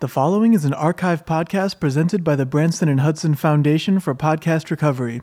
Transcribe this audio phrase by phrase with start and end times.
[0.00, 4.70] The following is an archive podcast presented by the Branson and Hudson Foundation for Podcast
[4.70, 5.20] Recovery.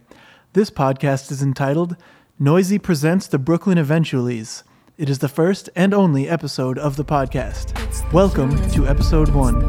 [0.54, 1.96] This podcast is entitled
[2.40, 4.62] Noisey Presents the Brooklyn Eventuallys.
[4.96, 7.74] It is the first and only episode of the podcast.
[8.14, 9.62] Welcome to episode one.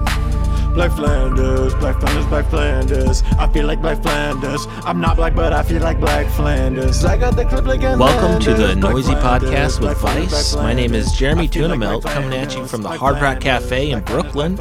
[0.74, 3.22] Black Flanders, Black Flanders, Black Flanders.
[3.38, 4.66] I feel like Black Flanders.
[4.84, 7.02] I'm not black, but I feel like Black Flanders.
[7.06, 10.30] I got the clip like a Welcome to the Black Noisey Flanders, Podcast with Flanders,
[10.30, 10.56] Vice.
[10.56, 13.42] My name is Jeremy I like Tunamelt coming at you from the Hard Rock Flanders,
[13.42, 14.56] Cafe in Black Brooklyn.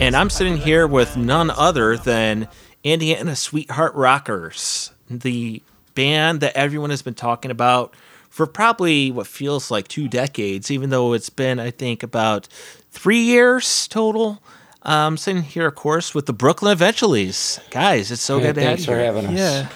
[0.00, 0.06] Flanders.
[0.06, 2.48] And I'm sitting here with none other than
[2.82, 5.62] Indiana Sweetheart Rockers, the
[5.94, 7.94] band that everyone has been talking about
[8.28, 12.46] for probably what feels like two decades, even though it's been, I think, about
[12.90, 14.42] three years total.
[14.82, 17.58] Um, sitting here, of course, with the Brooklyn Eventuallys.
[17.70, 18.76] Guys, it's so Yeah, good to have you.
[18.76, 19.38] thanks you for having us.
[19.38, 19.68] Yeah.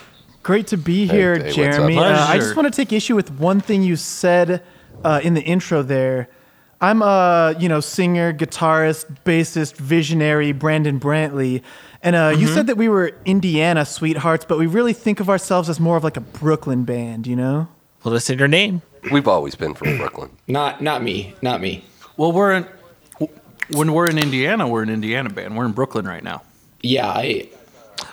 [0.43, 1.99] Great to be here, hey, what's Jeremy.
[1.99, 4.63] Uh, I just want to take issue with one thing you said
[5.03, 6.29] uh, in the intro there.
[6.81, 11.63] I'm a you know singer, guitarist, bassist, visionary, Brandon Brantley,
[12.03, 12.41] and uh, Mm-hmm.
[12.41, 15.97] you said that we were Indiana sweethearts, but we really think of ourselves as more
[15.97, 17.69] of like a Brooklyn band, you know?
[18.03, 18.83] Well, that's in your name.
[19.11, 20.31] We've always been from Brooklyn.
[20.47, 21.85] Not not me, not me.
[22.17, 22.67] Well, we're in.
[23.71, 25.57] When we're in Indiana, we're an Indiana band.
[25.57, 26.43] We're in Brooklyn right now.
[26.83, 27.49] Yeah, I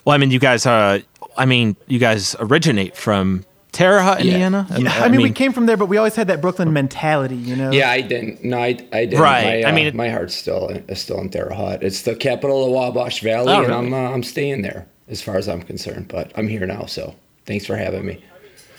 [0.06, 1.00] Well, I mean, you guys uh
[1.38, 4.34] I mean, you guys originate from Terre Haute, Yeah.
[4.34, 4.68] Indiana.
[4.70, 7.72] I, mean, we came from there, but we always had that Brooklyn mentality, you know?
[7.72, 8.44] yeah I didn't.
[8.44, 9.20] No, I I didn't.
[9.22, 11.82] Right, My, I uh, mean, it- my heart's still is still in Terre Haute.
[11.82, 13.88] It's the capital of Wabash Valley, Oh, and really?
[13.88, 16.10] I'm uh, I'm staying there as far as I'm concerned.
[16.10, 18.22] But I'm here now, so thanks for having me.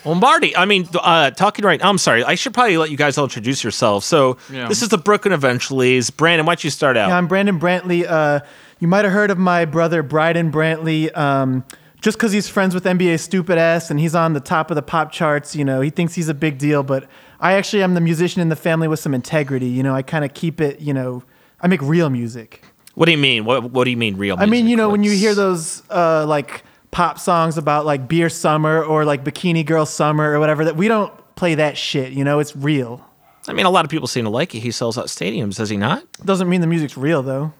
[0.05, 1.83] Well, Marty, I mean, uh, talking right.
[1.83, 2.23] I'm sorry.
[2.25, 4.05] I should probably let you guys all introduce yourselves.
[4.05, 4.67] So Yeah.
[4.67, 6.15] this is the Brooklyn Eventuallys.
[6.15, 7.07] Brandon, why don't you start out?
[7.07, 8.05] Yeah, I'm Brandon Brantley.
[8.07, 8.41] Uh,
[8.79, 11.15] you might have heard of my brother Bryden Brantley.
[11.17, 11.63] Um,
[12.03, 14.81] just because he's friends with NBA stupid ass and he's on the top of the
[14.81, 16.83] pop charts, you know, he thinks he's a big deal.
[16.83, 17.07] But
[17.39, 19.67] I actually am the musician in the family with some integrity.
[19.67, 20.81] You know, I kind of keep it.
[20.81, 21.23] You know,
[21.61, 22.61] I make real music.
[22.95, 23.45] What do you mean?
[23.45, 24.35] What What do you mean real?
[24.37, 28.29] I mean, you know, when you hear those uh, like pop songs about like beer
[28.29, 32.11] summer or like bikini girl summer or whatever, that we don't play that shit.
[32.11, 33.09] You know, it's real.
[33.47, 34.59] I mean, a lot of people seem to like it.
[34.59, 36.03] He sells out stadiums, does he not?
[36.25, 37.53] Doesn't mean the music's real though.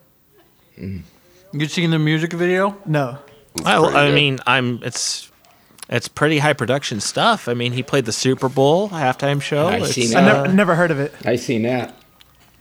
[0.76, 2.78] You seen the music video?
[2.86, 3.20] No.
[3.66, 4.80] I, I mean, I'm.
[4.84, 5.32] It's
[5.90, 7.48] it's pretty high production stuff.
[7.48, 9.68] I mean, he played the Super Bowl halftime show.
[9.68, 10.44] I It's, seen I that.
[10.44, 11.14] never, never heard of it.
[11.26, 11.96] I seen that.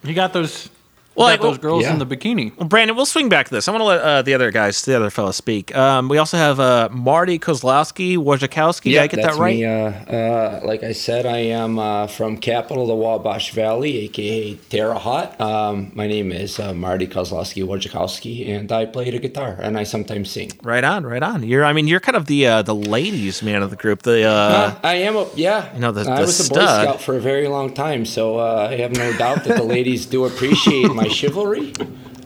[0.05, 0.69] You got those.
[1.15, 1.93] Well, Well, I- those girls yeah.
[1.93, 2.57] in the bikini.
[2.57, 3.69] Well, Brandon, we'll swing back to this.
[3.69, 5.75] I want to let uh, the other guys, the other fellas, speak.
[5.77, 8.85] Um, we also have uh, Marty Kozlowski, Wojciechowski.
[8.93, 9.57] Did I get that's that right?
[9.57, 9.65] me.
[9.67, 14.55] Uh, uh, like I said, I am uh, from capital of the Wabash Valley, aka
[14.71, 15.39] Terre Haute.
[15.41, 19.85] Um, my name is uh, Marty Kozlowski Wojciechowski, and I play the guitar and I
[19.85, 20.51] sometimes sing.
[20.63, 21.43] Right on, right on.
[21.43, 24.03] You're, I mean, you're kind of the uh, the ladies' man of the group.
[24.03, 25.73] The uh, Uh, I am a yeah.
[25.75, 26.61] you know, the- I the was a Boy.
[26.61, 30.07] Scout for a very long time, so uh, I have no doubt that the ladies
[30.07, 31.73] do appreciate my chivalry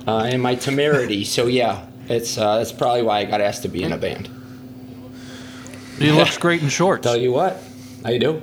[0.06, 1.25] uh, and my temerity.
[1.25, 4.28] So yeah, it's uh, that's probably why I got asked to be in a band.
[5.98, 7.03] He looks great in shorts.
[7.03, 7.62] Tell you what,
[8.04, 8.42] I do.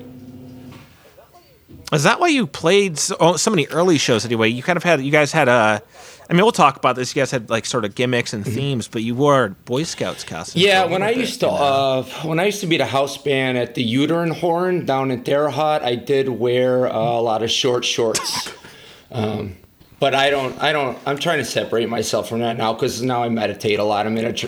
[1.91, 4.25] is that why you played so, oh, so many early shows?
[4.25, 5.81] Anyway, you kind of had, you guys had a.
[6.29, 7.13] I mean, we'll talk about this.
[7.13, 10.63] You guys had like sort of gimmicks and themes, but you wore Boy Scouts costumes.
[10.63, 10.67] Mm-hmm.
[10.67, 11.57] Yeah, when I little used to you know?
[11.57, 15.23] uh, when I used to be the house band at the Uterine Horn down in
[15.23, 18.51] Terre Haute, I did wear uh, a lot of short shorts.
[19.11, 19.57] um,
[20.03, 20.97] but I don't, I don't.
[21.05, 24.05] I'm trying to separate myself from that now because now I meditate a lot.
[24.05, 24.47] I'm in a tr-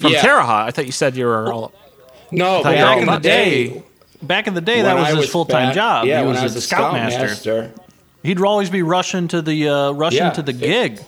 [0.00, 0.20] from yeah.
[0.20, 1.72] Terre I thought you said you were all.
[2.32, 3.82] No, thought you were back all in the about- day,
[4.20, 6.06] Back in the day, that was I his full time job.
[6.06, 7.70] Yeah, he when was, I was a a scoutmaster.
[8.24, 10.30] He'd always be rushing to the uh, rushing Yeah.
[10.30, 11.00] to the gig.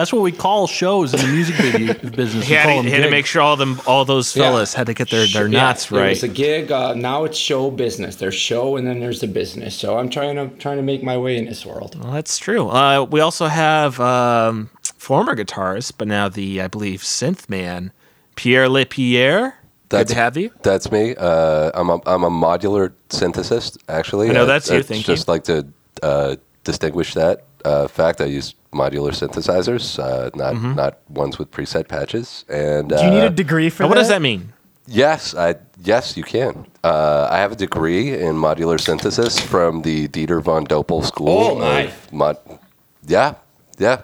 [0.00, 2.46] That's what we call shows in the music video business.
[2.46, 4.34] He We had, call to, them he had to make sure all them, all those
[4.34, 4.44] Yeah.
[4.44, 6.08] fellas had to get their, their Yeah, knots There right.
[6.08, 6.72] was a gig.
[6.72, 8.16] Uh, now it's show business.
[8.16, 9.74] There's show, and then there's the business.
[9.74, 12.02] So I'm trying to trying to make my way in this world.
[12.02, 12.70] Well, that's true.
[12.70, 17.92] Uh, we also have um, former guitarist, but now the I believe synth man,
[18.36, 19.56] Pierre LePierre.
[19.90, 20.50] Good to have you.
[20.62, 21.14] That's me.
[21.14, 23.76] Uh, I'm a I'm a modular synthesist.
[23.90, 25.32] Actually, I know that's you, I'd thank just you.
[25.34, 25.66] like to
[26.02, 28.22] uh, distinguish that uh, fact.
[28.22, 30.74] I use modular synthesizers, uh, not Mm-hmm.
[30.74, 32.44] not ones with preset patches.
[32.48, 34.02] And Do you need uh, a degree for Now, what that?
[34.02, 34.52] does that mean?
[34.86, 36.66] Yes, I yes you can.
[36.82, 41.28] Uh, I have a degree in modular synthesis from the Dieter von Doppel School.
[41.28, 41.80] Oh, my.
[41.82, 42.58] of mod-
[43.06, 43.34] yeah,
[43.78, 44.02] yeah.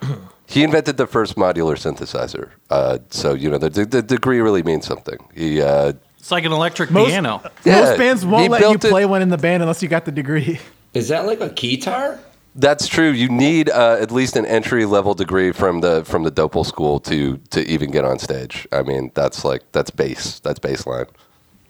[0.50, 2.48] He invented the first modular synthesizer.
[2.70, 5.18] Uh, so you know the, the, the degree really means something.
[5.34, 7.42] He uh, It's like an electric Most- piano.
[7.64, 9.88] Yeah, Most bands won't let you built it- play one in the band unless you
[9.88, 10.58] got the degree.
[10.94, 12.18] Is that like a guitar?
[12.54, 13.10] That's true.
[13.10, 16.98] You need uh, at least an entry level degree from the from the Doppel school
[17.00, 18.66] to to even get on stage.
[18.72, 20.40] I mean, that's like that's base.
[20.40, 21.08] That's baseline.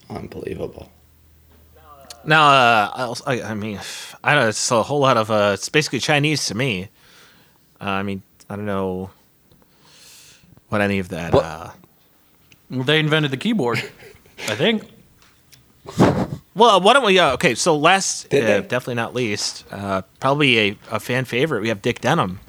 [0.09, 0.91] Unbelievable.
[2.25, 3.79] Now, uh, I, also- I, I mean,
[4.25, 5.31] I know it's a whole lot of.
[5.31, 6.89] Uh, it's basically Chinese to me.
[7.81, 9.11] Uh, I mean, I don't know.
[10.69, 11.33] what any of that.
[11.33, 11.71] What- Uh,
[12.71, 13.79] They invented the keyboard,
[14.49, 14.83] I think.
[16.55, 17.19] Well, why don't we?
[17.19, 21.61] Uh, okay, so last, uh, definitely not least, uh, probably a, a fan favorite.
[21.63, 22.41] We have Dick Denim,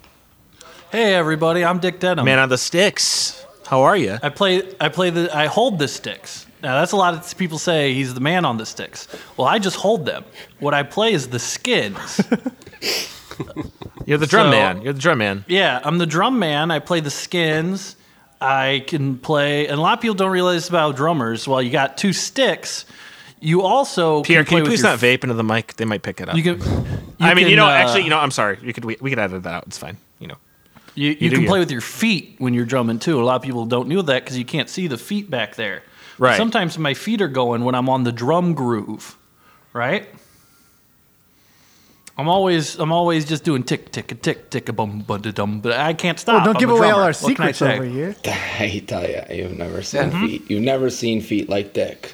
[0.92, 2.26] Hey everybody, I'm Dick Denim.
[2.26, 3.46] man on the sticks.
[3.68, 4.18] How are you?
[4.24, 6.48] I play I play the I hold the sticks.
[6.64, 9.08] Now that's a lot of people say he's the man on the sticks.
[9.38, 10.26] Well, I just hold them.
[10.60, 12.20] What I play is the skins.
[14.06, 14.82] You're the drum So- man.
[14.82, 15.46] You're the drum man.
[15.48, 16.72] yeah, I'm the drum man.
[16.72, 17.96] I play the skins.
[18.42, 21.48] I can play, and a lot of people don't realize about drummers.
[21.48, 22.86] Well, you got two sticks.
[23.42, 25.76] You also Pierre, can can you please your not vape into the mic?
[25.76, 26.36] They might pick it up.
[26.36, 26.62] You can.
[27.20, 28.58] I mean, you know, uh, actually, you know, I'm sorry.
[28.62, 29.64] You could we, we could edit that out.
[29.68, 29.98] It's fine.
[30.20, 30.36] You know.
[30.96, 31.48] You, you, do can you.
[31.48, 33.22] play with your feet when you're drumming too.
[33.22, 35.84] A lot of people don't know that because you can't see the feet back there.
[36.18, 36.36] Right.
[36.36, 39.16] Sometimes my feet are going when I'm on the drum groove,
[39.72, 40.08] right?
[42.18, 45.32] I'm always I'm always just doing tick tick a tick tick a bum bum da
[45.32, 46.44] dum, but I can't Oh, stop.
[46.44, 47.76] don't I'm give away all our What I secrets say?
[47.76, 48.14] over here.
[48.26, 50.26] I tell you, you've never seen Mm-hmm.
[50.26, 50.50] feet.
[50.50, 52.14] You've never seen feet like Dick.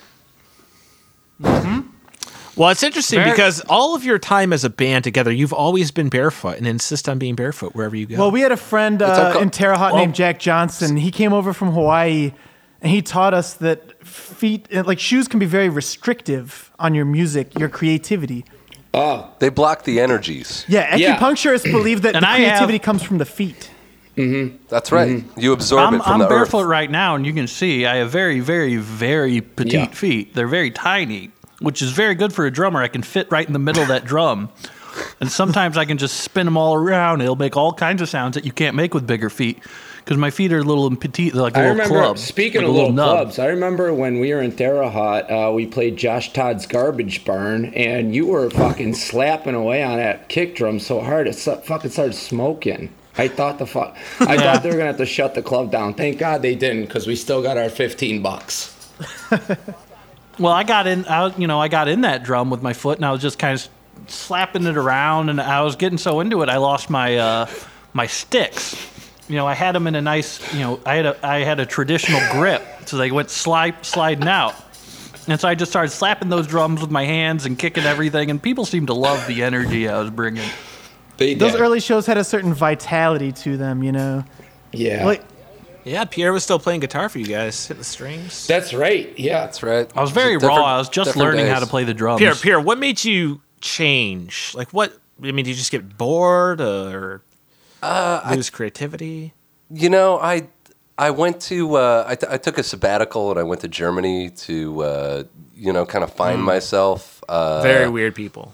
[1.39, 5.91] Well, it's interesting Very- because all of your time as a band together, you've always
[5.91, 8.15] been barefoot and insist on being barefoot wherever you go.
[8.17, 10.95] Well, we had a friend uh, unco- in Terre Haute Well- named Jack Johnson.
[10.95, 12.31] He came over from Hawaii,
[12.81, 17.03] and he taught us that feet, uh, like shoes, can be very restrictive on your
[17.05, 18.45] music, your creativity.
[18.93, 20.63] Oh, They block the energies.
[20.69, 21.17] Yeah, Yeah.
[21.17, 23.69] acupuncturists believe that And the I have- creativity comes from the feet.
[24.15, 25.09] That's right.
[25.17, 25.39] Mm-hmm.
[25.39, 26.67] You absorb I'm, it from I'm the barefoot earth.
[26.67, 29.85] right now, and you can see I have very, very, very petite Yeah.
[29.87, 30.33] feet.
[30.33, 32.81] They're very tiny, which is very good for a drummer.
[32.81, 34.49] I can fit right in the middle of that drum.
[35.19, 37.19] And sometimes I can just spin them all around.
[37.21, 39.59] It'll make all kinds of sounds that you can't make with bigger feet
[39.97, 41.95] because my feet are little and petite, they're like a I little remember.
[41.99, 42.17] club.
[42.19, 43.17] speaking like of a little, nub.
[43.17, 47.25] clubs, I remember when we were in Terre Haute, uh, we played Josh Todd's Garbage
[47.25, 51.55] Barn, and you were fucking slapping away on that kick drum so hard it su-
[51.55, 52.93] fucking started smoking.
[53.17, 53.95] I thought the fuck.
[54.19, 55.93] I thought they were gonna have to shut the club down.
[55.93, 58.71] Thank God they didn't, because we still got our fifteen bucks.
[60.37, 62.97] Well, I got in, I, you know, I got in that drum with my foot,
[62.97, 63.69] and I was just kind of
[64.11, 67.49] slapping it around, and I was getting so into it, I lost my uh,
[67.93, 68.75] my sticks.
[69.29, 71.61] You know, I had them in a nice, you know, I had a I had
[71.61, 74.55] a traditional grip, so they went slide sliding out,
[75.27, 78.43] and so I just started slapping those drums with my hands and kicking everything, and
[78.43, 80.49] people seemed to love the energy I was bringing.
[81.17, 81.61] They Those did.
[81.61, 84.23] early shows had a certain vitality to them, you know.
[84.71, 85.05] yeah.
[85.05, 85.23] Like
[85.83, 88.47] yeah, Pierre was still playing guitar for you guys, hitting the strings.
[88.47, 89.17] That's right.
[89.19, 89.41] Yeah.
[89.45, 89.89] That's right.
[89.95, 90.55] I was very It's raw.
[90.55, 92.19] I was just different learning how to play the drums.
[92.19, 94.53] Pierre, Pierre, what made you change?
[94.55, 94.97] Like, what?
[95.21, 97.21] I mean, did you just get bored or
[97.83, 99.33] lose creativity?
[99.69, 100.47] You know, I
[100.97, 104.29] I went to uh, I, t- I took a sabbatical and I went to Germany
[104.31, 105.23] to uh,
[105.55, 107.23] you know kind of find myself.
[107.29, 108.53] Uh, Very weird people.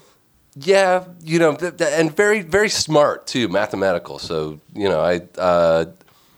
[0.54, 4.18] Yeah, you know, th- th- and very very smart too, mathematical.
[4.18, 5.86] So you know, I uh,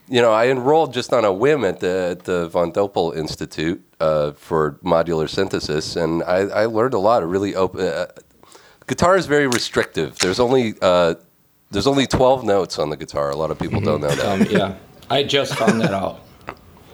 [0.09, 3.83] you know I enrolled just on a whim at the at the von Doppel Institute
[4.01, 7.23] uh, for modular synthesis, and I, I learned a lot.
[7.25, 7.81] of really open.
[7.81, 8.07] Uh,
[8.87, 10.17] guitar is very restrictive.
[10.21, 11.15] There's only uh,
[11.73, 13.31] there's only 12 notes on the guitar.
[13.31, 14.25] A lot of people don't know that.
[14.25, 14.77] Um, yeah.
[15.11, 16.21] I just found that out.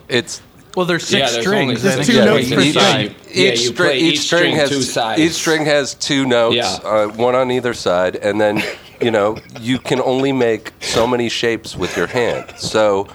[0.08, 0.40] It's
[0.76, 1.82] well, there's six Yeah, there's only strings.
[1.82, 2.72] There's two think, notes per each string.
[2.84, 3.14] side.
[3.32, 5.20] Yeah, each, you string, play each, each string string has two sides.
[5.20, 6.78] each string has two notes, Yeah.
[6.84, 8.62] uh, one on either side, and then
[9.00, 12.52] you know you can only make so many shapes with your hand.
[12.58, 13.08] So,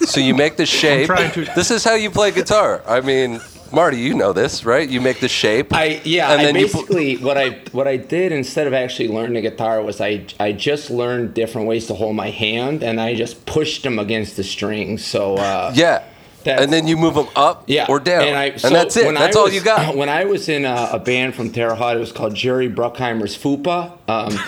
[0.00, 1.06] so you make the shape.
[1.06, 2.82] trying to- This is how you play guitar.
[2.86, 3.40] I mean,
[3.72, 4.88] Marty, you know this, right?
[4.88, 5.72] You make the shape.
[5.74, 6.30] I yeah.
[6.32, 9.34] And I then you pu- basically what I what I did instead of actually learning
[9.34, 13.14] the guitar was I I just learned different ways to hold my hand and I
[13.14, 15.04] just pushed them against the strings.
[15.04, 16.04] So uh, yeah.
[16.44, 19.12] That's- and then you move them up Yeah, or down, and, I, and that's it.
[19.14, 19.96] That's all you got.
[20.04, 23.36] When I was in a, a band from Terre Haute, it was called Jerry Bruckheimer's
[23.36, 23.92] Fupa.
[24.08, 24.38] Um,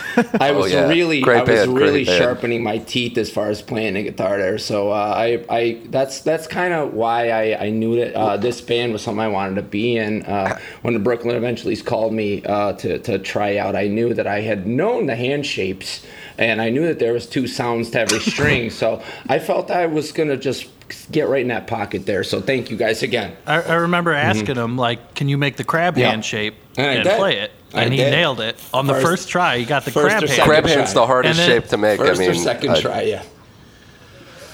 [0.41, 0.89] I was Oh, yeah.
[0.89, 2.19] really, Great I was really great band.
[2.23, 4.59] sharpening my teeth as far as playing the guitar there.
[4.59, 8.61] So uh, I, I, that's that's kind of why I, I knew that uh, this
[8.61, 10.23] band was something I wanted to be in.
[10.25, 14.27] Uh, when the Brooklyn Eventually called me uh, to to try out, I knew that
[14.27, 16.05] I had known the hand shapes.
[16.39, 19.87] And I knew that there was two sounds to every string, so I felt I
[19.87, 20.67] was gonna just
[21.11, 22.23] get right in that pocket there.
[22.25, 23.37] So thank you guys again.
[23.47, 26.01] I, I remember asking him, like, can you make the crab Mm-hmm.
[26.01, 26.11] Yeah.
[26.11, 27.53] hand shape And and, play it?
[27.75, 28.11] I And he did.
[28.11, 28.57] nailed it.
[28.73, 30.29] On the First- first try, he got the crab or hand.
[30.29, 30.73] second Crab try.
[30.73, 31.99] hand's the hardest then- shape to make.
[31.99, 33.23] First I mean, or second uh, try, yeah.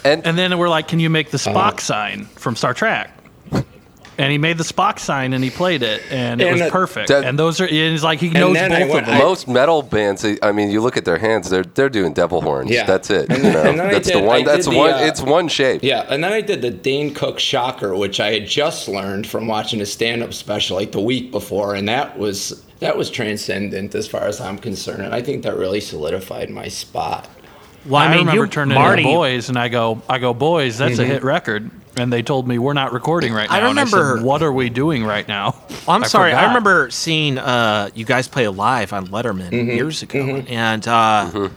[0.04, 1.38] And, And then we're like, can you make the.
[1.38, 3.10] Spock sign from Star Trek?
[4.18, 6.70] And he made the Spock sign and he played it, and it And was it-
[6.70, 7.08] perfect.
[7.08, 9.18] That- and those are, and he's like, he knows both went- of them.
[9.18, 12.70] most metal bands, I mean, you look at their hands; they're they're doing devil horns.
[12.70, 12.84] Yeah.
[12.84, 13.30] That's it.
[13.30, 13.62] And you know?
[13.62, 14.44] and then I that's the one.
[14.44, 14.90] That's the, one.
[14.92, 15.82] uh, it's one shape.
[15.82, 19.46] Yeah, and then I did the Dane Cook Shocker, which I had just learned from
[19.46, 24.06] watching a stand-up special like the week before, and that was that was transcendent as
[24.06, 27.28] far as I'm concerned, and I think that really solidified my spot.
[27.86, 30.18] Well, I I, mean, remember you- turning Marty- to the boys, and I go, I
[30.18, 31.70] go, boys, that's a hit record.
[31.96, 33.54] And they told me we're not recording right now.
[33.54, 35.54] I And remember- said, what are we doing right now?
[35.68, 36.32] Well, I'm sorry.
[36.32, 41.50] I remember seeing uh, you guys play live on Letterman years ago, and uh,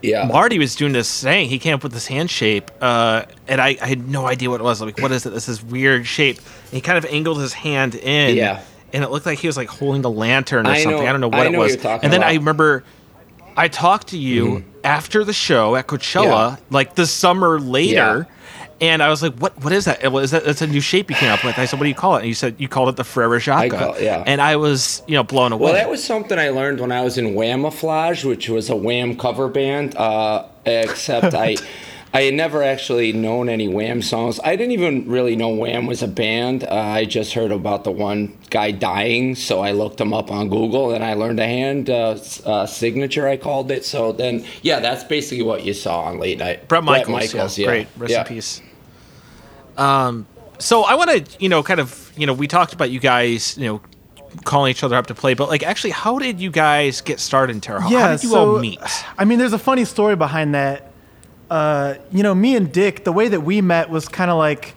[0.00, 0.26] Yeah.
[0.26, 1.48] Marty was doing this thing.
[1.48, 4.60] He came up with this hand shape, uh, and I, I had no idea what
[4.60, 4.80] it was.
[4.80, 5.30] Like, what is it?
[5.30, 6.36] This is weird shape.
[6.38, 8.62] And he kind of angled his hand in, Yeah.
[8.92, 11.08] and it looked like he was like holding the lantern or I know- something.
[11.08, 11.82] I don't know what I it know what was.
[11.82, 12.84] you're and then I remember
[13.56, 16.56] I talked to you after the show at Coachella, Yeah.
[16.70, 18.28] like the summer later.
[18.80, 19.62] And I was like, "What?
[19.62, 20.10] What is that?
[20.10, 20.44] Was that?
[20.44, 22.20] That's a new shape you came up with." I said, "What do you call it?"
[22.20, 23.70] And you said you called it the Frere Jacques.
[23.72, 24.24] call- yeah.
[24.26, 25.64] And I was, you know, blown away.
[25.64, 29.16] Well, that was something I learned when I was in Whamaflage, which was a Wham
[29.16, 29.96] cover band.
[29.96, 31.56] Uh, except I,
[32.14, 34.40] I had never actually known any Wham songs.
[34.42, 36.64] I didn't even really know Wham was a band.
[36.64, 40.48] Uh, I just heard about the one guy dying, so I looked him up on
[40.48, 43.28] Google and I learned a hand uh, uh, signature.
[43.28, 43.84] I called it.
[43.84, 46.66] So then, yeah, that's basically what you saw on late night.
[46.66, 48.20] Brett Michaels, yeah, great, rest Yeah.
[48.22, 48.62] in peace.
[49.80, 50.26] Um,
[50.58, 53.56] so I want to, you know, kind of, you know, we talked about you guys,
[53.56, 53.80] you know,
[54.44, 57.54] calling each other up to play, but like, actually, how did you guys get started
[57.54, 57.92] in Terre Haute?
[57.92, 58.78] Yeah, how did you so, all meet?
[59.18, 60.92] I mean, there's a funny story behind that.
[61.50, 64.74] Uh, you know, me and Dick, the way that we met was kind of like,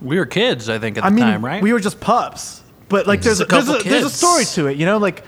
[0.00, 1.62] We were kids, I think, at the I mean, time, right?
[1.62, 2.62] we were just pups.
[2.88, 4.76] But like, there's a, a there's, a, there's a story to it.
[4.76, 5.24] You know, like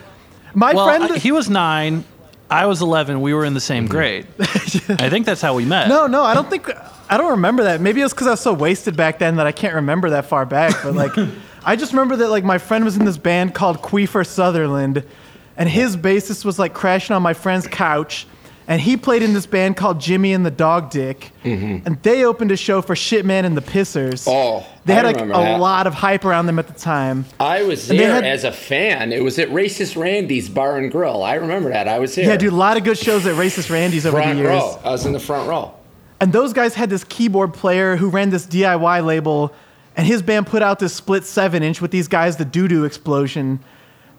[0.53, 1.03] my well, friend.
[1.11, 2.05] I- he was nine.
[2.49, 3.19] I was 11.
[3.19, 4.25] We were in the same grade.
[4.39, 5.89] I think that's how we met.
[5.89, 6.69] no, no, I don't think
[7.09, 7.81] I don't remember that.
[7.81, 10.25] Maybe it was because I was so wasted back then that I can't remember that
[10.25, 10.75] far back.
[10.83, 11.11] But like,
[11.65, 15.03] I just remember that like my friend was in this band called Queefer Sutherland,
[15.55, 18.27] and his bassist was like crashing on my friend's couch,
[18.67, 21.85] and he played in this band called Jimmy and the Dog Dick, mm-hmm.
[21.87, 24.25] and they opened a show for Shitman and the Pissers.
[24.27, 25.59] Oh, they I had like a remember that.
[25.61, 27.25] lot of hype around them at the time.
[27.39, 29.13] I was there had- as a fan.
[29.13, 31.23] It was at Racist Randy's Bar and Grill.
[31.23, 31.87] I remember that.
[31.87, 32.25] I was there.
[32.25, 34.49] Yeah, dude, a lot of good shows at Racist Randy's over Front the years.
[34.49, 34.79] row.
[34.83, 35.73] I was in the front row.
[36.19, 39.53] And those guys had this keyboard player who ran this DIY label,
[39.95, 42.85] and his band put out this split seven inch with these guys, the Doo Doo
[42.85, 43.59] Explosion.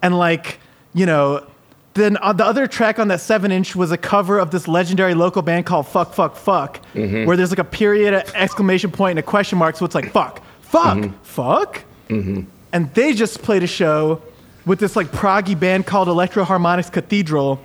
[0.01, 0.61] And like,
[0.95, 1.47] you know,
[1.95, 5.15] then uh, the other track on that seven inch was a cover of this legendary
[5.15, 7.27] local band called Fuck Fuck Fuck, mm-hmm.
[7.27, 9.77] where there's like a period, a exclamation point, and a question mark.
[9.77, 11.17] So it's like fuck, fuck, mm-hmm.
[11.23, 11.85] fuck.
[12.09, 12.43] Mm-hmm.
[12.73, 14.23] And they just played a show
[14.67, 17.57] with this like proggy band called Electro Harmonics Cathedral,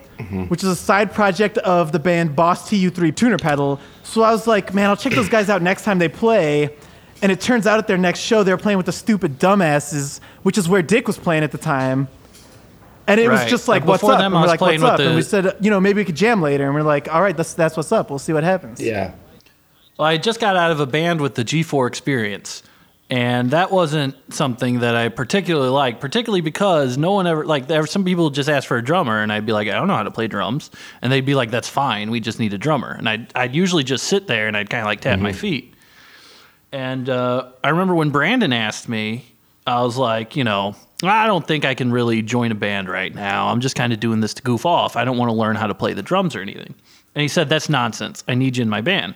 [0.48, 3.80] which is a side project of the band Boss TU3 Tuner Pedal.
[4.04, 6.76] So I was like, man, I'll check those guys out next time they play.
[7.22, 10.20] And it turns out at their next show, they were playing with the stupid dumbasses,
[10.44, 12.10] which is where Dick was playing at the time.
[13.08, 13.50] And it was Right.
[13.50, 14.20] just like, And what's before up?
[14.20, 15.00] them, and I we're was like, what's playing with up?
[15.00, 16.66] And the- we said, you know, maybe we could jam later.
[16.66, 18.10] And we're like, all right, that's, that's what's up.
[18.10, 18.82] We'll see what happens.
[18.82, 19.12] Yeah.
[19.98, 22.62] Well, I just got out of a band with the G4 experience.
[23.10, 27.82] And that wasn't something that I particularly liked, particularly because no one ever, like, there
[27.82, 29.96] were some people just asked for a drummer, and I'd be like, I don't know
[29.96, 30.72] how to play drums.
[31.02, 32.92] And they'd be like, that's fine, we just need a drummer.
[32.92, 35.74] And I'd, I'd usually just sit there and I'd kind of like tap my feet.
[36.72, 39.26] And uh, I remember when Brandon asked me,
[39.68, 43.14] I was like, you know, I don't think I can really join a band right
[43.14, 43.48] now.
[43.50, 44.96] I'm just kind of doing this to goof off.
[44.96, 46.74] I don't want to learn how to play the drums or anything.
[47.16, 48.24] And he said, That's nonsense.
[48.28, 49.16] I need you in my band.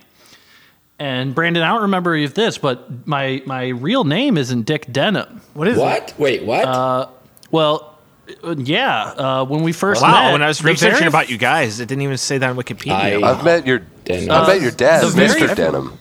[0.99, 5.41] And Brandon, I don't remember if this, but my my real name isn't Dick Denim.
[5.53, 5.81] What is it?
[5.81, 6.13] What?
[6.17, 7.11] Wait, what?
[7.51, 7.97] Well,
[8.43, 9.03] uh, yeah.
[9.15, 11.79] Uh, when we first Wow, met, when I was the researching very- about you guys,
[11.79, 13.23] it didn't even say that on Wikipedia.
[13.23, 14.31] I- I've met your, Denim.
[14.31, 15.55] I've met your dad, the very- Mr.
[15.55, 15.93] Denim.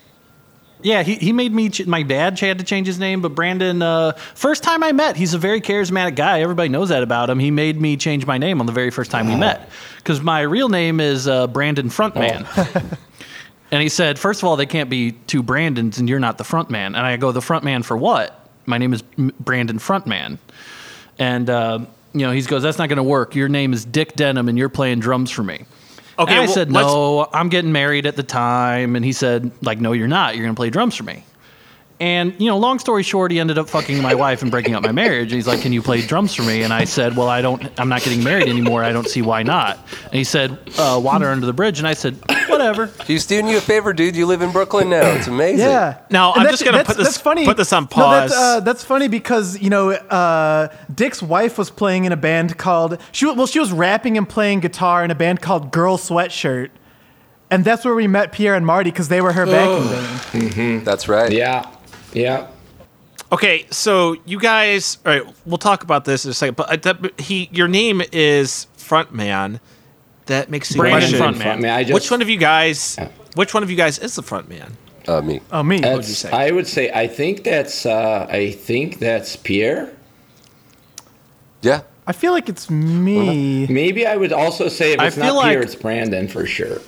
[0.83, 1.69] Yeah, he, he made me.
[1.71, 3.83] Ch- my dad had to change his name, but Brandon.
[3.83, 6.41] Uh, first time I met, he's a very charismatic guy.
[6.41, 7.39] Everybody knows that about him.
[7.39, 10.43] He made me change my name on the very first time we met because my
[10.43, 12.47] real name is uh, Brandon Frontman.
[13.71, 16.45] and he said, first of all, they can't be two Brandons, and you're not the
[16.45, 16.95] front man.
[16.95, 18.49] And I go, the front man for what?
[18.67, 20.39] My name is Brandon Frontman.
[21.19, 21.81] And uh,
[22.13, 23.35] you know, he goes, that's not going to work.
[23.35, 25.65] Your name is Dick Denim, and you're playing drums for me.
[26.19, 28.97] Okay, And I well, said, no, I'm getting married at the time.
[28.97, 30.35] And he said, like, no, you're not.
[30.35, 31.25] You're going to play drums for me.
[31.99, 34.83] And, you know, long story short, he ended up fucking my wife and breaking up
[34.83, 35.29] my marriage.
[35.29, 36.63] And he's like, can you play drums for me?
[36.63, 38.85] And I said, well, I don't, I'm not getting married anymore.
[38.85, 39.79] I don't see why not.
[40.05, 41.79] And he said, uh, water under the bridge.
[41.79, 42.91] And I said, whatever.
[43.07, 44.15] He's doing you a favor, dude.
[44.15, 45.07] You live in Brooklyn now.
[45.13, 45.61] It's amazing.
[45.69, 46.01] Yeah.
[46.11, 47.47] Now, And I'm just gonna put this- funny.
[47.47, 48.57] put this on No, that's, pause.
[48.59, 53.01] uh, that's funny because you know uh, Dick's wife was playing in a band called
[53.13, 56.69] she well she was rapping and playing guitar in a band called Girl Sweatshirt,
[57.51, 60.85] and that's where we met Pierre and Marty because they were her backing band.
[60.85, 61.33] That's right.
[61.33, 61.71] yeah.
[62.17, 62.49] Yeah.
[63.31, 66.57] Okay, so you guys, all right, we'll talk about this in a second.
[66.57, 69.61] But uh, that, he, your name is Frontman.
[70.27, 71.71] That makes the Brandon question: Frontman.
[71.71, 72.97] I just, Which one of you guys?
[73.35, 74.77] Which one of you guys is the front man?
[75.07, 75.41] Uh, me.
[75.53, 75.81] Oh me.
[75.81, 76.31] That's, you say?
[76.31, 79.93] I would say I think that's uh, I think that's Pierre.
[81.63, 81.83] Yeah.
[82.09, 83.67] I feel like it's me.
[83.67, 86.47] Maybe I would also say if I it's feel not Pierre, like- it's Brandon for
[86.47, 86.81] sure.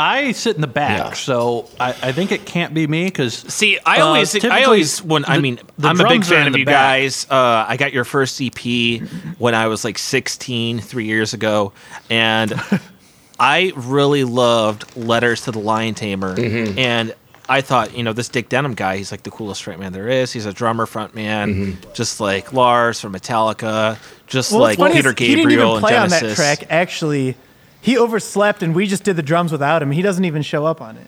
[0.00, 1.12] I sit in the back, Yeah.
[1.12, 5.02] so I, I think it can't be me because See, I Uh, always, I always,
[5.02, 6.74] when I mean, I'm a big fan of you back.
[7.00, 7.26] guys.
[7.30, 9.02] Uh, I got your first EP
[9.38, 11.72] when I was like 16, three years ago,
[12.08, 12.52] and
[13.38, 16.78] I really loved Letters to the Lion Tamer, Mm-hmm.
[16.78, 17.14] and
[17.48, 20.32] I thought, you know, this Dick Denim guy, he's like the coolest frontman there is.
[20.32, 21.92] He's a drummer frontman, Mm-hmm.
[21.94, 25.76] just like Lars from Metallica, just Well, like funny Peter is he didn't Gabriel even
[25.78, 26.66] and play on that track.
[26.70, 27.34] Actually,
[27.80, 29.90] he overslept, and we just did the drums without him.
[29.90, 31.06] He doesn't even show up on it.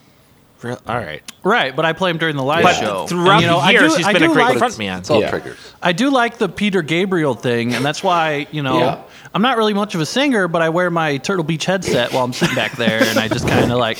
[0.62, 3.07] Real- All right, right, but I play him during the live but show.
[3.09, 4.59] throughout And, you know, the I years, do- he's I been a do great like-
[4.59, 4.99] frontman.
[4.99, 5.31] It's all Yeah.
[5.31, 5.57] triggers.
[5.83, 8.99] I do like the Peter Gabriel thing, and that's why you know Yeah.
[9.35, 12.23] I'm not really much of a singer, but I wear my Turtle Beach headset while
[12.25, 13.99] I'm sitting back there, and I just kind of like.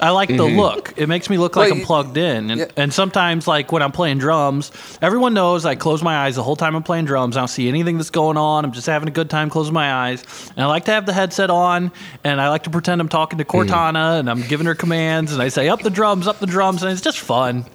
[0.00, 0.58] I like the mm-hmm.
[0.58, 0.94] look.
[0.96, 2.66] It makes me look like Well, I'm plugged in, and, Yeah.
[2.76, 4.70] and sometimes, like when I'm playing drums,
[5.02, 7.36] everyone knows I close my eyes the whole time I'm playing drums.
[7.36, 8.64] I don't see anything that's going on.
[8.64, 10.24] I'm just having a good time closing my eyes,
[10.56, 11.90] and I like to have the headset on,
[12.24, 13.50] and I like to pretend I'm talking to mm.
[13.50, 16.82] Cortana, and I'm giving her commands, and I say up the drums, up the drums,
[16.82, 17.66] and it's just fun.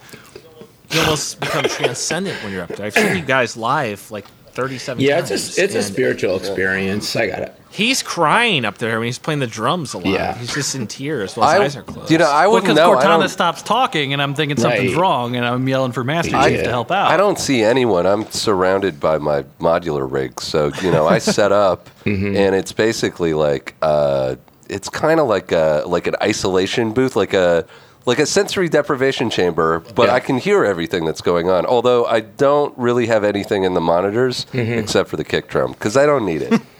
[0.91, 2.85] You almost become transcendent when you're up there.
[2.85, 5.31] I've seen you guys live like 37 Yeah, times.
[5.31, 7.15] it's a it's a spiritual experience.
[7.15, 7.55] I got it.
[7.71, 10.05] He's crying up there when he's playing the drums a lot.
[10.05, 10.37] Yeah.
[10.37, 12.11] He's just in tears while his I, eyes are closed.
[12.11, 12.95] you know, I Well, wouldn't because know.
[12.95, 15.01] Cortana don't, stops talking, and I'm thinking something's Right.
[15.01, 16.49] wrong, and I'm yelling for Master Yeah.
[16.49, 17.09] Chief to help out.
[17.09, 18.05] I don't see anyone.
[18.05, 22.35] I'm surrounded by my modular rig, so you know I set up, Mm-hmm.
[22.35, 24.35] and it's basically like uh,
[24.69, 27.65] it's kind of like a like an isolation booth, like a
[28.05, 29.79] like a sensory deprivation chamber.
[29.95, 30.15] But Yeah.
[30.15, 31.65] I can hear everything that's going on.
[31.65, 34.79] Although I don't really have anything in the monitors Mm-hmm.
[34.79, 36.61] except for the kick drum because I don't need it.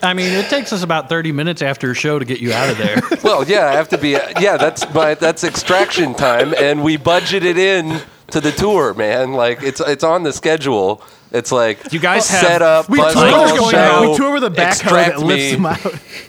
[0.00, 2.70] I mean, it takes us about 30 minutes after a show to get you out
[2.70, 3.00] of there.
[3.24, 4.10] well, yeah, I have to be.
[4.10, 8.00] Yeah, that's my that's extraction time, and we budget it in
[8.30, 9.32] to the tour, man.
[9.32, 11.02] Like it's it's on the schedule.
[11.32, 14.08] It's like You guys have- set up, We buzz tour, call going show, out.
[14.10, 15.58] we tour with a backhoe that lifts me.
[15.58, 15.80] him out.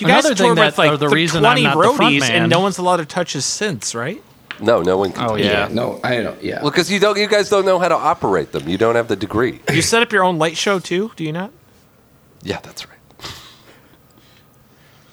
[0.00, 1.76] you guys Another tour thing that- with like or the the reason I'm 20 not
[1.76, 4.22] the front roadies man- and no one's allowed to touch his synths, right?
[4.60, 5.28] No, no one can.
[5.28, 5.68] Oh, do yeah.
[5.70, 6.42] No, I don't.
[6.42, 6.62] Yeah.
[6.62, 8.66] Well, because you don't, you guys don't know how to operate them.
[8.68, 9.60] You don't have the degree.
[9.72, 11.50] You set up your own light show too, do you not?
[12.42, 12.92] Yeah, that's right.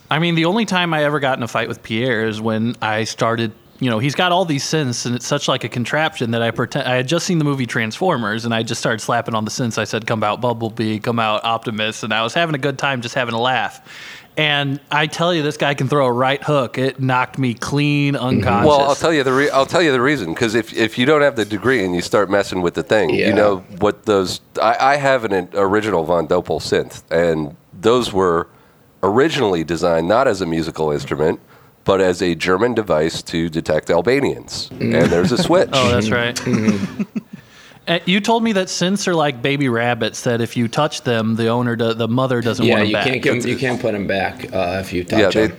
[0.10, 2.76] I mean, the only time I ever got in a fight with Pierre is when
[2.82, 3.52] I started.
[3.80, 6.52] You know, he's got all these synths, and it's such like a contraption that I
[6.52, 6.88] pretend.
[6.88, 9.78] I had just seen the movie Transformers, and I just started slapping on the synths.
[9.78, 13.02] I said, "Come out Bumblebee, come out Optimus," and I was having a good time,
[13.02, 13.82] just having a laugh.
[14.36, 16.78] And I tell you, this guy can throw a right hook.
[16.78, 18.22] It knocked me clean mhm.
[18.22, 18.68] unconscious.
[18.68, 21.06] Well, I'll tell you the re- I'll tell you the reason because if if you
[21.06, 23.28] don't have the degree and you start messing with the thing, Yeah.
[23.28, 24.42] you know what those.
[24.62, 28.48] I, I have an original Von Doppel synth, and those were
[29.04, 31.40] originally designed not as a musical instrument,
[31.84, 34.70] but as a German device to detect Albanians.
[34.70, 35.04] Mm.
[35.04, 35.70] And there's a switch.
[35.74, 36.36] Oh, that's right.
[36.36, 37.20] Mm-hmm.
[37.88, 40.22] Uh, you told me that synths are like baby rabbits.
[40.24, 42.94] That if you touch them, the owner, do, the mother doesn't yeah, want them you
[42.94, 43.06] back.
[43.08, 45.58] can't give 'em- you can't put them back uh, if you touch yeah, they, them.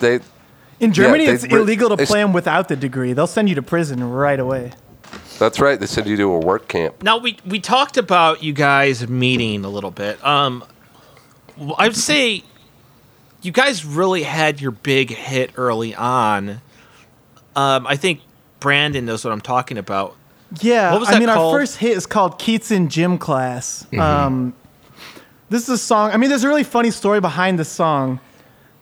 [0.80, 3.12] they In Germany, they- it's illegal to play them without the degree.
[3.12, 4.72] They'll send you to prison right away.
[5.38, 5.78] that's right.
[5.78, 7.02] They send you to a work camp.
[7.02, 10.24] Now we we talked about you guys meeting a little bit.
[10.24, 10.64] Um,
[11.56, 12.42] w- I'd say
[13.42, 16.62] you guys really had your big hit early on.
[17.54, 18.20] Um, I think
[18.60, 20.16] Brandon knows what I'm talking about.
[20.60, 21.54] Yeah, What was I mean, called?
[21.54, 23.84] our first hit is called Keats in Gym Class.
[23.86, 24.00] Mm-hmm.
[24.00, 24.54] Um,
[25.50, 26.10] this is a song.
[26.10, 28.18] I mean, there's a really funny story behind this song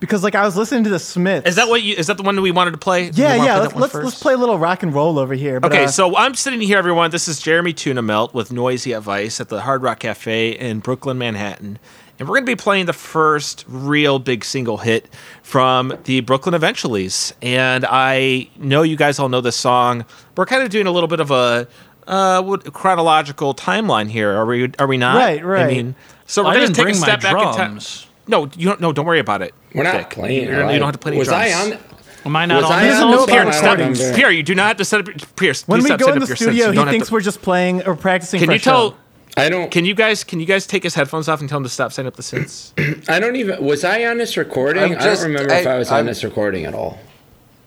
[0.00, 1.48] because, like, I was listening to the Smiths.
[1.48, 1.94] Is that what you?
[1.96, 3.11] Is that the one that we wanted to play?
[3.11, 3.54] Yeah, yeah.
[3.54, 5.61] play Let's let's, let's play a little rock and roll over here.
[5.61, 7.11] But, Okay, uh, so I'm sitting here, everyone.
[7.11, 11.18] This is Jeremy Tunamelt with Noisey at Vice at the Hard Rock Cafe in Brooklyn,
[11.18, 11.78] Manhattan.
[12.22, 16.54] And we're going to be playing the first real big single hit from the Brooklyn
[16.54, 17.32] Eventuallys.
[17.42, 20.04] And I know you guys all know this song.
[20.37, 21.66] We're kind of doing a little bit of a
[22.06, 24.30] uh, chronological timeline here.
[24.30, 24.70] Are we?
[24.78, 25.16] Are we not?
[25.16, 25.64] Right, Right.
[25.64, 25.96] I mean,
[26.28, 27.80] so we're going to take a step back in time.
[28.28, 28.80] No, you don't.
[28.80, 29.52] No, don't worry about it.
[29.74, 30.11] We're not Dick.
[30.11, 30.44] playing.
[30.48, 31.42] You don't, you don't have to play any Was drums.
[31.52, 31.78] I on?
[32.24, 33.26] Am I not Was on I on know song?
[33.26, 33.78] Pierre, I stop.
[33.78, 34.14] don't remember.
[34.16, 35.35] Pierre, you do not have to set up.
[35.35, 36.52] Pierre, when we stop go in the up your synths.
[36.54, 38.38] studio, he thinks to- we're just playing or practicing.
[38.38, 38.94] Can you a show.
[39.34, 39.44] Tell?
[39.44, 39.70] I don't.
[39.70, 41.92] Can you guys can you guys take his headphones off and tell him to stop
[41.92, 42.72] setting up the synths?
[43.08, 43.64] I don't even.
[43.64, 44.82] Was I on this recording?
[44.82, 46.98] I'm I don't remember if I- I was on I'm- this recording at all.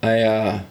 [0.03, 0.61] I uh,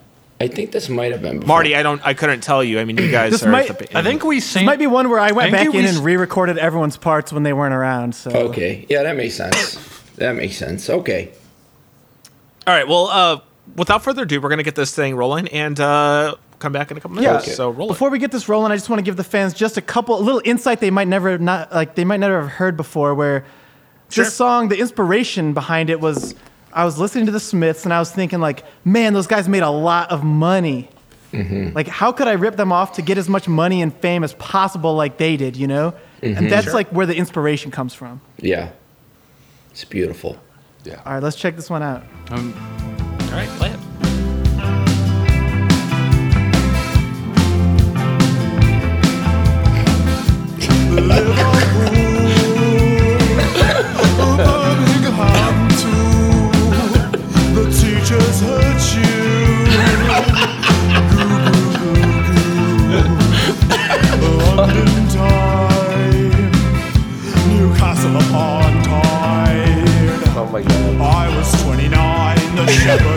[0.41, 1.49] I think this might have been before.
[1.49, 2.79] Marty, I don't I couldn't tell you.
[2.81, 3.51] I mean, you guys This are.
[3.51, 5.75] might- the, I think we This might be one where I went I back think
[5.75, 8.15] in we and re-recorded everyone's parts when they weren't around.
[8.15, 9.75] So Okay, yeah, that makes sense.
[10.17, 10.89] that makes sense.
[10.91, 11.33] Okay.
[12.67, 12.87] All right.
[12.89, 13.41] Well, uh,
[13.77, 17.01] without further ado, we're gonna get this thing rolling and uh, come back in a
[17.01, 17.29] couple Yeah.
[17.33, 17.45] minutes.
[17.49, 17.55] Okay.
[17.55, 17.93] So roll it.
[17.93, 20.19] Before we get this rolling, I just want to give the fans just a couple,
[20.19, 23.15] a little insight they might never not like they might never have heard before.
[23.15, 23.45] Where
[24.11, 24.25] Sure.
[24.25, 26.35] this song, the inspiration behind it was,
[26.73, 29.63] I was listening to the Smiths and I was thinking like, man, those guys made
[29.63, 30.89] a lot of money.
[31.33, 34.35] Like, how could I rip them off to get as much money and fame as
[34.35, 35.57] possible, like they did?
[35.57, 38.21] You know, and that's like where the inspiration comes from.
[38.39, 38.69] Yeah.
[39.73, 40.37] It's beautiful.
[40.85, 41.01] Yeah.
[41.05, 42.05] All right, let's check this one out.
[42.31, 42.55] Um,
[43.23, 43.79] All right, play it.
[68.05, 69.85] Newcastle upon Tyne.
[70.37, 71.01] Oh my god.
[71.01, 73.14] I was 29, the shepherd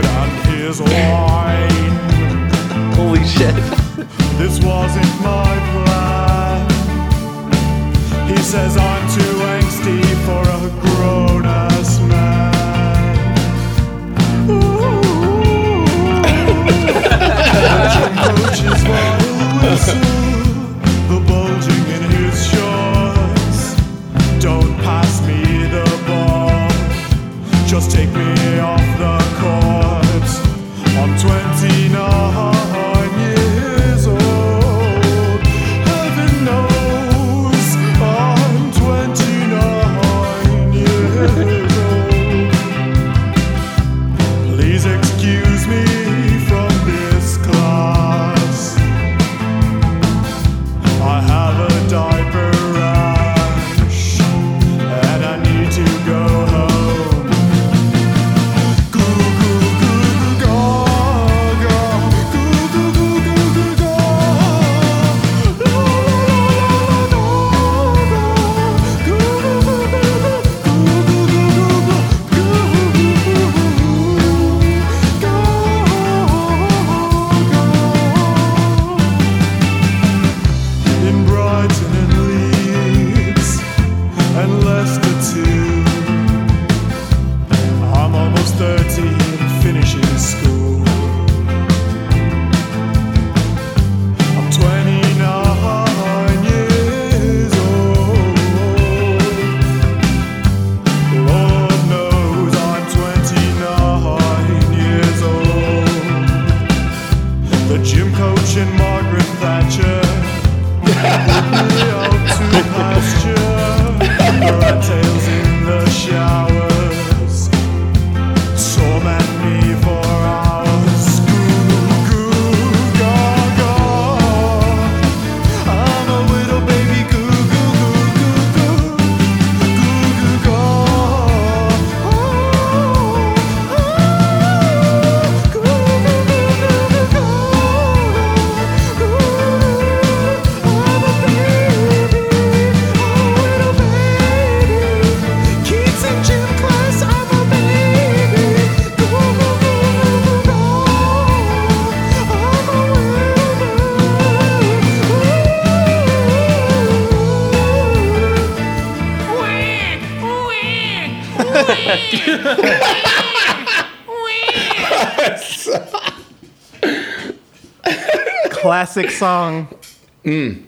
[168.98, 169.68] Classic song.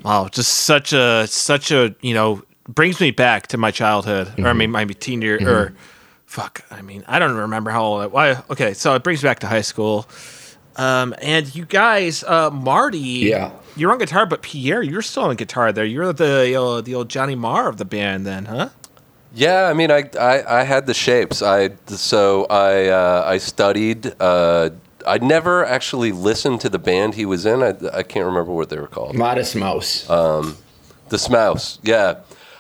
[0.03, 4.47] Wow, just such a such a you know brings me back to my childhood, or
[4.47, 5.73] I mean, my teen year, or
[6.27, 8.07] fuck, I mean, I don't remember how old I.
[8.07, 8.43] Why?
[8.51, 10.07] Okay, so it brings me back to high school.
[10.75, 13.51] Um, and you guys, uh, Marty, Yeah.
[13.75, 15.73] you're on guitar, but Pierre, you're still on guitar.
[15.73, 18.69] There, you're the uh, the old Johnny Marr of the band, then, huh?
[19.33, 21.41] Yeah, I mean, I, I, I had the shapes.
[21.41, 24.13] I so I uh, I studied.
[25.07, 27.63] I never actually listened to the band he was in.
[27.63, 29.15] I, I can't remember what they were called.
[29.15, 30.05] Modest Mouse.
[31.09, 31.79] The Smouse.
[31.83, 32.19] Yeah,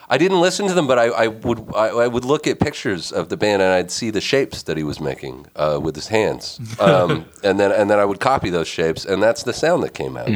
[0.09, 3.11] I didn't listen to them, but I, I would I, I would look at pictures
[3.11, 6.07] of the band and I'd see the shapes that he was making uh, with his
[6.07, 9.83] hands, um, and then and then I would copy those shapes, and that's the sound
[9.83, 10.29] that came out.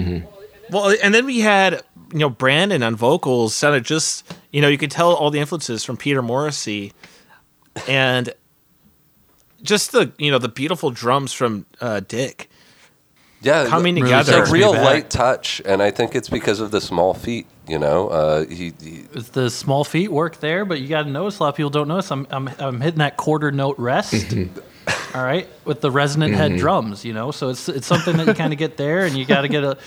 [0.70, 3.56] Well, and then we had you know Brandon on vocals.
[3.56, 6.94] Sounded just you know you could tell all the influences from Peter Morrissey,
[7.88, 8.32] and
[9.64, 12.50] just the you know the beautiful drums from uh, Dick.
[13.42, 14.44] Yeah, Coming it's together.
[14.44, 17.46] a real light touch, and I think it's because of the small feet.
[17.68, 21.10] You know, uh, he, he It's the small feet work there, but you got to
[21.10, 22.10] notice a lot of people don't notice.
[22.12, 24.34] I'm I'm, I'm hitting that quarter note rest.
[25.14, 27.32] all right, with the resonant head drums, you know.
[27.32, 29.64] So it's it's something that you kind of get there, and you got to get
[29.66, 29.78] a.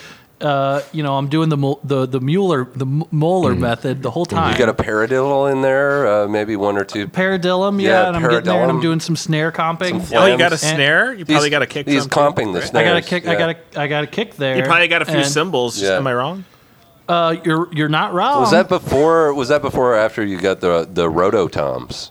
[0.40, 4.10] Uh, you know, I'm doing the Mul- the the Mueller the M- Moeller method the
[4.10, 4.52] whole time.
[4.52, 7.06] You got a paradiddle in there, uh, maybe one or two.
[7.08, 10.04] Paradillum, yeah, Yeah, and I'm getting there and I'm doing some snare comping.
[10.04, 11.14] Some Oh, you got a snare.
[11.14, 11.88] You probably He's- got a kick.
[11.88, 12.68] He's drum, comping the right?
[12.68, 12.82] snare.
[12.82, 13.26] I got a kick.
[13.26, 14.56] I got a I got a kick there.
[14.58, 15.80] You probably got a few and, cymbals.
[15.80, 15.96] Yeah.
[15.96, 16.44] Am I wrong?
[17.08, 18.40] Uh, you're you're not wrong.
[18.40, 19.32] Was that before?
[19.32, 22.10] Was that before or after you got the the rototoms?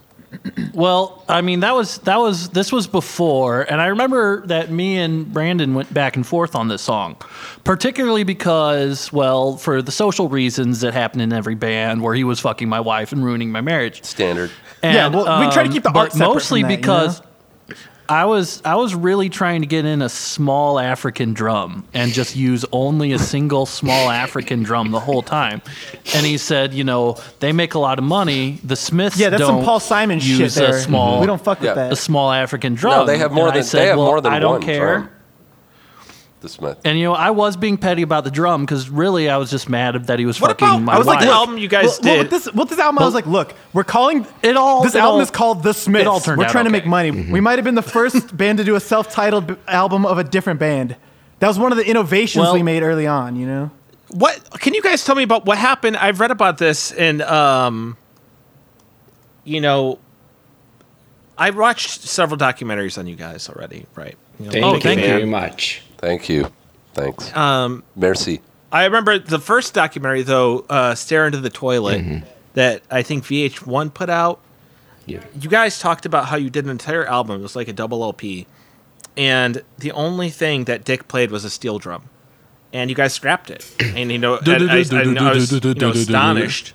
[0.73, 4.97] Well, I mean that was that was this was before, and I remember that me
[4.97, 7.17] and Brandon went back and forth on this song,
[7.63, 12.39] particularly because, well, for the social reasons that happen in every band, where he was
[12.39, 14.03] fucking my wife and ruining my marriage.
[14.03, 14.51] Standard.
[14.83, 16.77] And, Yeah, well, we try to um, keep the art separate mostly from that, you
[16.81, 17.21] because
[18.07, 22.35] I was I was really trying to get in a small African drum and just
[22.35, 25.61] use only a single small African drum the whole time.
[26.13, 28.59] And he said, you know, they make a lot of money.
[28.63, 30.75] The Smiths Yeah, that's don't some Paul Simon use shit there.
[30.75, 31.93] a small We don't fuck with that.
[31.93, 32.99] a small African drum.
[32.99, 34.61] No, they have more And I said, they have well, more than I don't one
[34.61, 34.97] care.
[34.99, 35.09] drum.
[36.45, 36.79] The Smith.
[36.85, 39.67] And you know, I was being petty about the drum because really, I was just
[39.69, 41.25] mad that he was What fucking about my I was like, wife.
[41.25, 42.19] the look, album you guys well, well, did?
[42.19, 44.99] with this, with this album, I was like, look, we're calling It all- This it
[44.99, 46.07] album all- is called The Smiths.
[46.07, 46.79] all turned we're out trying to okay.
[46.79, 47.11] make money.
[47.11, 47.31] Mm-hmm.
[47.31, 50.23] We might have been the first band to do a self-titled b- album of a
[50.23, 50.95] different band.
[51.39, 53.35] That was one of the innovations Well- we made early on.
[53.35, 53.71] You know,
[54.09, 55.97] What can you guys tell me about what happened?
[55.97, 57.97] I've read about this, and um,
[59.43, 59.99] you know,
[61.37, 64.15] I watched several documentaries on you guys already, right?
[64.39, 65.07] You know, Thank Oh, you thank you.
[65.07, 65.81] very much.
[65.97, 66.51] Thank you.
[66.93, 67.35] Thanks.
[67.35, 68.41] Um, Merci.
[68.71, 72.25] I remember the first documentary though, uh, "Stare into the Toilet," Mm-hmm.
[72.53, 74.39] that I think VH1 put out.
[75.05, 75.23] Yeah.
[75.39, 77.39] You guys talked about how you did an entire album.
[77.39, 78.47] It was like a double LP,
[79.15, 82.09] and the only thing that Dick played was a steel drum,
[82.73, 83.65] and you guys scrapped it.
[83.95, 86.73] And you know, and I, I, I was you know, astonished.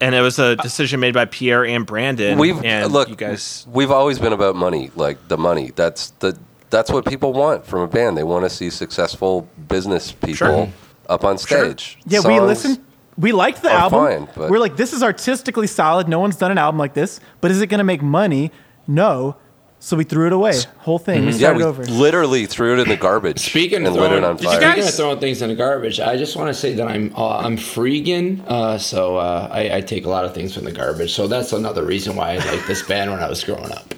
[0.00, 2.36] And it was a decision made by Pierre and Brandon.
[2.36, 3.08] We've and look.
[3.08, 3.64] you guys.
[3.70, 5.70] We've always been about money, like the money.
[5.74, 6.36] That's the
[6.74, 8.16] that's what people want from a band.
[8.18, 10.68] They want to see successful business people Sure.
[11.08, 11.98] up on stage.
[12.06, 12.80] yeah, we Songs- listened.
[13.16, 14.04] We liked the album.
[14.06, 16.08] fine, but- we're like, this is artistically solid.
[16.08, 17.20] No one's done an album like this.
[17.40, 18.50] But is it going to make money?
[18.88, 19.36] No.
[19.78, 20.54] So we threw it away.
[20.78, 21.20] Whole thing.
[21.20, 21.28] Mm-hmm.
[21.30, 21.84] Yeah, started we over.
[21.84, 24.58] literally threw it in the garbage Speaking and of lit throwing, it on you fire.
[24.60, 27.12] guys- speaking of throwing things in the garbage, I just want to say that I'm
[27.14, 30.72] uh, I'm freegan, uh, so uh, I, I take a lot of things from the
[30.72, 31.12] garbage.
[31.12, 33.94] So that's another reason why I liked this band when I was growing up.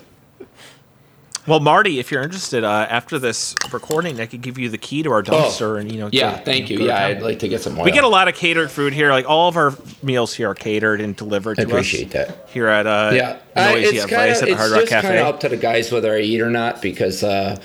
[1.47, 5.05] Well, Marty, if you're interested, uh, after this recording, I could give you the key
[5.05, 6.07] to our dumpster, and you know.
[6.07, 6.11] Oh.
[6.13, 6.79] Yeah, to- thank you.
[6.79, 7.07] to Yeah.
[7.07, 7.85] I'd like to get some oil.
[7.85, 9.11] We get a lot of catered food here.
[9.11, 12.49] Like all of our meals here are catered and delivered I to appreciate us that.
[12.53, 14.93] here at uh, Yeah, Noisey it's Advice kind of at the it's Hard Rock just
[14.93, 15.21] kind Cafe.
[15.21, 17.57] of up to the guys whether I eat or not because, uh,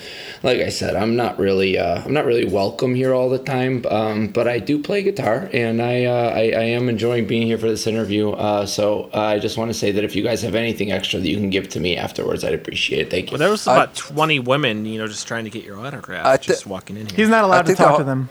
[0.44, 3.84] like I said, I'm not really uh, I'm not really welcome here all the time.
[3.90, 7.58] Um, but I do play guitar and I, uh, I I am enjoying being here
[7.58, 8.30] for this interview.
[8.30, 11.18] Uh, so uh, I just want to say that if you guys have anything extra
[11.18, 13.10] that you can give to me afterwards, I'd appreciate it.
[13.10, 13.32] Thank you.
[13.32, 16.36] Well, there was about 20 women, you know, just trying to get your autograph, I
[16.36, 17.16] thi- just walking in here.
[17.16, 18.28] He's not I allowed to talk whole- to them.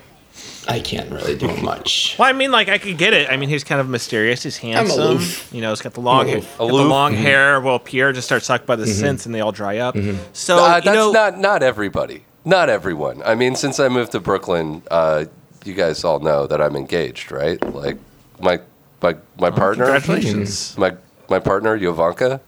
[0.67, 2.15] I can't really do much.
[2.17, 3.29] Well, I mean, like I could get it.
[3.29, 4.43] I mean, he's kind of mysterious.
[4.43, 4.99] He's handsome.
[4.99, 5.51] aloof.
[5.53, 6.57] You know, he's got the long, hair, Aloof.
[6.57, 6.89] got the Aloof.
[6.89, 7.59] long hair.
[7.61, 9.95] Well, Pierre just starts talking by the synths, and they all dry up.
[10.33, 12.23] So Uh, you that's know, not not everybody.
[12.45, 13.21] Not everyone.
[13.23, 15.25] I mean, since I moved to Brooklyn, uh,
[15.65, 17.61] you guys all know that I'm engaged, right?
[17.73, 17.97] Like
[18.39, 18.59] my
[19.01, 19.85] my my partner.
[19.85, 20.77] congratulations.
[20.77, 20.95] My
[21.29, 22.39] my partner Yovanka.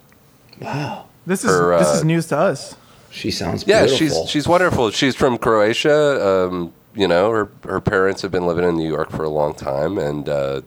[0.61, 2.75] Wow, This is Her, this uh, is news to us.
[3.13, 4.23] She sounds Yeah, beautiful.
[4.25, 4.89] she's she's wonderful.
[4.91, 6.47] She's from Croatia.
[6.47, 9.53] Um, you know, her her parents have been living in New York for a long
[9.53, 10.61] time, and uh,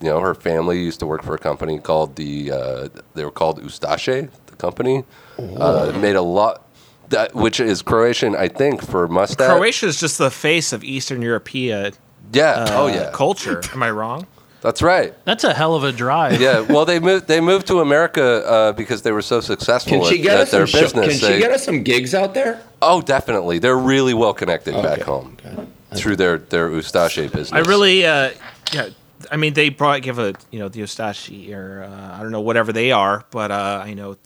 [0.00, 3.30] you know, her family used to work for a company called the uh, they were
[3.30, 5.04] called Ustaše, the company.
[5.38, 6.64] Uh, made a lot.
[7.10, 9.48] That, which is Croatian, I think, for mustache.
[9.48, 11.94] Croatia is just the face of Eastern European
[12.34, 12.50] Yeah.
[12.50, 13.10] uh, oh yeah.
[13.14, 13.62] culture.
[13.72, 14.26] Am I wrong?
[14.60, 15.14] That's right.
[15.24, 16.40] That's a hell of a drive.
[16.40, 16.60] Yeah.
[16.60, 17.28] Well, they moved.
[17.28, 20.40] They moved to America uh, because they were so successful Can she at, get at
[20.40, 20.80] us their some?
[20.80, 22.60] Show, can they, she get us some gigs out there?
[22.82, 23.58] oh, definitely.
[23.58, 25.68] They're really well connected back home good.
[25.94, 27.52] through their their Ustaše business.
[27.52, 28.30] I really, uh,
[28.72, 28.90] yeah.
[29.30, 32.40] I mean, they probably give a you know the Ustashi or uh, I don't know
[32.40, 34.16] whatever they are, but uh, I know,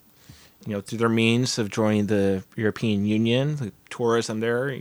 [0.67, 4.75] you know, through their means of joining the European Union, the tourism there.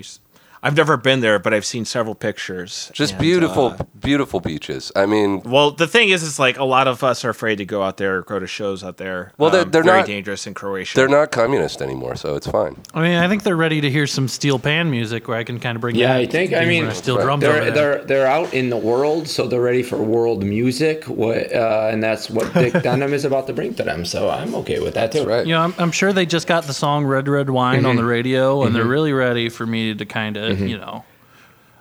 [0.63, 2.91] You s- I've never been there, but I've seen several pictures.
[2.93, 4.91] Just and, beautiful, uh, beautiful beaches.
[4.95, 7.65] I mean, well, the thing is, it's like a lot of us are afraid to
[7.65, 9.31] go out there, or go to shows out there.
[9.37, 10.95] Well, they're- Um, they're very not- dangerous in Croatia.
[10.95, 12.77] they're not communist anymore, so it's fine.
[12.93, 15.59] I mean, I think they're ready to hear some steel pan music where I can
[15.59, 15.95] kind of bring.
[15.95, 16.53] Yeah, that I think.
[16.53, 17.73] I mean, where steel drums they're over there.
[17.73, 21.05] they're they're out in the world, so they're ready for world music.
[21.05, 24.05] What uh, and that's what Dick Dunham is about to bring to them.
[24.05, 25.19] So I'm okay with that too.
[25.19, 25.45] That's right.
[25.47, 28.01] You know, I'm, I'm sure they just got the song "Red Red Wine" on the
[28.01, 28.09] Mm-hmm.
[28.09, 31.05] radio, and they're really ready for me to kind of, you know.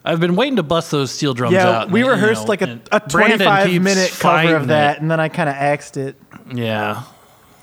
[0.04, 1.90] I've been waiting to bust those steel drums Yeah, out.
[1.90, 5.02] we and, you rehearsed know, like a, a 25 minute cover of that, it.
[5.02, 6.16] and then I kind of axed it.
[6.52, 7.02] Yeah.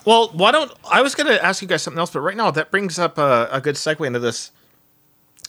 [0.06, 2.52] Well, why don't I was going to ask you guys something else, but right now
[2.52, 4.52] that brings up a, a good segue into this.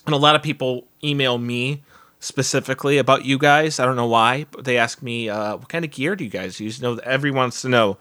[0.05, 1.83] And a lot of people email me
[2.19, 3.79] specifically about you guys.
[3.79, 6.29] I don't know why, but they ask me, uh, "What kind of gear do you
[6.31, 7.97] guys use?" You know, everyone wants to know.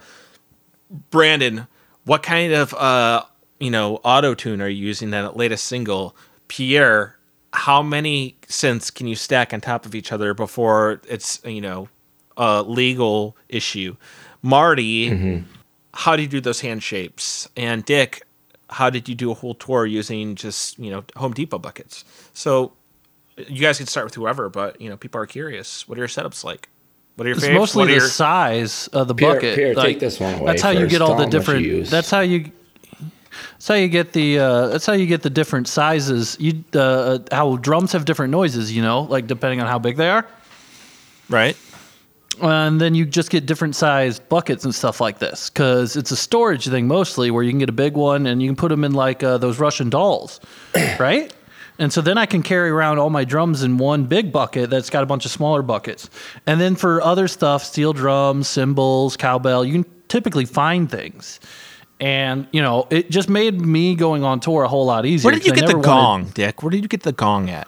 [1.11, 1.67] Brandon,
[2.05, 3.25] what kind of uh,
[3.61, 6.17] you know auto tune are you using that latest single?
[6.49, 7.18] Pierre,
[7.53, 11.89] how many synths can you stack on top of each other before it's you know
[12.37, 13.97] a legal issue?
[14.43, 15.43] Marty, mm-hmm.
[15.95, 17.49] how do you do those hand shapes?
[17.57, 18.23] And Dick,
[18.71, 22.05] how did you do a whole tour using just you know Home Depot buckets?
[22.35, 22.73] So
[23.37, 25.89] you guys can start with whoever, but you know people are curious.
[25.89, 26.69] What are your setups like?
[27.17, 27.61] What are your It's favorites?
[27.61, 29.55] mostly what the your, size of the Pierre- bucket.
[29.57, 31.39] Pierre, take this one away That's how you get all Tell the 'em what you
[31.41, 31.65] different.
[31.65, 31.91] use.
[31.91, 32.53] That's how you.
[33.53, 34.39] That's how you get the.
[34.39, 36.37] Uh, that's how you get the different sizes.
[36.41, 38.75] You uh, how drums have different noises.
[38.75, 40.27] You know, like depending on how big they are,
[41.29, 41.57] right?
[42.41, 46.17] and then you just get different sized buckets and stuff like this because it's a
[46.17, 48.85] storage thing mostly, where you can get a big one and you can put them
[48.85, 50.41] in like uh, those Russian dolls,
[50.99, 51.33] right?
[51.81, 54.91] And so then I can carry around all my drums in one big bucket that's
[54.91, 56.11] got a bunch of smaller buckets.
[56.47, 61.39] And then for other stuff, steel drums, cymbals, cowbell, you can typically find things.
[62.01, 65.29] And, you know, it just made me going on tour a whole lot easier.
[65.31, 66.63] Where did you get the never wanted- gong, Dick?
[66.63, 67.67] Where did you get the gong at?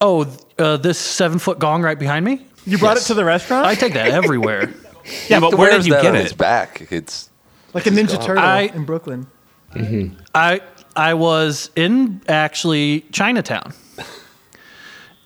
[0.00, 0.26] Oh,
[0.58, 2.46] uh, this seven foot gong right behind me?
[2.66, 3.66] You brought it to the restaurant?
[3.66, 4.72] I take that everywhere.
[5.28, 6.22] Yeah, but where wears did you that get on it?
[6.24, 6.88] his back?
[6.90, 7.30] It's
[7.74, 9.28] like a Ninja Turtle I- in Brooklyn.
[10.34, 10.60] I
[10.96, 13.72] I was in actually Chinatown,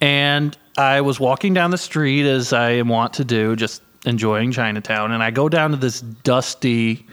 [0.02, 4.52] and I was walking down the street as I am wont to do, just enjoying
[4.52, 7.06] Chinatown, and I go down to this dusty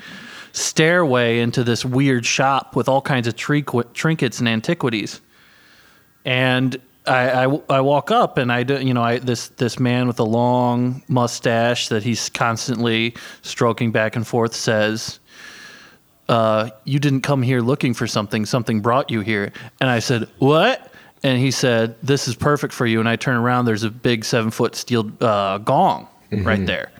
[0.57, 5.21] stairway into this weird shop with all kinds of trinkets and antiquities,
[6.25, 6.79] and.
[7.05, 10.19] I, I, I walk up and I do, you know I this this man with
[10.19, 15.21] a long mustache that he's constantly stroking back and forth says,
[16.29, 18.45] uh, you didn't come here looking for something.
[18.45, 19.51] Something brought you here.
[19.79, 20.91] And I said, what?
[21.23, 22.99] And he said, this is perfect for you.
[22.99, 26.91] And I turn around, there's a big seven foot steel uh, gong right there.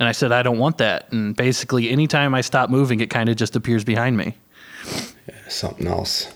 [0.00, 1.12] And I said, I don't want that.
[1.12, 4.34] And basically, anytime I stop moving, it kind of just appears behind me.
[5.48, 6.32] Something else.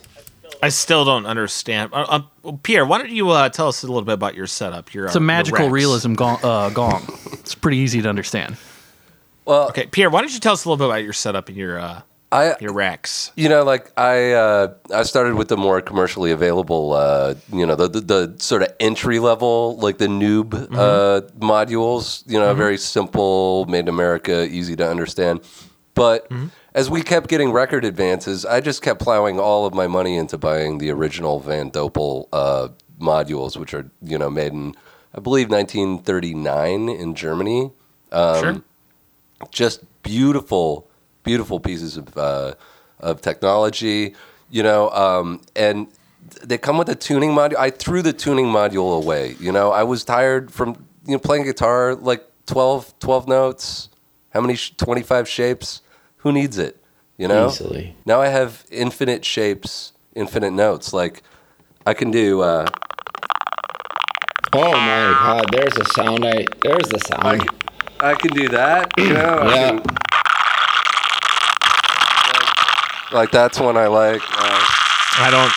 [0.61, 1.91] I still don't understand.
[1.91, 4.93] Uh, uh, Pierre, why don't you uh, tell us a little bit about your setup?
[4.93, 7.07] Your, It's a uh, your magical realism gong, uh, gong.
[7.33, 8.55] It's pretty easy to understand.
[9.45, 11.57] well, Okay, Pierre, why don't you tell us a little bit about your setup and
[11.57, 12.01] your uh,
[12.35, 13.31] I your racks?
[13.35, 17.75] You know, like I, uh, I started with the more commercially available, uh, you know,
[17.75, 22.23] the, the the sort of entry level, like the noob uh, modules.
[22.27, 25.41] You know, very simple, made in America, easy to understand.
[25.93, 26.29] But
[26.73, 30.37] as we kept getting record advances, I just kept plowing all of my money into
[30.37, 32.67] buying the original Van Doppel uh,
[32.99, 34.75] modules, which are you know made in,
[35.13, 37.71] I believe, 1939 in Germany
[38.11, 38.61] sure.
[39.51, 40.89] just beautiful,
[41.25, 42.53] beautiful pieces of uh,
[42.99, 44.15] of technology,
[44.49, 45.87] you know, um, and
[46.43, 47.57] they come with a tuning module.
[47.57, 49.35] I threw the tuning module away.
[49.39, 53.89] You know, I was tired from you know playing guitar like 12, 12 notes.
[54.29, 54.55] How many?
[54.55, 55.81] Sh- Twenty five shapes.
[56.17, 56.77] Who needs it?
[57.17, 57.47] You know.
[57.47, 57.95] Easily.
[58.05, 60.91] Now I have infinite shapes, infinite notes.
[60.93, 61.23] Like
[61.85, 62.41] I can do.
[62.41, 62.65] Uh,
[64.57, 67.49] Oh my god, there's a sound I there's the sound.
[67.99, 68.91] I can do that.
[68.97, 69.39] You know.
[69.41, 69.69] I Yeah.
[69.79, 69.83] can-
[73.15, 74.21] like, like that's one I like.
[74.21, 74.61] Uh,
[75.17, 75.51] I don't.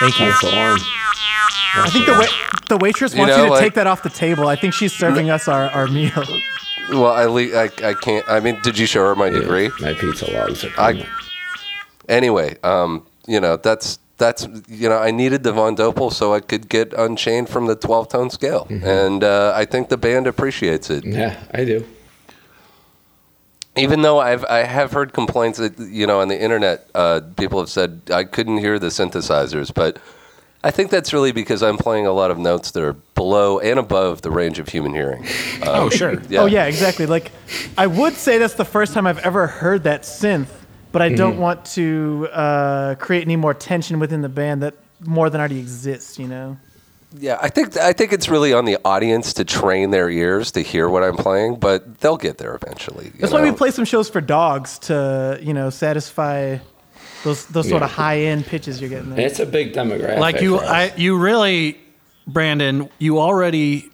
[0.00, 0.26] Thank you.
[0.26, 0.78] That's alarm.
[1.76, 4.02] I think the wa- the waitress You wants know, you to like- take that off
[4.02, 4.48] the table.
[4.48, 6.12] I think she's serving us our, our meal.
[6.90, 8.24] Well, I, le- I I can't.
[8.28, 9.70] I mean, did you show her my degree?
[9.80, 11.06] My pizza logs are I- coming.
[12.08, 16.40] Anyway, um, you know that's that's you know I needed the Von Doppel so I
[16.40, 20.90] could get Unchained from the twelve tone scale, and uh, I think the band appreciates
[20.90, 21.04] it.
[21.06, 21.84] Yeah, I do.
[23.76, 27.58] Even though I've I have heard complaints that you know on the internet, uh, people
[27.58, 29.98] have said I couldn't hear the synthesizers, but
[30.62, 33.78] I think that's really because I'm playing a lot of notes that are below and
[33.78, 35.26] above the range of human hearing.
[35.66, 36.20] Oh, sure.
[36.36, 37.06] Oh yeah, exactly.
[37.06, 37.32] Like
[37.76, 40.48] I would say that's the first time I've ever heard that synth,
[40.92, 45.30] but I don't want to uh, create any more tension within the band that more
[45.30, 46.18] than already exists.
[46.18, 46.58] You know.
[47.16, 50.60] Yeah, I think I think it's really on the audience to train their ears to
[50.60, 53.06] hear what I'm playing, but they'll get there eventually.
[53.06, 56.58] you That's why we play some shows for dogs to you know satisfy
[57.22, 59.10] those those sort of high end pitches you're getting.
[59.10, 59.26] There.
[59.26, 60.18] it's a big demographic.
[60.18, 60.58] Like you.
[60.58, 61.78] I, you really,
[62.26, 63.90] Brandon, you already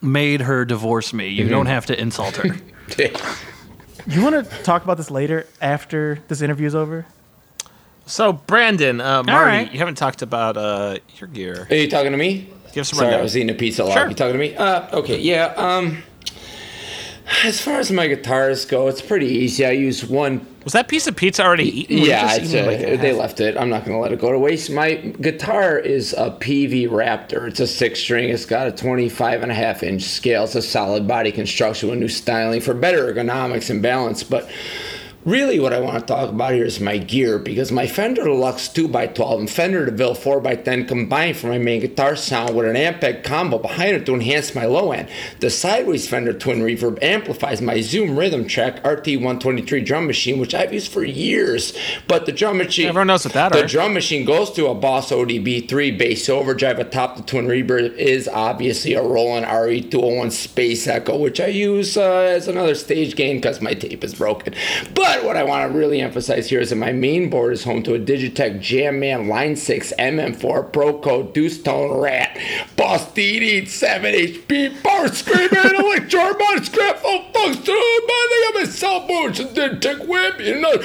[0.00, 1.28] made her divorce me.
[1.28, 2.56] You don't have to insult her.
[4.06, 7.06] You want to talk about this later after this interview's over?
[8.06, 9.72] So, Brandon, uh, Marty, right.
[9.72, 11.68] you haven't talked about uh, your gear.
[11.70, 12.50] Are you talking to me?
[12.72, 13.90] Give some Sorry, I was eating a pizza.
[13.90, 14.08] Sure.
[14.08, 14.56] You talking to me?
[14.56, 15.52] Uh, okay, yeah.
[15.56, 16.02] Um,
[17.44, 19.64] as far as my guitars go, it's pretty easy.
[19.64, 21.98] I use one Was that piece of pizza already eaten?
[21.98, 23.56] Yeah, eating a, like they left it.
[23.56, 24.70] I'm not going to let it go to waste.
[24.70, 27.48] My guitar is a Peavey Raptor.
[27.48, 28.28] It's a six string.
[28.30, 30.44] It's got a 25 and a half inch scale.
[30.44, 34.22] It's a solid body construction with new styling for better ergonomics and balance.
[34.22, 34.50] But
[35.24, 38.68] Really, what I want to talk about here is my gear because my Fender Deluxe
[38.70, 43.56] 2x12 and Fender DeVille 4x10 combined for my main guitar sound with an Ampeg combo
[43.58, 45.08] behind it to enhance my low end.
[45.38, 50.72] The sideways Fender Twin Reverb amplifies my Zoom Rhythm Track RT123 drum machine, which I've
[50.72, 51.72] used for years.
[52.08, 53.68] But the drum machine, Everyone knows what that the are.
[53.68, 58.94] drum machine goes to a Boss ODB3 bass overdrive atop the Twin Reverb is obviously
[58.94, 63.74] a Roland RE201 Space Echo, which I use uh, as another stage gain because my
[63.74, 64.54] tape is broken.
[64.96, 67.82] But what I want to really emphasize here is that my main board is home
[67.82, 72.38] to a Digitech Jamman Line 6 MM4 Pro Code Deuce Tone Rat
[72.76, 78.60] Boss DD 7 HP Bar Screamer and Electro Harmonic Scrap Oh fuck, dude, I got
[78.60, 80.76] my soundboards and Digitech Whip, you know.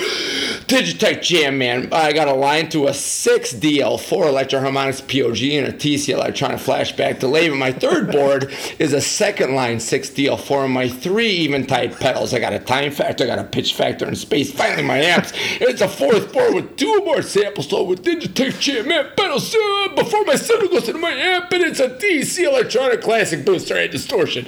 [0.67, 1.93] Digitech Jamman.
[1.93, 6.59] I got a line to a 6 DL4 Electro Harmonics POG and a TC electronic
[6.59, 7.49] flashback delay.
[7.49, 12.33] But my third board is a second line 6 DL4 and my three Eventide pedals.
[12.33, 14.51] I got a time factor, I got a pitch factor, and space.
[14.51, 15.31] Finally, my amps.
[15.61, 20.23] It's a fourth board with two more samples, so with Digitech Jamman pedals uh, before
[20.25, 24.45] my signal goes into my amp, and it's a TC electronic classic booster and distortion.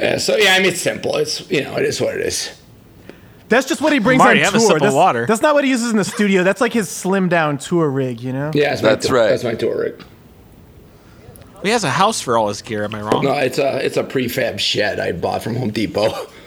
[0.00, 1.16] Uh, so yeah, I mean it's simple.
[1.16, 2.56] It's you know it is what it is.
[3.48, 4.66] That's just what he brings Marty, on have a tour.
[4.68, 5.26] sip of that's, water.
[5.26, 6.44] that's not what he uses in the studio.
[6.44, 8.52] That's like his slim down tour rig, you know?
[8.54, 9.28] Yeah, that's, That's tour- right.
[9.30, 10.04] That's my tour rig.
[11.64, 12.84] He has a house for all his gear.
[12.84, 13.24] Am I wrong?
[13.24, 16.10] No, it's a it's a prefab shed I bought from Home Depot.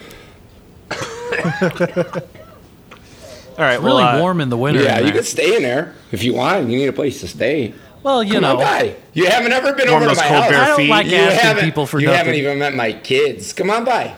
[3.55, 3.75] All right.
[3.75, 4.81] it's Really well, uh, warm in the winter.
[4.83, 5.13] yeah, you there.
[5.13, 6.69] can stay in there if you want.
[6.69, 7.73] You need a place to stay.
[8.01, 8.95] Well, you Come on know, by.
[9.13, 10.49] You haven't ever been Warm over to my cold house.
[10.51, 12.17] bare I don't like you asking haven't, people for you nothing.
[12.17, 13.53] haven't even met my kids.
[13.53, 14.13] Come on by.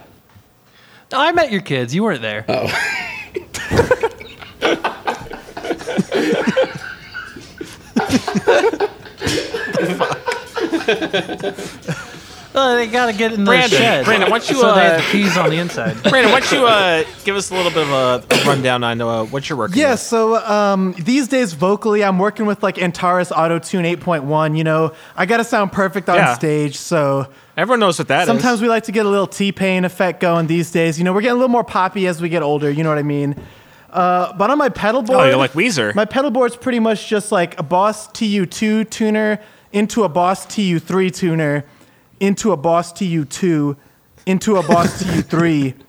[1.14, 1.94] Oh, I met your kids.
[1.94, 2.46] You weren't there.
[12.56, 14.06] Uh, they gotta get in the Brandon, shed.
[14.06, 16.02] Brandon, why don't you, so they uh, have the keys on the inside.
[16.10, 19.02] Brandon, why don't you uh, give us a little bit of a, a rundown on
[19.02, 20.00] uh, what you're working Yeah, with?
[20.00, 24.58] so um, these days vocally, I'm working with like Antares Auto Tune 8.1.
[24.58, 26.34] You know, I got to sound perfect on Yeah.
[26.36, 26.78] stage.
[26.78, 27.28] So
[27.58, 28.28] Everyone knows what that is.
[28.28, 30.98] sometimes we like to get a little T Pain effect going these days.
[30.98, 32.72] You know, we're getting a little more poppy as we get older.
[32.72, 33.36] You know what I mean?
[33.92, 35.94] Uh, but on my pedal board, Oh, you're like Weezer.
[35.96, 39.40] My pedal board's pretty much just like a Boss TU2 tuner
[39.72, 41.64] into a Boss TU3 tuner
[42.20, 43.76] into a Boss TU2
[44.26, 45.74] into a Boss TU3.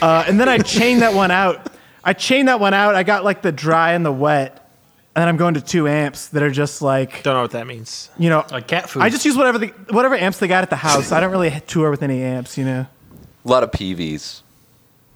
[0.00, 1.70] Uh, and then I chain that one out.
[2.02, 2.94] I chain that one out.
[2.94, 4.70] I got like the dry and the wet.
[5.14, 7.66] And then I'm going to two amps that are just like, Don't know what that
[7.66, 8.08] means.
[8.18, 9.02] you know, Like cat food.
[9.02, 11.12] I just use whatever the, whatever amps they got at the house.
[11.12, 12.86] I don't really tour with any amps, you know.
[13.44, 14.40] A lot of Peaveys.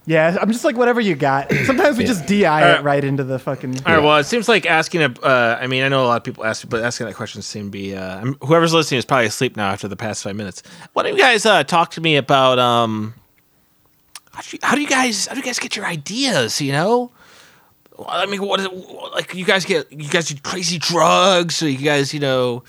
[0.09, 1.53] Yeah, I'm just like whatever you got.
[1.67, 2.81] Sometimes we just DI Alright.
[2.81, 3.81] it right into the fucking.
[3.85, 4.03] All right.
[4.03, 5.15] Well, it seems like asking a.
[5.23, 7.67] Uh, I mean, I know a lot of people ask, but asking that question seems
[7.67, 7.95] to be.
[7.95, 10.63] Uh, I'm- whoever's listening is probably asleep now after the past five minutes.
[10.95, 13.13] Why don't you guys uh, talk to me about um,
[14.33, 16.59] how do, you, how do you guys how do you guys get your ideas?
[16.59, 17.11] You know,
[18.09, 18.73] I mean, what is it,
[19.13, 22.65] like you guys get you guys do crazy drugs, or you guys you know,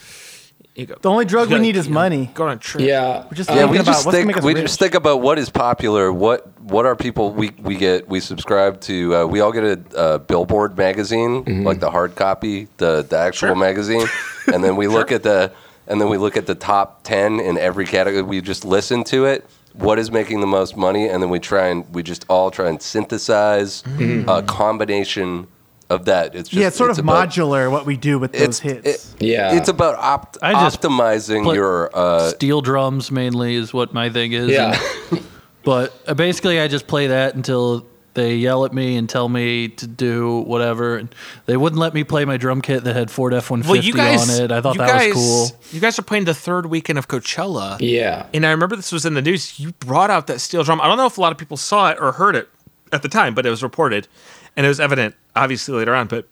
[0.80, 2.30] you go, The only drug we need is you know, money.
[2.34, 2.82] Go on a trip.
[2.84, 3.24] Yeah.
[3.24, 4.62] We're just Yeah, we about just what's think we rich.
[4.64, 6.12] just think about what is popular.
[6.12, 9.14] What what are people we we get we subscribe to.
[9.16, 11.66] Uh, we all get a, uh Billboard magazine, Mm-hmm.
[11.66, 14.06] like the hard copy, the the actual magazine,
[14.52, 15.52] and then we look at the
[15.86, 18.22] and then we look at the top ten in every category.
[18.22, 19.44] We just listen to it.
[19.74, 22.68] What is making the most money, and then we try and we just all try
[22.68, 23.84] and synthesize
[24.26, 25.46] a combination
[25.90, 26.34] of that.
[26.34, 28.86] It's just, yeah, it's sort of about- modular what we do with those It's hits.
[28.86, 29.54] it- Yeah.
[29.56, 34.32] It's about opt- I just optimizing your uh, Steel drums mainly is what my thing
[34.32, 34.48] is.
[34.48, 34.80] Yeah.
[35.62, 39.68] But uh, basically, I just play that until they yell at me and tell me
[39.68, 40.96] to do whatever.
[40.96, 41.14] And
[41.44, 43.88] they wouldn't let me play my drum kit that had Ford F one Well, fifty
[43.88, 44.50] you guys, on it.
[44.52, 45.60] I thought that guys, was cool.
[45.72, 47.76] You guys are playing the third weekend of Coachella.
[47.78, 48.24] yeah.
[48.32, 49.60] And I remember this was in the news.
[49.60, 50.80] You brought out that steel drum.
[50.80, 52.48] I don't know if a lot of people saw it or heard it
[52.90, 54.08] at the time, but it was reported,
[54.56, 56.06] and it was evident, obviously later on.
[56.06, 56.28] But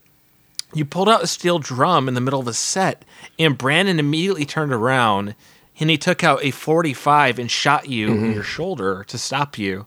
[0.75, 3.05] you pulled out a steel drum in the middle of a set,
[3.39, 5.35] and Brandon immediately turned around,
[5.81, 8.33] and he took out a 45 and shot you in mm-hmm.
[8.33, 9.87] your shoulder to stop you.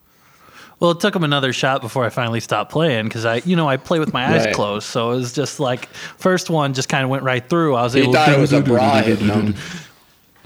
[0.80, 3.70] Well, it took him another shot before I finally stopped playing because I, you know,
[3.70, 4.56] I play with my eyes Right.
[4.56, 4.88] closed.
[4.88, 5.86] So it was just like
[6.18, 7.76] first one just kind of went right through.
[7.76, 9.54] I was He able thought to it was a bra hitting him.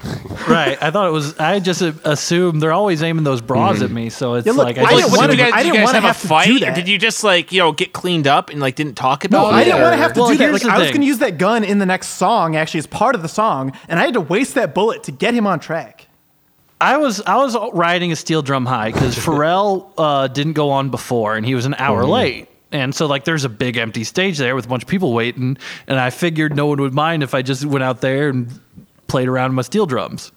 [0.47, 0.78] right.
[0.82, 1.38] I thought it was.
[1.39, 4.10] I just assumed they're always aiming those bras at me.
[4.10, 5.64] So it's Yeah, look, like I I didn't just What, wanna did you guys, I
[5.64, 6.76] did you guys wanna have a have to do fight, or that.
[6.76, 9.53] did you just like you know get cleaned up and like didn't talk No, about
[9.53, 9.66] I it?
[9.66, 10.43] didn't or- want to have to Well, do that.
[10.43, 10.93] here's Like, the I was thing.
[10.93, 13.72] going to use that gun in the next song, actually, as part of the song,
[13.89, 16.08] and I had to waste that bullet to get him on track.
[16.82, 20.89] I was I was riding a steel drum high because Pharrell uh, didn't go on
[20.89, 22.47] before, and he was an hour late.
[22.72, 25.58] And so, like, there's a big empty stage there with a bunch of people waiting,
[25.88, 28.60] and I figured no one would mind if I just went out there and
[29.08, 30.32] played around with my steel drums.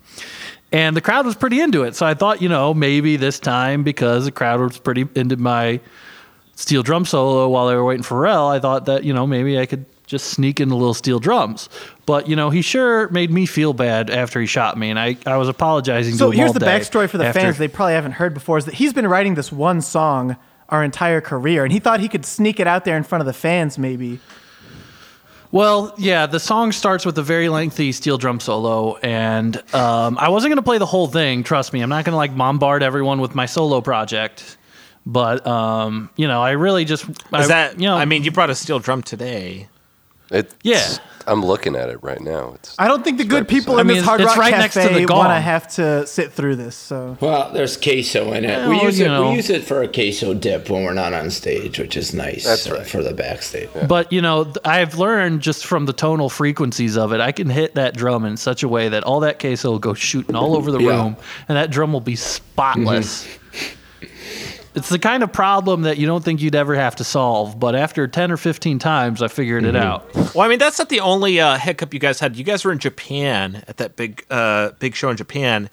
[0.70, 3.82] And the crowd was pretty into it, so I thought, you know, maybe this time
[3.82, 5.80] because the crowd was pretty into my
[6.58, 9.58] steel drum solo while they were waiting for Pharrell, I thought that you know maybe
[9.58, 11.68] I could just sneak in the little steel drums.
[12.04, 15.16] But you know, he sure made me feel bad after he shot me, and I,
[15.24, 16.16] I was apologizing.
[16.16, 18.58] So to him here's the backstory for the after- fans they probably haven't heard before
[18.58, 20.36] is that he's been writing this one song
[20.68, 23.26] our entire career, and he thought he could sneak it out there in front of
[23.26, 24.20] the fans, maybe.
[25.50, 30.28] Well, yeah, the song starts with a very lengthy steel drum solo, and um, I
[30.28, 31.42] wasn't going to play the whole thing.
[31.42, 34.58] Trust me, I'm not going to like bombard everyone with my solo project.
[35.06, 37.80] But um, you know, I really just Is I, that?
[37.80, 39.68] you know, I mean, you brought a steel drum today.
[40.30, 40.86] It's, Yeah.
[41.26, 42.52] I'm looking at it right now.
[42.54, 44.38] It's I don't think the good people I in mean, this it's- Hard it's Rock
[44.38, 45.18] right next to the Cafe gong.
[45.18, 46.74] want to have to sit through this.
[46.74, 48.66] So Well, there's queso in it.
[48.66, 49.08] we Well, use you it.
[49.08, 49.28] know.
[49.30, 52.44] We use it for a queso dip when we're not on stage, which is nice.
[52.44, 52.86] That's uh, right.
[52.86, 53.68] for the backstage.
[53.86, 57.50] But you know, th- I've learned just from the tonal frequencies of it, I can
[57.50, 60.56] hit that drum in such a way that all that queso will go shooting all
[60.56, 60.88] over the Yeah.
[61.02, 61.16] room,
[61.48, 63.26] and that drum will be spotless.
[64.78, 67.74] It's the kind of problem that you don't think you'd ever have to solve, but
[67.74, 70.12] after ten or fifteen times, I figured it out.
[70.14, 72.36] Well, I mean, that's not the only uh, hiccup you guys had.
[72.36, 75.68] You guys were in Japan at that big, uh, big show in Japan,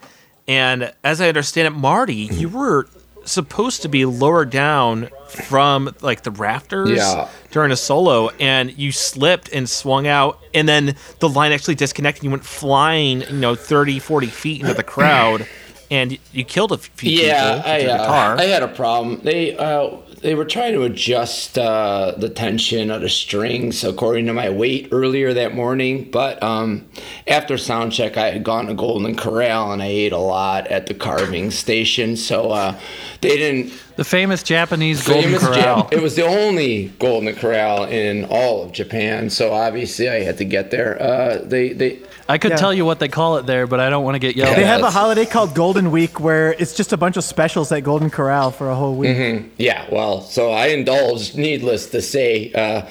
[0.48, 2.88] and as I understand it, Marty, you were
[3.26, 7.28] supposed to be lower down from like the rafters Yeah.
[7.52, 12.22] during a solo, and you slipped and swung out, and then the line actually disconnected.
[12.22, 15.48] and You went flying, you know, 30, 40 feet into the crowd,
[15.92, 18.38] and you killed a few Yeah, people I, with your uh, guitar.
[18.40, 19.22] I had a problem.
[19.24, 19.90] They uh,
[20.22, 24.90] they were trying to adjust uh, the tension of the strings according to my weight
[24.92, 26.10] earlier that morning.
[26.10, 26.88] But um,
[27.28, 30.88] after sound check, I had gone to Golden Corral and I ate a lot at
[30.88, 32.16] the carving station.
[32.18, 32.80] So uh,
[33.22, 35.84] they didn't The famous Japanese Golden famous Corral.
[35.84, 39.30] Jap- It was the only Golden Corral in all of Japan.
[39.30, 41.00] So obviously I had to get there.
[41.02, 42.58] Uh, they they I could Yeah.
[42.58, 44.62] tell you what they call it there, but I don't want to get yelled they
[44.62, 44.82] Yeah, at.
[44.82, 48.10] have a holiday called Golden Week where it's just a bunch of specials at Golden
[48.10, 49.52] Corral for a whole week.
[49.58, 52.54] Yeah, well, so I indulged, needless to say.
[52.54, 52.88] Uh,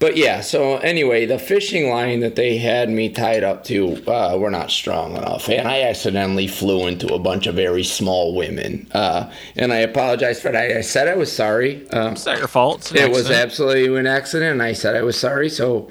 [0.00, 4.36] but yeah, so anyway, the fishing line that they had me tied up to uh,
[4.36, 5.48] were not strong enough.
[5.48, 8.86] And I accidentally flew into a bunch of very small women.
[8.92, 10.76] Uh, and I apologize for that.
[10.76, 11.88] I said I was sorry.
[11.90, 12.80] Um, it's not your fault.
[12.80, 14.52] It's an it was absolutely an accident.
[14.52, 15.48] And I said I was sorry.
[15.48, 15.88] So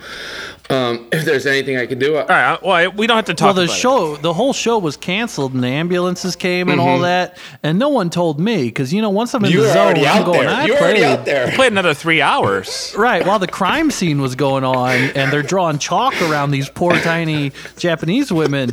[0.70, 2.64] um, if there's anything I can do, I- all right.
[2.64, 3.48] Well, we don't have to talk.
[3.48, 4.22] Well, the about show, it.
[4.22, 6.90] the whole show was canceled, and the ambulances came and mm-hmm.
[6.90, 9.74] all that, and no one told me because you know once I'm in you the
[9.74, 10.48] zone, I'm going.
[10.48, 10.56] There.
[10.56, 11.04] I You're played.
[11.04, 11.52] out there.
[11.52, 12.94] Played another three hours.
[12.98, 16.94] right while the crime scene was going on, and they're drawing chalk around these poor
[17.00, 18.72] tiny Japanese women.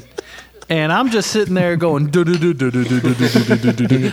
[0.69, 2.13] And I'm just sitting there going,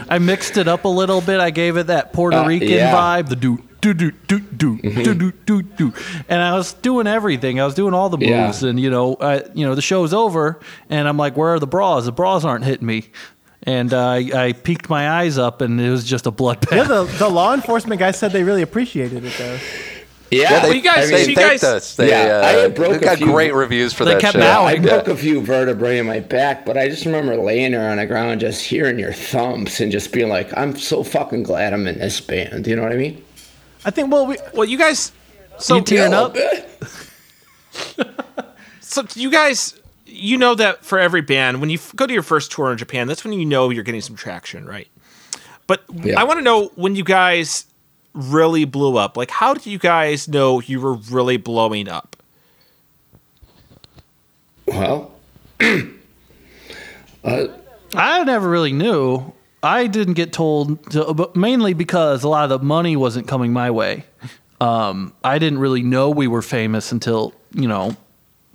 [0.09, 1.39] I mixed it up a little bit.
[1.39, 5.31] I gave it that Puerto Rican vibe, the do do do do do do do
[5.31, 5.93] do do,
[6.29, 7.59] and I was doing everything.
[7.59, 8.47] I was doing all the Yeah.
[8.47, 10.59] moves, and you know, I, you know, the show's over,
[10.89, 12.05] and I'm like, where are the bras?
[12.05, 13.09] The bras aren't hitting me.
[13.63, 16.71] And uh, I, I peeked my eyes up, and it was just a bloodbath.
[16.75, 19.59] Yeah, the, the law enforcement guy said they really appreciated it though.
[20.29, 21.95] Yeah, Yeah, they, Well, you guys- they you guys- us.
[21.95, 24.33] They, Yeah, I uh, had broke they got few- great reviews for They that kept
[24.33, 24.39] show.
[24.41, 24.67] bowing.
[24.67, 25.01] I Yeah.
[25.01, 28.05] broke a few vertebrae in my back, but I just remember laying there on the
[28.05, 31.99] ground, just hearing your thumps and just being like, "I'm so fucking glad I'm in
[31.99, 33.21] this band." You know what I mean?
[33.87, 34.11] I think.
[34.11, 35.13] Well, we Well, you guys.
[35.57, 36.35] So You tearing up?
[38.79, 42.23] So you guys, you know that for every band, when you f- go to your
[42.23, 44.87] first tour in Japan, that's when you know you're getting some traction, right?
[45.67, 46.19] But Yeah.
[46.19, 47.65] I want to know when you guys
[48.13, 49.17] really blew up.
[49.17, 52.15] Like, how did you guys know you were really blowing up?
[54.65, 55.11] Well,
[55.59, 57.47] uh,
[57.93, 59.33] I never really knew.
[59.63, 63.53] I didn't get told, to, but mainly because a lot of the money wasn't coming
[63.53, 64.05] my way.
[64.61, 67.95] Um, I didn't really know we were famous until you know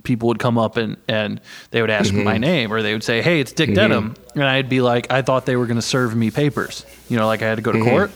[0.03, 1.41] people would come up and and
[1.71, 3.77] they would ask me my name or they would say, "Hey, it's Dick mm-hmm.
[3.77, 7.17] Denim," and I'd be like, "I thought they were going to serve me papers," you
[7.17, 7.89] know, like I had to go to mm-hmm.
[7.89, 8.11] court,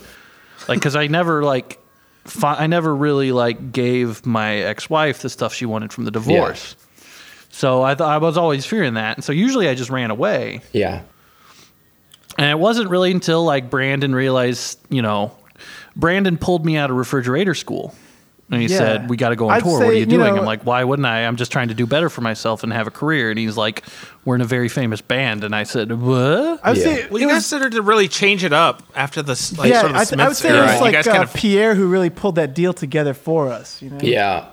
[0.68, 1.80] like because I never like.
[2.24, 6.74] Fi- I never really like gave my ex-wife the stuff she wanted from the divorce,
[7.50, 10.60] so I thought I was always fearing that, and so usually I just ran away.
[10.72, 11.02] yeah,
[12.38, 15.32] And it wasn't really until like Brandon realized, you know,
[15.94, 17.94] Brandon pulled me out of refrigerator school.
[18.48, 18.78] And he Yeah.
[18.78, 19.80] said, We got to go on I'd tour.
[19.80, 20.34] say, what are you you doing?
[20.34, 21.26] know- I'm like, Why wouldn't I?
[21.26, 23.30] I'm just trying to do better for myself and have a career.
[23.30, 23.82] And he's like,
[24.24, 25.42] We're in a very famous band.
[25.42, 26.60] And I said, What?
[26.62, 26.84] I would Yeah.
[26.84, 29.80] say Well, you was- guys started to really change it up after this, like, yeah,
[29.80, 31.34] sort of the I, th- I would Smiths say it was like uh, kind of
[31.34, 33.82] Pierre who really pulled that deal together for us.
[33.82, 33.98] You know?
[34.00, 34.44] yeah.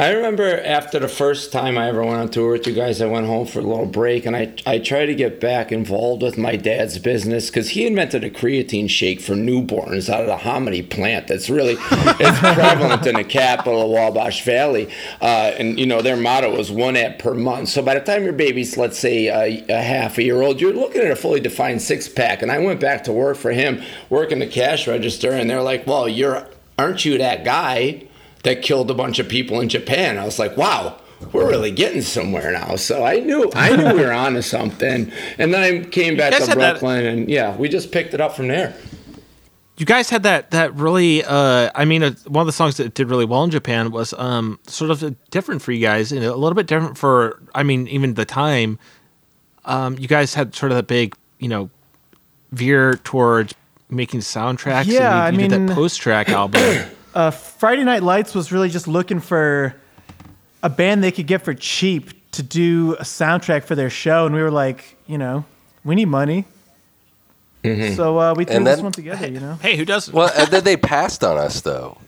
[0.00, 3.06] I remember after the first time I ever went on tour with you guys, I
[3.06, 6.38] went home for a little break, and I I tried to get back involved with
[6.38, 10.82] my dad's business because he invented a creatine shake for newborns out of the hominy
[10.82, 11.26] plant.
[11.26, 14.88] That's really it's prevalent in the capital of Wabash Valley,
[15.20, 17.70] uh, and you know their motto was one app per month.
[17.70, 20.74] So by the time your baby's let's say a, a half a year old, you're
[20.74, 22.40] looking at a fully defined six pack.
[22.40, 25.88] And I went back to work for him, working the cash register, and they're like,
[25.88, 26.46] "Well, you're."
[26.78, 28.07] aren't you that guy
[28.48, 30.96] that killed a bunch of people in Japan?" I was like, "Wow."
[31.32, 35.52] We're really getting somewhere now, so I knew I knew we were onto something, and
[35.52, 38.36] then I came back to had that- Brooklyn, and yeah, we just picked it up
[38.36, 38.72] from there.
[39.78, 41.24] You guys had that that really.
[41.24, 44.12] Uh, I mean, uh, one of the songs that did really well in Japan was
[44.14, 47.42] um, sort of different for you guys, and a little bit different for.
[47.52, 48.78] I mean, even the time.
[49.64, 51.68] Um, you guys had sort of that big, you know,
[52.52, 53.54] veer towards
[53.90, 54.86] making soundtracks.
[54.86, 56.62] Yeah, and you, I you did mean- that post track album.
[57.18, 59.74] uh, Friday Night Lights was really just looking for
[60.62, 64.34] a band they could get for cheap to do a soundtrack for their show, and
[64.34, 65.44] we were like, you know,
[65.84, 66.44] we need money.
[67.96, 69.54] So uh, we threw And this one together, you know.
[69.60, 70.14] hey, who doesn't?
[70.14, 71.98] Well, and then they passed on us though,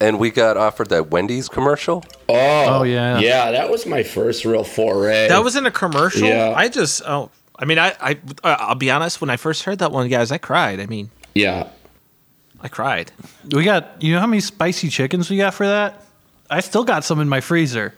[0.00, 2.04] and we got offered that Wendy's commercial.
[2.28, 3.18] Oh, Oh, yeah.
[3.18, 3.50] yeah.
[3.50, 5.28] That was my first real foray.
[5.28, 6.26] That was in a commercial.
[6.28, 6.54] Yeah.
[6.56, 7.02] I just.
[7.04, 7.94] Oh, I mean, I.
[8.00, 8.18] I.
[8.44, 9.20] I'll be honest.
[9.20, 10.80] When I first heard that one, guys, I cried.
[10.80, 11.68] I mean, yeah.
[12.60, 13.12] I cried.
[13.52, 14.02] We got.
[14.02, 16.02] You know how many spicy chickens we got for that?
[16.50, 17.94] I still got some in my freezer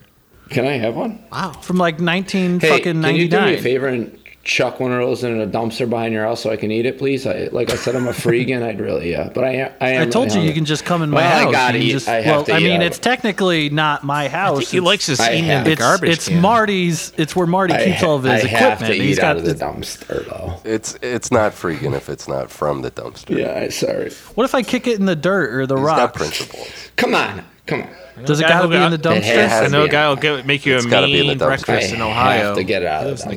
[0.51, 1.23] Can I have one?
[1.33, 1.53] Wow.
[1.53, 5.01] from like 19 Hey, fucking can you do me a favor and chuck one of
[5.01, 7.27] those in a dumpster behind your house so I can eat it, please?
[7.27, 8.63] I, like I said, I'm a freegan.
[8.67, 9.29] I'd really, yeah.
[9.35, 9.73] But I am.
[9.81, 11.53] I, am I told really you you can just come in my Well, I house.
[11.53, 14.57] gotta eat- just- I have well, to I eat mean, it's technically not my house.
[14.57, 16.41] I think he It's- likes his I eating in the It's, garbage it's can.
[16.41, 17.13] Marty's.
[17.17, 18.99] It's where Marty I, keeps all of his I have equipment.
[19.01, 20.61] to He's eat got out of the dumpster, though.
[20.65, 23.37] It's it's not freegan if it's not from the dumpster.
[23.37, 24.13] Yeah, sorry.
[24.37, 26.17] What if I kick it in the dirt or the He's got rocks?
[26.19, 26.69] principles.
[26.97, 27.89] Come on, come on.
[28.25, 29.23] Does it Guy got to be in the dumpster?
[29.25, 31.93] has I know a guy will make you a gotta be in the mean breakfast
[31.93, 32.45] in Ohio.
[32.47, 33.37] have to get it out of Lives the in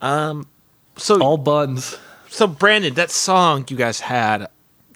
[0.00, 0.44] the dumpster.
[0.96, 1.96] So, All buns.
[2.28, 4.48] so Brandon, that song you guys had,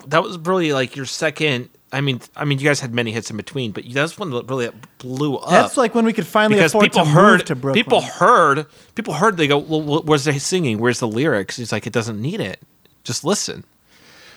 [0.06, 1.70] that was really like your second.
[1.92, 4.48] I mean, I mean, you guys had many hits in between, but that's one that
[4.50, 5.48] really blew up.
[5.50, 7.84] That's like when we could finally because afford people to heard move to Brooklyn.
[7.84, 11.86] people heard people heard they go well where's the singing where's the lyrics he's like
[11.86, 12.60] it doesn't need it
[13.04, 13.62] just listen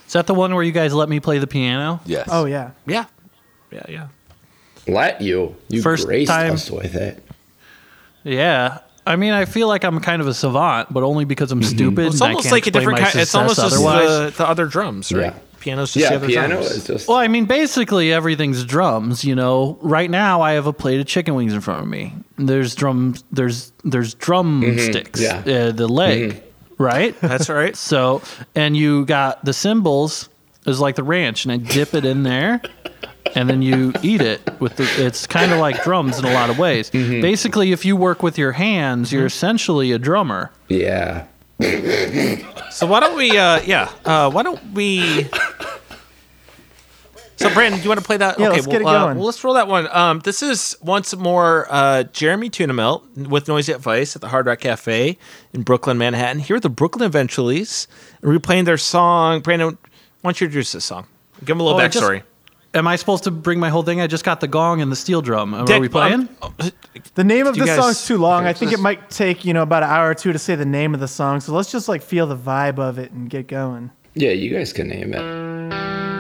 [0.06, 2.00] Is that the one where you guys let me play the piano?
[2.06, 2.30] Yes.
[2.32, 2.72] oh yeah.
[2.86, 3.06] yeah
[3.72, 4.08] yeah yeah
[4.88, 5.56] Let you.
[5.68, 7.24] You First graced time- us with it.
[8.24, 8.80] Yeah.
[9.08, 12.08] I mean, I feel like I'm kind of a savant, but only because I'm stupid.
[12.08, 14.48] it's and I almost can't like a different my kind it's almost just the, the
[14.48, 15.40] other drums right Yeah.
[15.60, 16.72] piano's just the Yeah, other piano drums.
[16.72, 17.08] is just.
[17.08, 19.24] Well, I mean, basically everything's drums.
[19.26, 22.14] You know, right now I have a plate of chicken wings in front of me.
[22.38, 23.24] There's drums.
[23.32, 25.22] There's there's drumsticks.
[25.22, 25.50] Mm-hmm.
[25.50, 25.56] Yeah.
[25.68, 26.44] Uh, the leg,
[26.78, 27.20] right?
[27.22, 28.22] that's right So,
[28.56, 30.30] and you got the cymbals
[30.66, 32.62] is like the ranch, and I dip it in there,
[33.36, 34.88] and then you eat it with the.
[34.98, 36.90] It's kind of like drums in a lot of ways.
[36.92, 37.22] Mm-hmm.
[37.22, 40.52] Basically, if you work with your hands, you're essentially a drummer.
[40.70, 41.26] yeah.
[42.70, 45.28] so why don't we uh yeah uh why don't we
[47.38, 48.40] so Brandon, do you want to play that?
[48.40, 49.18] Yeah, okay, let's well, get it uh, going.
[49.18, 49.88] well, let's roll that one.
[49.96, 54.60] Um, this is once more uh, Jeremy Tunamelt with Noisey Advice at the Hard Rock
[54.60, 55.18] Cafe
[55.54, 56.40] in Brooklyn, Manhattan.
[56.40, 57.86] Here are the Brooklyn Eventuallys.
[58.24, 59.42] And we're their song.
[59.42, 59.78] Brandon,
[60.22, 61.06] why don't you introduce this song?
[61.40, 62.24] Give them a little Oh, I just- backstory.
[62.74, 64.02] Am I supposed to bring my whole thing?
[64.02, 65.54] I just got the gong and the steel drum.
[65.54, 66.28] Are Dick, we playing?
[66.42, 66.54] um,
[67.16, 68.46] The name of You the guys- song's too long.
[68.46, 70.56] I think Just- it might take you know about an hour or two to say
[70.56, 71.40] the name of the song.
[71.40, 73.92] So let's just like feel the vibe of it and get going.
[74.16, 76.17] Yeah, you guys can name it.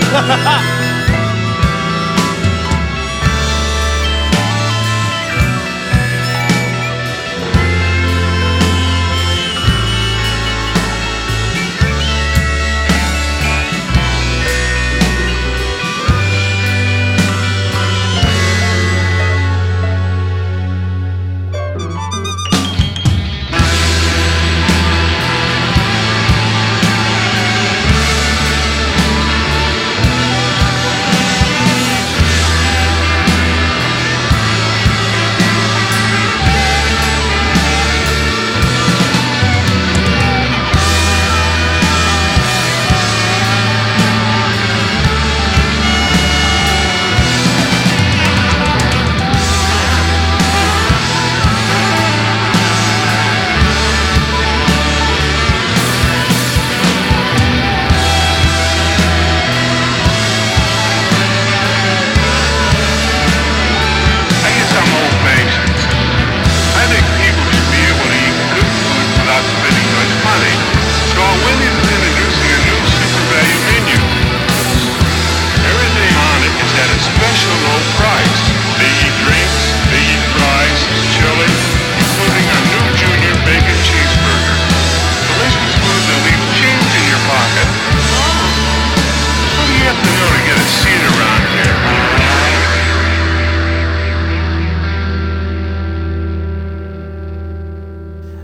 [0.00, 0.89] 哈哈哈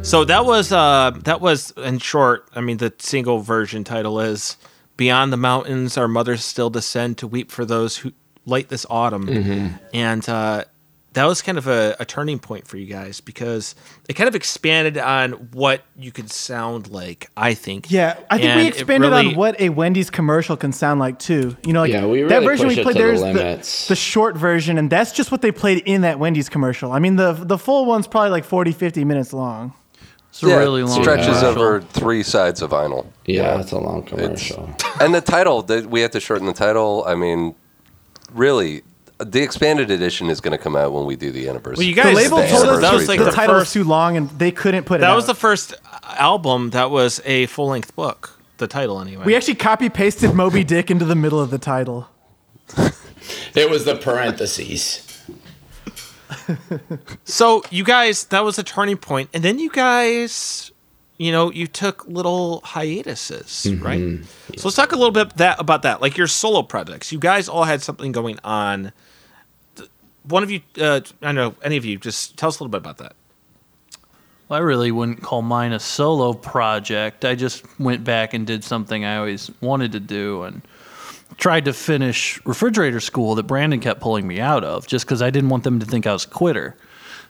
[0.06, 2.48] So that was uh that was in short.
[2.54, 4.56] I mean, the single version title is
[4.96, 8.12] "Beyond the Mountains, Our Mothers Still Descend to Weep for Those Who
[8.46, 9.66] Light This Autumn," Mm-hmm.
[9.92, 10.64] and uh,
[11.14, 13.74] that was kind of a, a turning point for you guys because
[14.08, 17.28] it kind of expanded on what you could sound like.
[17.36, 17.90] I think.
[17.90, 21.18] Yeah, I think And we expanded really- on what a Wendy's commercial can sound like
[21.18, 21.56] too.
[21.66, 22.94] You know, like Yeah, we that version we played.
[22.96, 26.48] to the There's the short version, and that's just what they played in that Wendy's
[26.48, 26.92] commercial.
[26.92, 29.74] I mean, the the full one's probably like 40, 50 minutes long.
[30.36, 31.48] It's a really long stretches commercial.
[31.50, 33.06] over three sides of vinyl.
[33.24, 34.68] Yeah, it's a long commercial.
[35.00, 37.04] and the title, the, we had to shorten the title.
[37.06, 37.54] I mean,
[38.32, 38.82] really,
[39.18, 41.76] the expanded edition is going to come out when we do the anniversary.
[41.84, 43.74] Well, you The guys- label The told us that was like the, the title first-
[43.74, 45.00] was too long, and they couldn't put it.
[45.00, 45.16] That out.
[45.16, 45.74] was the first
[46.18, 48.38] album that was a full length book.
[48.58, 49.24] The title, anyway.
[49.24, 52.08] We actually copy pasted Moby Dick into the middle of the title.
[53.54, 55.05] It was the parentheses.
[57.24, 60.70] So you guys, that was a turning point, and then you guys,
[61.18, 63.98] you know, you took little hiatuses, right?
[64.56, 67.12] So let's talk a little bit that about that, like your solo projects.
[67.12, 68.92] You guys all had something going on.
[70.24, 72.70] One of you, uh, I don't know, any of you, just tell us a little
[72.70, 73.14] bit about that.
[74.48, 77.24] Well, I really wouldn't call mine a solo project.
[77.24, 80.62] I just went back and did something I always wanted to do and
[81.36, 85.30] tried to finish refrigerator school that Brandon kept pulling me out of just because I
[85.30, 86.76] didn't want them to think I was a quitter.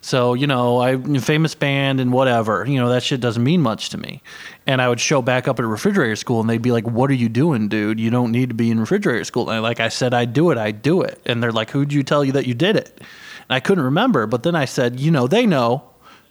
[0.00, 3.88] So, you know, I famous band and whatever, you know, that shit doesn't mean much
[3.90, 4.22] to me.
[4.66, 7.14] And I would show back up at refrigerator school and they'd be like, What are
[7.14, 7.98] you doing, dude?
[7.98, 9.48] You don't need to be in refrigerator school.
[9.48, 11.20] And I, like I said, I'd do it, I'd do it.
[11.26, 12.92] And they're like, Who'd you tell you that you did it?
[12.98, 15.82] And I couldn't remember, but then I said, you know, they know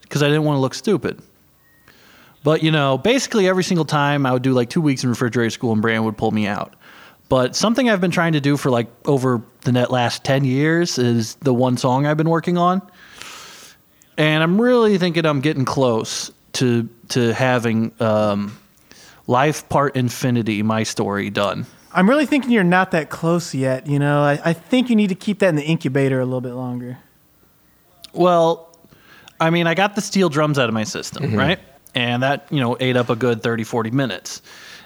[0.02, 1.22] because I didn't want to look stupid.
[2.44, 5.50] But you know, basically every single time I would do like two weeks in refrigerator
[5.50, 6.76] school, and Brandon would pull me out.
[7.28, 10.98] But something I've been trying to do for like over the net last ten years
[10.98, 12.82] is the one song I've been working on,
[14.18, 18.58] and I'm really thinking I'm getting close to to having um,
[19.28, 21.66] life part infinity my story done.
[21.92, 23.88] I'm really thinking you're not that close yet.
[23.88, 26.42] You know, I, I think you need to keep that in the incubator a little
[26.42, 26.98] bit longer.
[28.14, 28.76] Well,
[29.40, 31.60] I mean, I got the steel drums out of my system, right?
[31.94, 34.42] And that, you know, ate up a good 30, 40 minutes.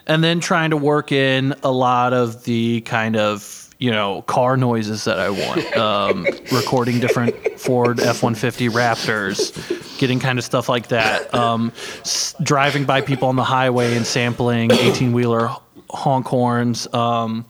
[0.10, 4.58] And then trying to work in a lot of the kind of, you know, car
[4.58, 5.66] noises that I want.
[5.80, 11.34] Um, recording different Ford F 150 Raptors, getting kind of stuff like that.
[11.34, 15.50] Um, s- driving by people on the highway and sampling 18 wheeler
[15.90, 16.92] honk horns.
[16.94, 17.46] Um,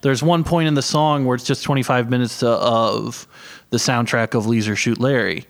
[0.00, 3.26] there's one point in the song where it's just 25 minutes to, of
[3.70, 5.44] the soundtrack of Leisure Suit Larry.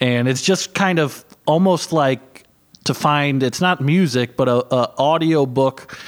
[0.00, 2.33] And it's just kind of almost like
[2.84, 5.98] to find it's not music, but a, a audio book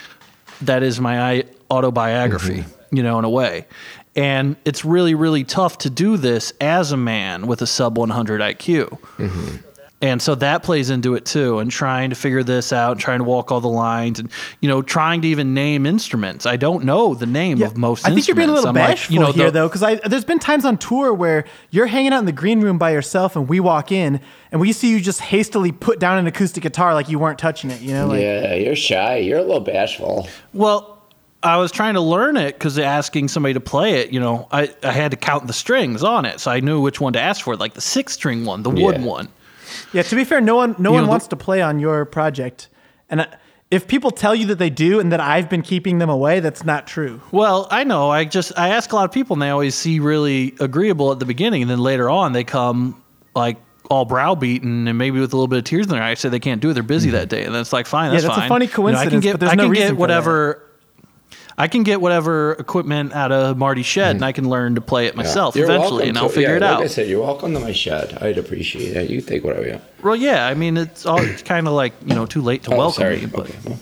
[0.62, 2.96] that is my autobiography, mm-hmm.
[2.96, 3.66] you know, in a way.
[4.14, 8.40] And it's really, really tough to do this as a man with a sub 100
[8.40, 8.88] IQ.
[9.18, 9.56] Mm-hmm.
[10.03, 13.24] And so that plays into it too, and trying to figure this out, trying to
[13.24, 14.30] walk all the lines, and
[14.61, 16.44] you know, trying to even name instruments.
[16.44, 18.07] I don't know the name of most.
[18.07, 18.68] I think you're being a little.
[18.68, 21.47] I'm like, bashful you know, here, the- though, because there's been times on tour where
[21.70, 24.20] you're hanging out in the green room by yourself, and we walk in,
[24.53, 27.70] and we see you just hastily put down an acoustic guitar like you weren't touching
[27.70, 27.80] it.
[27.80, 29.16] You know, like yeah, you're shy.
[29.16, 30.28] You're a little bashful.
[30.53, 31.03] Well,
[31.42, 34.74] I was trying to learn it because asking somebody to play it, you know, I,
[34.82, 37.42] I had to count the strings on it, so I knew which one to ask
[37.44, 39.05] for, like the six string one, the wood Yeah.
[39.07, 39.28] one.
[39.97, 40.03] Yeah.
[40.03, 42.68] To be fair, no one no You one know, wants to play on your project,
[43.11, 43.36] and I,
[43.70, 46.64] if people tell you that they do and that I've been keeping them away, that's
[46.64, 47.20] not true.
[47.32, 48.11] Well, I know.
[48.11, 51.18] I just I ask a lot of people, and they always see really agreeable at
[51.18, 53.03] the beginning, and then later on they come
[53.34, 53.57] like
[53.90, 56.40] all browbeaten and maybe with a little bit of tears in their eyes, say they
[56.40, 56.74] can't do it.
[56.74, 57.16] They're busy mm-hmm.
[57.18, 58.49] that day, and then it's like fine, that's yeah, that's a fine.
[58.49, 60.62] funny You know, I can coincidence, get, but there's I no can get whatever.
[61.59, 64.24] I can get whatever equipment out of Marty's shed, and hmm.
[64.24, 66.61] I can learn to play it myself You're eventually, and I'll to- figure yeah, it
[66.61, 66.82] like out.
[66.82, 68.18] I said, you're welcome to my shed.
[68.20, 69.09] I'd appreciate it.
[69.09, 69.84] You take whatever you want.
[70.02, 70.46] Well, yeah.
[70.46, 73.02] I mean, it's all it's kind of like you know too late to Oh, welcome
[73.02, 73.20] sorry.
[73.20, 73.76] me, but Okay.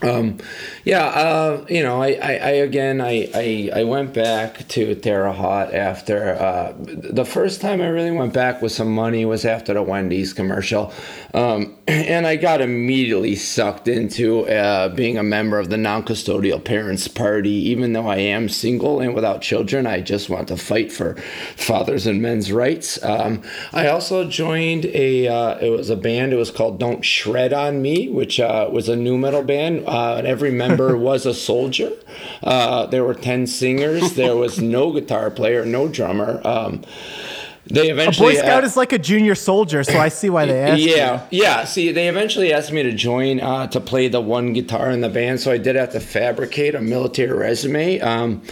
[0.00, 0.38] Um,
[0.84, 5.32] yeah, uh, you know, I, I, I again, I, I, I went back to Terre
[5.32, 9.74] Haute after uh, the first time I really went back with some money was after
[9.74, 10.92] the Wendy's commercial,
[11.34, 17.08] um, and I got immediately sucked into uh, being a member of the non-custodial parents
[17.08, 17.50] party.
[17.50, 21.14] Even though I am single and without children, I just want to fight for
[21.56, 23.02] fathers and men's rights.
[23.02, 23.42] Um,
[23.72, 26.32] I also joined a uh, it was a band.
[26.32, 29.87] It was called Don't Shred on Me, which uh, was a nu metal band.
[29.88, 31.92] Uh, and every member was a soldier.
[32.42, 34.14] Uh, there were ten singers.
[34.14, 36.40] There was no guitar player, no drummer.
[36.44, 36.84] Um,
[37.70, 40.60] they A Boy Scout uh, is like a junior soldier, so I see why they
[40.62, 40.80] asked.
[40.80, 40.96] you.
[40.96, 41.64] yeah, yeah.
[41.64, 45.08] See, they eventually asked me to join uh, to play the one guitar in the
[45.10, 48.00] band, so I did have to fabricate a military resume.
[48.00, 48.42] Um,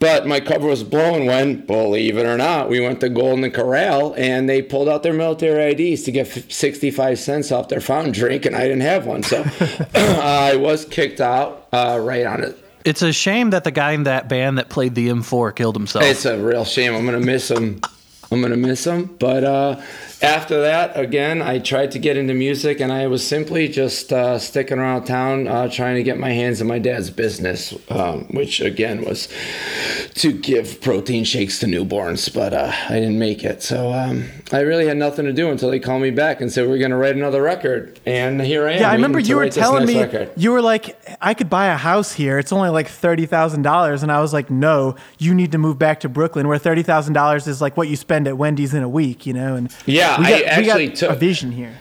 [0.00, 4.14] But my cover was blown when, believe it or not, we went to Golden Corral
[4.16, 8.46] and they pulled out their military IDs to get 65 cents off their fountain drink,
[8.46, 9.24] and I didn't have one.
[9.24, 9.44] So
[9.94, 12.56] I was kicked out uh, right on it.
[12.84, 16.04] It's a shame that the guy in that band that played the M4 killed himself.
[16.04, 16.94] It's a real shame.
[16.94, 17.80] I'm gonna miss him.
[18.30, 19.06] I'm gonna miss him.
[19.18, 19.80] But uh,
[20.22, 24.38] after that, again, I tried to get into music, and I was simply just uh,
[24.38, 28.60] sticking around town, uh, trying to get my hands in my dad's business, um, which
[28.60, 29.28] again was
[30.14, 32.32] to give protein shakes to newborns.
[32.32, 35.70] But uh, I didn't make it, so um, I really had nothing to do until
[35.70, 38.80] they called me back and said we're gonna write another record, and here I am.
[38.80, 40.32] Yeah, I remember you were telling me record.
[40.36, 42.38] you were like, I could buy a house here.
[42.38, 45.78] It's only like thirty thousand dollars, and I was like, No, you need to move
[45.78, 48.82] back to Brooklyn, where thirty thousand dollars is like what you spend at Wendy's in
[48.82, 49.54] a week, you know.
[49.54, 51.78] And Yeah, we I actually got took- a vision here.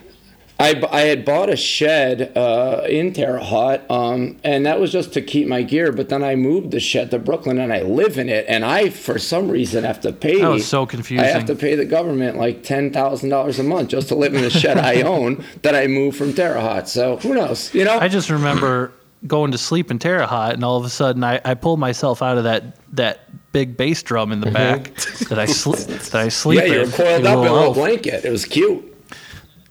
[0.59, 5.13] I, I had bought a shed uh, in Terre Haute, um, and that was just
[5.13, 5.91] to keep my gear.
[5.91, 8.43] But then I moved the shed to Brooklyn, and I live in it.
[8.47, 10.41] And I, for some reason, have to pay.
[10.41, 11.23] That was so confusing.
[11.23, 14.33] I have to pay the government like ten thousand dollars a month just to live
[14.33, 16.87] in the shed I own that I moved from Terre Haute.
[16.89, 17.71] So who knows?
[17.75, 17.99] You know?
[17.99, 18.91] I just remember
[19.25, 22.21] going to sleep in Terre Haute, and all of a sudden I, I pulled myself
[22.21, 24.93] out of that that big bass drum in the back
[25.29, 26.67] that I sl- that I sleep Mm-hmm.
[26.67, 26.91] yeah, you in.
[26.91, 28.25] were coiled you up in a little little blanket.
[28.25, 28.83] It was cute.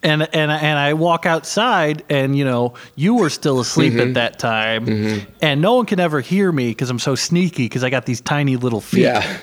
[0.03, 4.09] and and and I walk outside, and you know you were still asleep Mm-hmm.
[4.09, 7.85] at that time, and no one can ever hear me because I'm so sneaky because
[7.85, 9.03] I got these tiny little feet.
[9.03, 9.39] Yeah.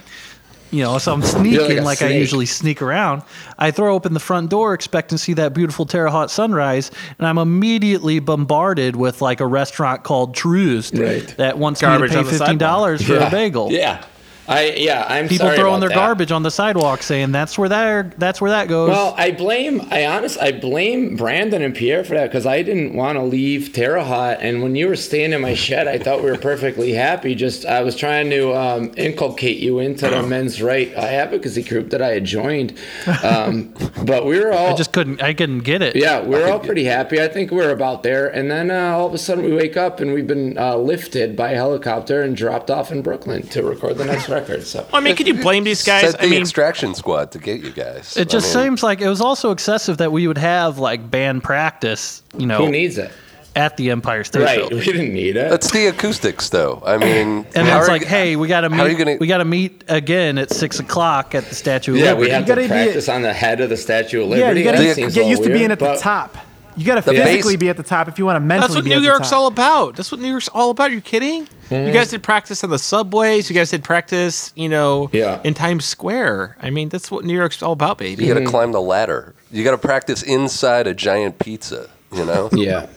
[0.74, 3.22] You know, so I'm sneaking a like, I usually sneak around.
[3.60, 7.28] I throw open the front door, expecting to see that beautiful Terre Haute sunrise, and
[7.28, 11.28] I'm immediately bombarded with like a restaurant called Troost Right.
[11.38, 13.28] that wants Garbage me to pay fifteen dollars for yeah.
[13.28, 13.72] a bagel.
[13.72, 14.04] Yeah.
[14.48, 15.06] I yeah.
[15.08, 15.96] I'm People throwing their that.
[15.96, 18.90] garbage on the sidewalk, saying that's where that that's where that goes.
[18.90, 22.94] Well, I blame, I honest, I blame Brandon and Pierre for that because I didn't
[22.94, 26.24] want to leave Terre Haute, And when you were staying in my shed, I thought
[26.24, 27.36] we were perfectly happy.
[27.36, 32.02] Just, I was trying to um, inculcate you into the men's right advocacy group that
[32.02, 32.78] I had joined.
[33.24, 33.74] Um,
[34.06, 35.96] but we were all, I just couldn't I couldn't get it.
[35.96, 37.22] yeah, we were all pretty happy.
[37.22, 38.28] I think we were about there.
[38.28, 41.36] And then uh, all of a sudden we wake up and we've been uh, lifted
[41.36, 44.64] by a helicopter and dropped off in Brooklyn to record the next record.
[44.64, 44.86] So.
[44.94, 46.02] I mean, could you blame these guys?
[46.02, 48.18] Sent the I mean, extraction squad to get you guys.
[48.18, 51.10] It just I mean, seems like it was also excessive that we would have like
[51.10, 53.12] band practice, you know, Who needs it?
[53.56, 54.58] at the Empire State Right.
[54.58, 54.80] Building.
[54.80, 55.48] We didn't need it.
[55.52, 56.82] That's the acoustics, though.
[56.84, 59.06] I mean, And it's like, you- hey, we got to how are you meet.
[59.06, 62.22] gonna- we got to meet again at six o'clock at the Statue of Yeah, Liberty.
[62.22, 64.52] we have You gotta to be- practice on the head of the Statue of Yeah,
[64.54, 66.36] you gotta get seems a used to being weird, at the top.
[66.76, 68.76] You gotta The physically base- be at the top if you want to mentally that's
[68.76, 69.96] what be New at York's all about.
[69.96, 70.92] That's what New York's all about.
[70.92, 71.42] Are you kidding?
[71.42, 71.94] You mm-hmm.
[71.94, 73.50] guys did practice on the subways.
[73.50, 75.42] You guys did practice, you know, Yeah.
[75.44, 76.58] in Times Square.
[76.62, 78.24] I mean, that's what New York's all about, baby.
[78.24, 78.50] You got to mm-hmm.
[78.50, 79.34] climb the ladder.
[79.52, 81.90] You got to practice inside a giant pizza.
[82.12, 82.50] You know.
[82.64, 82.88] Yeah.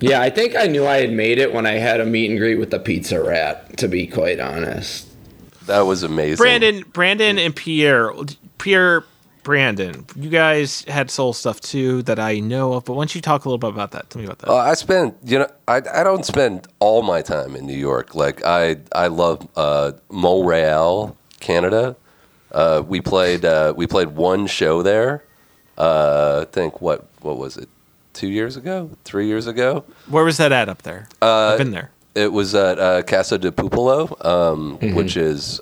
[0.00, 2.38] yeah, I think I knew I had made it when I had a meet and
[2.38, 5.08] greet with the pizza rat, to be quite honest.
[5.66, 6.36] That was amazing.
[6.36, 8.12] Brandon, Brandon, and Pierre,
[8.58, 9.04] Pierre,
[9.42, 10.06] Brandon.
[10.16, 12.84] You guys had soul stuff too that I know of.
[12.84, 14.10] But why don't you talk a little bit about that?
[14.10, 14.50] Tell me about that.
[14.50, 18.14] Uh, I spend, you know, I, I don't spend all my time in New York.
[18.14, 21.96] Like I I love uh, Montreal, Canada.
[22.50, 25.24] Uh, we played uh, we played one show there.
[25.78, 27.68] Uh, I think what what was it?
[28.12, 29.84] Two years ago, three years ago.
[30.08, 31.08] Where was that at up there?
[31.22, 31.90] I've been there.
[32.14, 35.60] It was at uh, Casa de Popolo, um, which is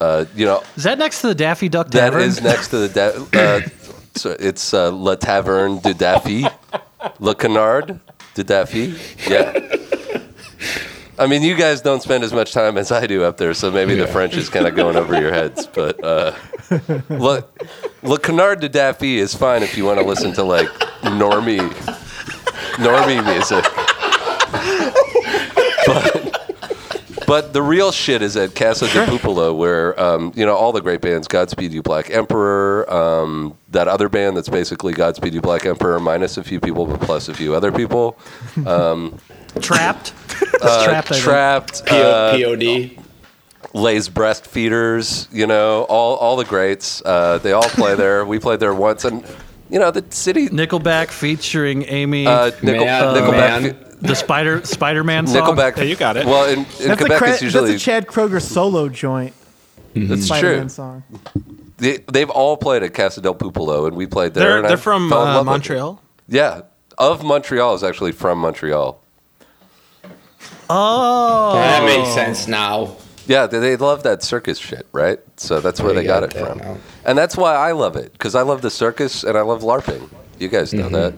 [0.00, 2.22] uh, you know Is that next to the Daffy Duck that Tavern?
[2.22, 3.60] is next to the da- uh,
[4.14, 6.46] so it's uh, La Taverne de Daffy,
[7.20, 8.00] Le Canard
[8.34, 8.94] de Daffy.
[9.28, 9.76] Yeah.
[11.20, 13.72] I mean, you guys don't spend as much time as I do up there, so
[13.72, 15.66] maybe the French is kind of going over your heads.
[15.66, 16.32] But uh,
[17.08, 17.44] Le,
[18.02, 20.68] Le Canard de Daffy is fine if you want to listen to like
[21.02, 21.58] normie,
[22.78, 23.64] normie music.
[25.86, 26.17] But,
[27.28, 30.80] but the real shit is at Casa de Popolo, where um, you know all the
[30.80, 35.64] great bands, Godspeed You Black Emperor, um, that other band that's basically Godspeed You Black
[35.66, 38.18] Emperor minus a few people, but plus a few other people.
[39.60, 40.12] trapped.
[40.40, 41.12] It's Uh, trapped.
[41.12, 41.18] I.
[41.20, 43.04] Trapped, P- uh, POD.
[43.74, 47.02] Les Breastfeeders, you know, all all the greats.
[47.04, 48.24] Uh, they all play there.
[48.24, 49.24] We played there once, and
[49.70, 50.48] you know the city.
[50.48, 53.62] Nickelback featuring Amy, Uh, Nickel, Man, Nickelback.
[53.62, 53.87] man.
[54.00, 55.42] The Spider Spider Man song.
[55.56, 55.76] Nickelback.
[55.76, 56.26] Yeah, you got it.
[56.26, 59.34] Well, in, in That's, the Quebec, cra- it's usually that's a Chad Kroeger solo joint.
[59.94, 60.68] that's Spider-Man true.
[60.68, 61.02] song.
[61.78, 64.60] They, they've all played at Casa del Popolo, and we played there.
[64.60, 65.50] They're they're from uh, love with it.
[65.50, 66.02] Montreal.
[66.28, 66.60] Yeah,
[66.98, 69.00] of Montreal is actually from Montreal.
[70.70, 72.96] Oh, That makes sense now.
[73.26, 75.18] Yeah, they, they love that circus shit, right?
[75.36, 76.76] So that's where We they got got it from, now.
[77.04, 80.08] and that's why I love it because I love the circus and I love LARPing.
[80.38, 81.14] You guys know that.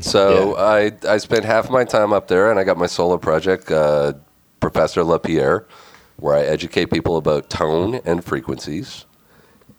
[0.00, 3.70] So I I spent half my time up there, and I got my solo project,
[3.70, 4.14] uh,
[4.60, 5.66] Professor LePierre,
[6.16, 9.06] where I educate people about tone and frequencies.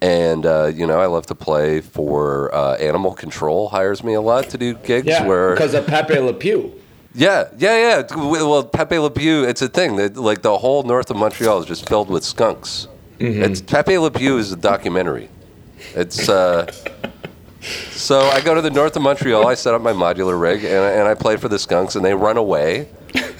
[0.00, 3.68] And uh, you know, I love to play for uh, Animal Control.
[3.68, 6.72] Hires me a lot to do gigs Yeah, where because of Pepe Le Pew.
[7.14, 8.16] yeah, yeah, yeah.
[8.16, 11.66] Well, Pepe Le Pew, it's a thing that like the whole north of Montreal is
[11.66, 12.88] just filled with skunks.
[13.20, 15.28] It's Pepe Le Pew is a documentary.
[15.94, 16.72] It's uh,
[17.62, 19.46] so I go to the north of Montreal.
[19.46, 22.04] I set up my modular rig and, I- and I play for the skunks, and
[22.04, 22.88] they run away.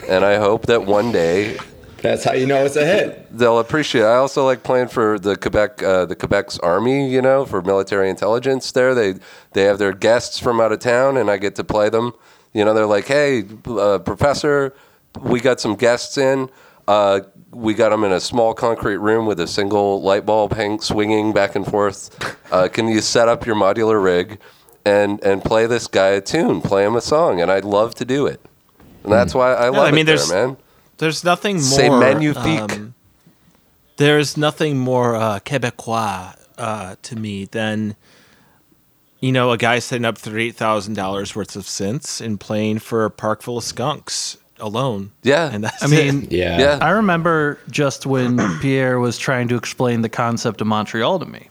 [0.09, 1.57] And I hope that one day
[2.03, 3.27] That's how you know it's a hit.
[3.37, 4.03] they'll appreciate.
[4.03, 4.07] It.
[4.07, 7.09] I also like playing for the Quebec, uh, the Quebec's army.
[7.11, 8.71] You know, for military intelligence.
[8.73, 9.15] There, they
[9.53, 12.13] they have their guests from out of town, and I get to play them.
[12.53, 14.75] You know, they're like, "Hey, uh, professor,
[15.21, 16.51] we got some guests in.
[16.89, 17.21] Uh,
[17.53, 21.33] we got them in a small concrete room with a single light bulb hang, swinging
[21.33, 22.11] back and forth.
[22.53, 24.39] Uh, can you set up your modular rig
[24.85, 27.41] and and play this guy a tune, play him a song?
[27.41, 28.43] And I'd love to do it.
[29.05, 30.59] And that's why I love I mean, it there, there's- man.
[30.99, 31.63] There's nothing more.
[31.63, 32.73] C'est magnifique.
[32.73, 32.95] um,
[33.97, 37.97] there's nothing more uh, Quebecois uh, to me than,
[39.19, 43.07] you know, a guy setting up thirty-eight thousand dollars worth of synths and playing for
[43.07, 45.11] a park full of skunks alone.
[45.23, 45.51] Yeah.
[45.53, 46.59] and that's I mean, Yeah.
[46.59, 46.79] Yeah.
[46.81, 51.49] I remember just when Pierre was trying to explain the concept of Montreal to me.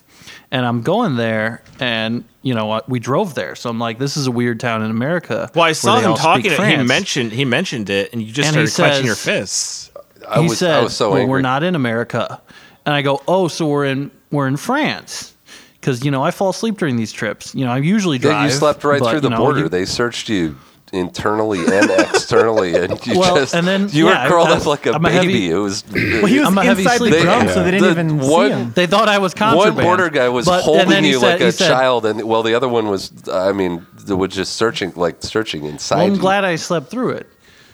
[0.53, 2.81] And I'm going there, and you know?
[2.87, 5.71] We drove there, so I'm like, "This is a weird town in America." Well, I
[5.71, 6.77] saw him all speak talking.
[6.79, 9.91] He mentioned he mentioned it, and you just And he started clenching your fists.
[10.27, 11.31] I he was, said, I was so well, angry.
[11.31, 12.41] we're not in America.
[12.85, 15.33] And I go, oh, so we're in we're in France.
[15.79, 17.55] Because, you know, I fall asleep during these trips.
[17.55, 18.33] You know, I usually drive.
[18.33, 19.59] Yeah, you slept right but, through the you know, border.
[19.61, 20.55] you- they searched you
[20.91, 24.65] internally and externally, and you Well, just and then- you yeah, were curled I- up
[24.65, 25.15] like a I'm a baby.
[25.15, 25.83] heavy- it was.
[25.91, 27.21] Well, he was I'm a heavy inside the sleeper.
[27.21, 28.71] drum, so they didn't The even one- see him.
[28.75, 29.75] They thought I was contraband.
[29.75, 32.55] one border guy was But- holding you said- like a said, child, and well, the
[32.55, 33.11] other one was.
[33.31, 35.95] I mean, they was just searching, like searching inside.
[35.97, 36.19] Well, I'm you.
[36.19, 37.27] glad I slept through it.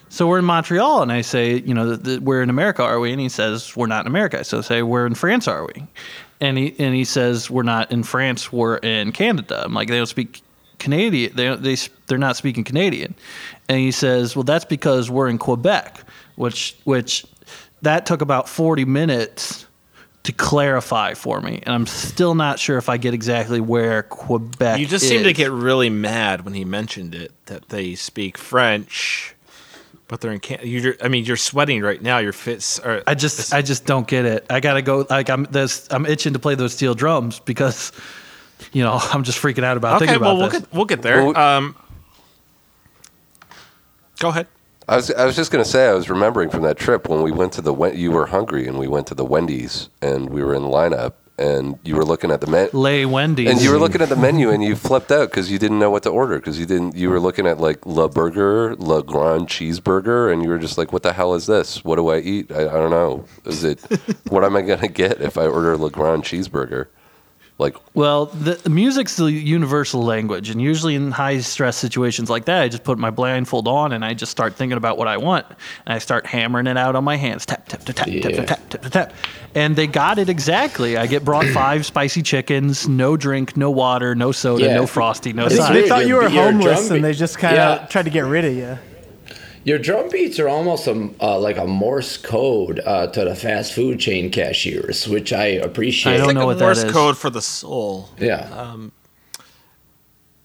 [0.10, 2.98] So we're in Montreal, and I say, you know, th- th- we're in America, are
[2.98, 3.12] we?
[3.12, 4.42] And he says, we're not in America.
[4.46, 5.86] So I say, we're in France, are we?
[6.40, 9.64] And he and he says, we're not in France, we're in Canada.
[9.66, 10.42] I'm like, they don't speak
[10.80, 11.36] Canadian.
[11.36, 11.76] They they
[12.08, 13.16] they're not speaking Canadian.
[13.70, 16.04] And he says, well, that's because we're in Quebec,
[16.36, 17.26] which which
[17.82, 19.68] that took about 40 minutes
[20.28, 24.78] to clarify for me, and I'm still not sure if I get exactly where Quebec.
[24.78, 29.34] You just seem to get really mad when he mentioned it that they speak French,
[30.10, 30.68] but they're in Canada.
[30.68, 32.18] you I mean, you're sweating right now.
[32.18, 33.04] Your fits are.
[33.08, 34.46] I just I just don't get it.
[34.50, 35.06] I gotta go.
[35.10, 35.88] Like I'm this.
[35.92, 37.94] I'm itching to play those steel drums because,
[38.74, 40.06] you know, I'm just freaking out about okay.
[40.08, 40.62] thinking Well, about we'll this.
[40.62, 41.26] get we'll get there.
[41.26, 41.76] Well, um,
[44.20, 44.48] go ahead.
[44.90, 47.22] I was, I was just going to say, I was remembering from that trip when
[47.22, 50.30] we went to the, Wen- you were hungry and we went to the Wendy's and
[50.30, 52.70] we were in lineup and you were looking at the menu.
[52.72, 53.50] Lay Wendy's.
[53.52, 55.92] And you were looking at the menu and you flipped out because you didn't know
[55.92, 56.96] what to order because you didn't.
[56.96, 60.92] You were looking at like La Burger, La Grand Cheeseburger, and you were just like,
[60.92, 61.84] "What the hell is this?
[61.86, 62.52] What do I eat?
[62.52, 63.26] I, I don't know.
[63.46, 63.82] Is it?
[64.30, 66.88] what am I gonna get if I order La Grand Cheeseburger?
[67.60, 72.62] Like, well, the music's the universal language, and usually in high stress situations like that,
[72.62, 75.48] I just put my blindfold on and I just start thinking about what I want,
[75.48, 78.22] and I start hammering it out on my hands, tap tap tap tap yeah.
[78.22, 79.14] tap, tap tap tap tap
[79.58, 80.98] and they got it exactly.
[80.98, 84.76] I get brought five spicy chickens, no drink, no water, no soda, yeah.
[84.76, 85.50] no frosty, no.
[85.50, 87.88] They, they thought you were homeless, and they just kind of yeah.
[87.88, 88.78] tried to get rid of you.
[89.68, 93.74] Your drum beats are almost a, uh, like a Morse code uh, to the fast
[93.74, 96.14] food chain cashiers, which I appreciate.
[96.14, 96.92] I don't It's know like what a that Morse is.
[96.94, 98.08] code for the soul.
[98.18, 98.78] Yeah.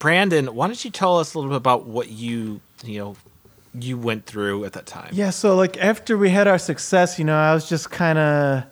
[0.00, 3.16] Brandon, why don't you tell us a little bit about what you you know
[3.72, 5.10] you went through at that time?
[5.12, 8.64] Yeah, so like after we had our success, you know, I was just kind of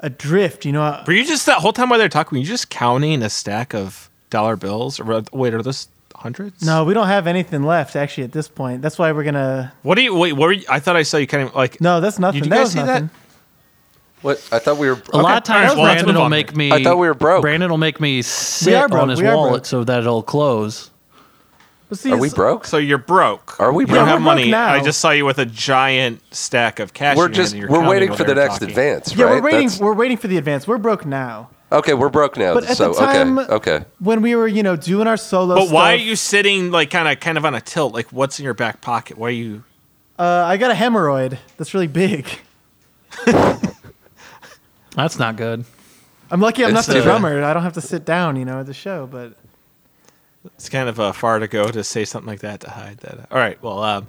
[0.00, 1.02] adrift, you know.
[1.06, 2.36] Were you just that whole time while they were talking?
[2.36, 5.00] Were you just counting a stack of dollar bills?
[5.00, 6.64] Or wait, are those hundreds?
[6.64, 8.82] No, we don't have anything left actually at this point.
[8.82, 9.72] That's why we're gonna.
[9.82, 10.32] What do you wait?
[10.34, 11.80] What were you, I thought I saw you kind of like.
[11.80, 12.44] No, that's nothing.
[12.44, 13.04] you that guys was see that?
[14.22, 14.48] what?
[14.52, 15.00] I thought we were.
[15.12, 16.30] A lot of times, well, Brandon will on.
[16.30, 16.72] make me.
[16.72, 17.42] I thought we were broke.
[17.42, 19.66] Brandon will make me sit on his we are wallet broke.
[19.66, 20.90] so that it'll close.
[21.88, 22.66] But see, Are we it's- broke?
[22.66, 23.58] So you're broke.
[23.60, 23.96] Are we You broke?
[24.00, 24.50] don't Yeah, have we're broke money.
[24.50, 24.72] now.
[24.74, 27.16] I just saw you with a giant stack of cash.
[27.16, 28.42] We're in your hand just and you're we're counting waiting while for they the were
[28.42, 28.68] next talking.
[28.68, 29.30] advance, Yeah, right?
[29.36, 29.60] we're waiting.
[29.68, 30.68] That's- We're waiting for the advance.
[30.68, 31.48] We're broke now.
[31.70, 32.54] Okay, we're broke now.
[32.54, 33.84] But at so the time, okay, okay.
[33.98, 37.08] when we were, you know, doing our solo But why are you sitting like kind
[37.08, 37.94] of kind of on a tilt?
[37.94, 39.18] Like what's in your back pocket?
[39.18, 39.64] Why are you?
[40.18, 42.26] Uh, I got a hemorrhoid that's really big.
[44.94, 45.64] That's not good.
[46.30, 47.20] I'm lucky I'm It's not the too bad.
[47.20, 47.44] drummer.
[47.44, 49.06] I don't have to sit down, you know, at the show.
[49.06, 49.34] But
[50.56, 53.30] It's kind of uh, far to go to say something like that to hide that.
[53.30, 53.62] All right.
[53.62, 54.08] Well, um,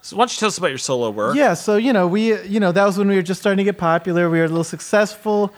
[0.00, 1.34] so why don't you tell us about your solo work?
[1.34, 3.64] yeah, so you know, we, you know, that was when we were just starting to
[3.64, 4.30] get popular.
[4.30, 5.52] We were a little successful.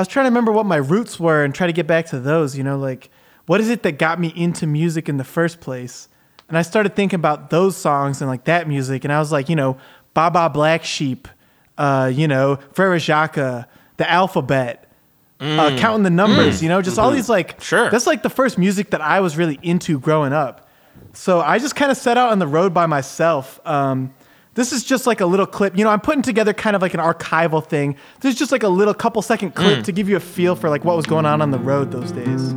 [0.00, 2.18] I was trying to remember what my roots were and try to get back to
[2.18, 2.56] those.
[2.56, 3.10] You know, like
[3.44, 6.08] what is it that got me into music in the first place?
[6.48, 9.50] And I started thinking about those songs and like that music, and I was like,
[9.50, 9.76] you know,
[10.14, 11.28] Baba Black Sheep,
[11.76, 13.66] uh, you know, Frere Jacques, the
[13.98, 14.90] alphabet,
[15.38, 17.90] uh, counting the numbers, you know, just all these like, Sure.
[17.90, 20.66] that's like the first music that I was really into growing up.
[21.12, 23.60] So I just kind of set out on the road by myself.
[23.66, 24.14] Um,
[24.54, 25.76] this is just like a little clip.
[25.76, 27.96] You know, I'm putting together kind of like an archival thing.
[28.20, 29.84] This is just like a little couple second clip mm.
[29.84, 32.12] to give you a feel for like what was going on on the road those
[32.12, 32.52] days.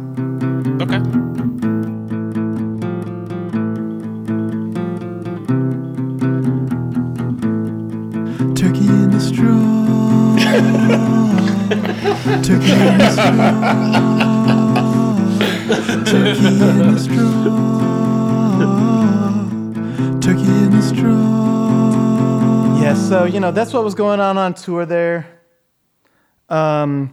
[0.82, 1.00] Okay.
[8.56, 9.84] Turkey in the straw.
[12.44, 13.34] Turkey in the straw.
[16.06, 17.24] Turkey in the straw.
[20.22, 21.73] Turkey in the straw.
[22.84, 25.28] Yeah, so you know that's what was going on on tour there.
[26.50, 27.12] Um,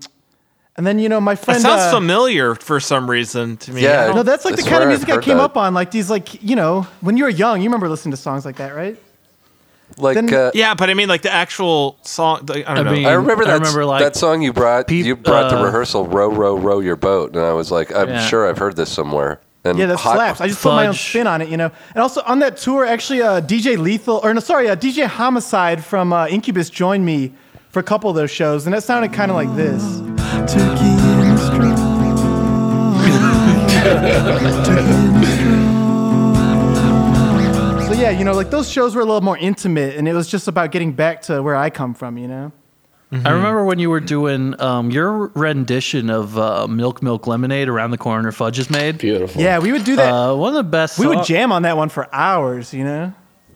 [0.76, 1.60] and then you know my That friend.
[1.62, 3.82] sounds uh, familiar for some reason to me.
[3.82, 4.12] Yeah.
[4.14, 5.42] No, that's like the kind of music I've I heard came that.
[5.44, 5.74] up on.
[5.74, 8.56] Like these, like you know, when you were young, you remember listening to songs like
[8.56, 8.96] that, right?
[9.96, 12.46] Like, Then- uh, yeah, but I mean, like the actual song.
[12.46, 12.96] the- I don't I know.
[12.96, 13.52] mean- I remember I that.
[13.54, 14.86] remember, like, that song you brought.
[14.86, 17.92] peop- you brought to uh, rehearsal, "Row, row, row your boat," and I was like,
[17.94, 18.20] "I'm Yeah.
[18.26, 20.40] sure I've heard this somewhere." And Yeah, that Hot- slaps.
[20.40, 21.70] I just put my own spin on it, you know.
[21.94, 25.84] And also on that tour, actually, uh, DJ Lethal, or no, sorry, uh, DJ Homicide
[25.84, 27.32] from uh, Incubus joined me
[27.68, 29.98] for a couple of those shows, and it sounded kind of like this.
[30.50, 31.76] Turkey in the straw.
[34.64, 35.60] Turkey in the straw.
[37.86, 40.28] So yeah, you know, like those shows were a little more intimate, and it was
[40.28, 42.52] just about getting back to where I come from, you know.
[43.12, 47.90] I remember when you were doing um, your rendition of uh, Milk Milk Lemonade around
[47.90, 48.98] the corner fudge is made.
[48.98, 49.42] Beautiful.
[49.42, 50.12] Yeah, we would do that.
[50.12, 50.98] Uh, one of the best.
[50.98, 53.12] we would jam on that one for hours, you know.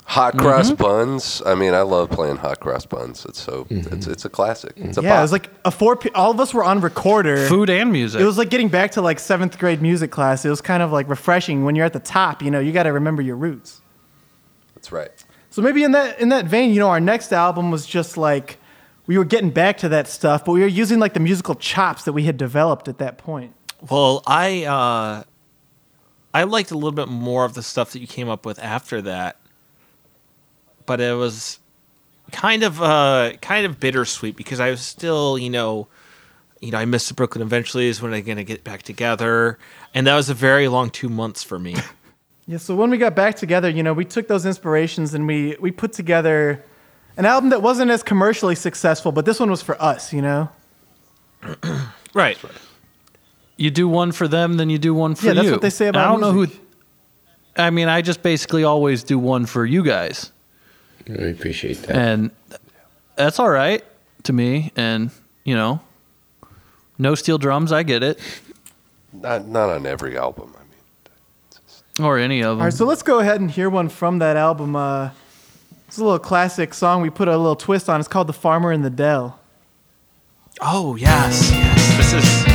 [0.07, 0.82] hot cross Mm-hmm.
[0.82, 1.40] buns.
[1.46, 3.24] I mean, I love playing hot cross buns.
[3.26, 4.72] It's so it's it's a classic.
[4.76, 5.18] It's a Yeah, bop.
[5.18, 5.94] it was like a four.
[5.96, 7.46] P- all of us were on recorder.
[7.46, 8.20] food and music.
[8.20, 10.44] It was like getting back to like seventh grade music class.
[10.44, 12.42] It was kind of like refreshing when you're at the top.
[12.42, 13.82] You know, you got to remember your roots.
[14.74, 15.11] That's right.
[15.50, 18.59] So maybe in that in that vein, you know, our next album was just like
[19.07, 22.05] we were getting back to that stuff, but we were using like the musical chops
[22.05, 23.55] that we had developed at that point.
[23.90, 25.24] Well, I uh,
[26.32, 29.02] I liked a little bit more of the stuff that you came up with after
[29.02, 29.36] that,
[30.86, 31.59] but it was
[32.32, 35.86] kind of uh, kind of bittersweet because I was still, you know,
[36.60, 39.59] you know, I missed the Brooklyn Eventuallys when I gonna get back together,
[39.93, 41.76] and that was a very long two months for me.
[42.47, 45.56] Yeah, so when we got back together, you know, we took those inspirations and we
[45.60, 46.62] we put together
[47.16, 50.49] an album that wasn't as commercially successful, but this one was for us, you know.
[52.15, 52.39] right.
[53.57, 55.32] you do one for them, then you do one for you.
[55.32, 55.43] Yeah, you.
[55.43, 56.49] that's what they say And about I don't know who.
[57.57, 60.32] I mean, I just basically always do one for you guys,
[61.09, 61.97] I appreciate that.
[61.97, 62.31] and
[63.15, 63.85] that's all right
[64.24, 64.73] to me.
[64.74, 65.11] And
[65.45, 65.81] you know,
[66.99, 68.19] no steel drums, I get it,
[69.12, 70.53] Not not on every album.
[70.57, 72.59] I mean, or any of them.
[72.59, 74.74] All right, so let's go ahead and hear one from that album.
[74.74, 75.11] Uh,
[75.94, 78.00] it's a little classic song we put a little twist on.
[78.00, 79.38] It's called "The Farmer in the Dell."
[80.60, 81.96] Oh yes, yes.
[81.96, 82.12] This
[82.48, 82.53] is.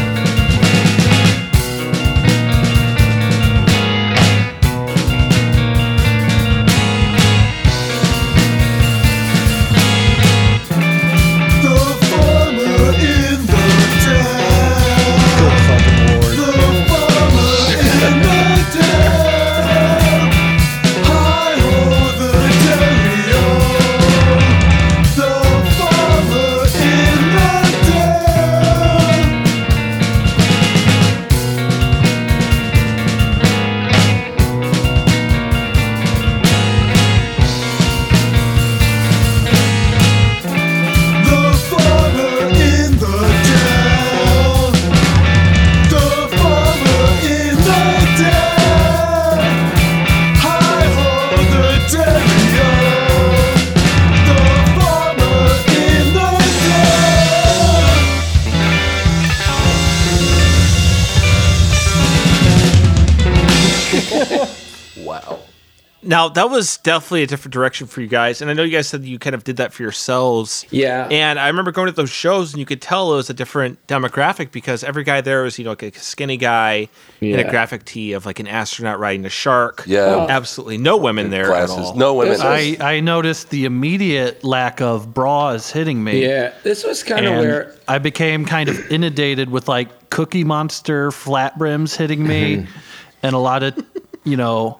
[66.09, 68.87] Now that was definitely a different direction for you guys, and I know you guys
[68.87, 70.65] said that you kind of did that for yourselves.
[70.71, 71.07] Yeah.
[71.11, 73.85] And I remember going to those shows, and you could tell it was a different
[73.85, 76.89] demographic because every guy there was, you know, like a skinny guy
[77.21, 79.83] in a graphic tee of like an astronaut riding a shark.
[79.85, 80.25] Yeah.
[80.27, 81.77] Absolutely no women there Glasses.
[81.77, 81.95] at all.
[81.95, 82.31] No women.
[82.31, 86.25] Was- I, I noticed the immediate lack of bras hitting me.
[86.25, 91.11] yeah, this was kind of where I became kind of inundated with like Cookie Monster
[91.11, 92.79] flat brims hitting me, mm-hmm.
[93.21, 93.77] and a lot of,
[94.23, 94.79] you know,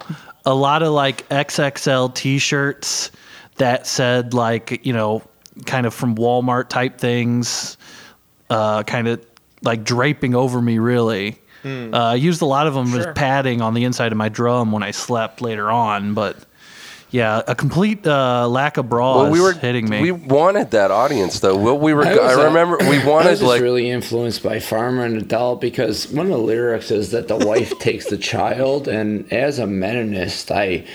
[0.49, 3.11] a lot of like XXL T-shirts
[3.57, 5.21] that said like you know,
[5.65, 7.77] kind of from Walmart type things,
[8.49, 9.25] uh, kind of
[9.61, 11.37] like draping over me really.
[11.65, 13.09] Uh, I used a lot of them Sure.
[13.09, 16.37] as padding on the inside of my drum when I slept later on, but
[17.11, 20.01] yeah, a complete uh, lack of bras Well, we were hitting me.
[20.01, 21.57] We wanted that audience though.
[21.57, 22.05] Well, we were.
[22.05, 25.05] I I, was, uh, remember we I wanted was just like really influenced by Farmer
[25.05, 28.87] in the Dell because one of the lyrics is that the wife takes the child,
[28.87, 30.85] and as a Mennonist, I.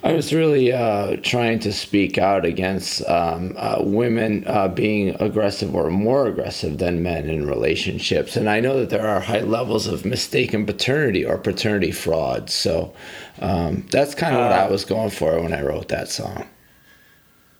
[0.00, 5.74] I was really uh, trying to speak out against um, uh, women uh, being aggressive
[5.74, 8.36] or more aggressive than men in relationships.
[8.36, 12.48] And I know that there are high levels of mistaken paternity or paternity fraud.
[12.48, 12.94] So
[13.40, 16.46] um, that's kind of what I was going for when I wrote that song.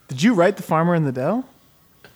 [0.09, 1.49] Did you write the farmer and the Dell?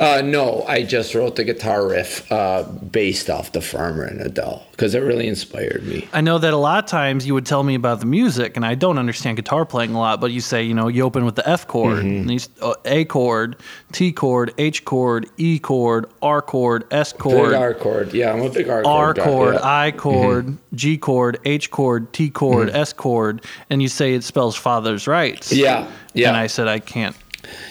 [0.00, 4.28] Uh, no, I just wrote the guitar riff uh, based off the Farmer in the
[4.28, 6.08] Dell because it really inspired me.
[6.12, 8.66] I know that a lot of times you would tell me about the music, and
[8.66, 11.36] I don't understand guitar playing a lot, but you say, you know, you open with
[11.36, 13.56] the F chord, and these, uh, A chord,
[13.92, 18.12] T chord, H chord, E chord, R chord, S Big chord, R chord.
[18.12, 18.86] Yeah, I'm a big R chord.
[18.86, 19.60] R guy, chord, yeah.
[19.60, 19.68] Mm-hmm.
[19.68, 24.56] I chord, G chord, H chord, T chord, S chord, and you say it spells
[24.56, 25.52] father's rights.
[25.52, 26.28] Yeah, yeah.
[26.28, 27.14] And I said I can't,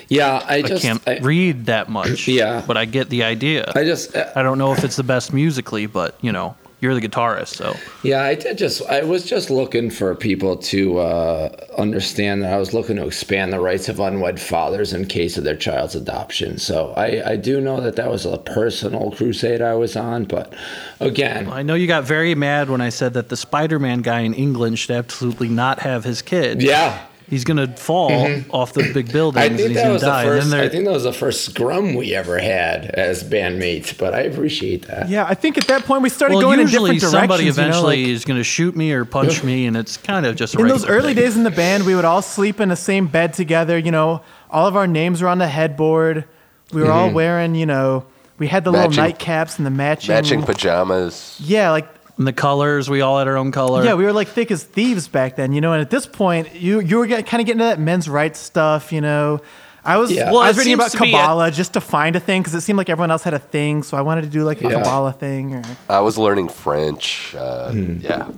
[0.10, 2.28] Yeah, I I can't I, read that much.
[2.28, 2.64] Yeah.
[2.66, 3.72] But I get the idea.
[3.76, 4.16] I just.
[4.16, 7.56] uh, I don't know if it's the best musically, but you know, you're the guitarist,
[7.56, 8.82] so Yeah, I did just.
[8.90, 13.54] I was just looking for people to uh, understand that I was looking to expand
[13.54, 16.58] the rights of unwed fathers in case of their child's adoption.
[16.58, 20.56] So I, I do know that that was a personal crusade I was on, but
[21.00, 24.34] again, I know you got very mad when I said that the Spider-Man guy in
[24.34, 26.64] England should absolutely not have his kid.
[26.64, 27.06] yeah.
[27.32, 28.52] He's gonna fall mm-hmm.
[28.52, 29.42] off the big building.
[29.42, 30.52] I and think he's that gonna was the first.
[30.52, 33.98] and I think that was the first scrum we ever had as bandmates.
[33.98, 35.08] But I appreciate that.
[35.08, 37.58] Yeah, I think at that point we started well, going in usually different somebody directions.
[37.58, 40.36] you know, eventually like- is gonna shoot me or punch me, and it's kind of
[40.36, 41.24] just a in those early thing.
[41.24, 43.78] days in the band, we would all sleep in the same bed together.
[43.78, 46.26] You know, all of our names were on the headboard.
[46.74, 47.16] We were all mm-hmm.
[47.16, 48.06] wearing, you know,
[48.40, 50.14] we had the Matching- little nightcaps and the matching.
[50.14, 51.38] matching pajamas.
[51.40, 53.84] Yeah, like And the colors, we all had our own color.
[53.84, 55.54] yeah, we were like thick as thieves back then.
[55.54, 57.80] You know, and at this point, you you were get, kind of getting into that
[57.80, 58.92] men's rights stuff.
[58.92, 59.40] You know.
[59.84, 60.30] I was Yeah.
[60.30, 62.62] I was reading seems about to a- Kabbalah just to find a thing because it
[62.62, 64.74] seemed like everyone else had a thing, so I wanted to do like a Yeah.
[64.84, 65.56] Kabbalah thing.
[65.56, 67.34] Or, I was learning French.
[67.36, 68.06] Uh, Mm-hmm.
[68.06, 68.30] Yeah.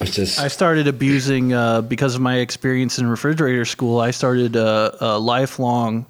[0.00, 0.38] It's just.
[0.40, 3.98] I started abusing uh, because of my experience in refrigerator school.
[4.00, 6.04] I started a, a lifelong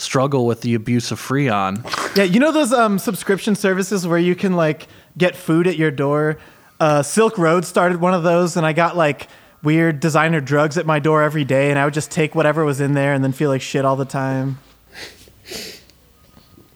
[0.00, 1.84] struggle with the abuse of Freon.
[2.16, 5.90] Yeah, you know those um, subscription services where you can like get food at your
[5.90, 6.38] door.
[6.80, 9.28] Uh, Silk Road started one of those, and I got like
[9.62, 12.80] weird designer drugs at my door every day, and I would just take whatever was
[12.80, 14.58] in there and then feel like shit all the time.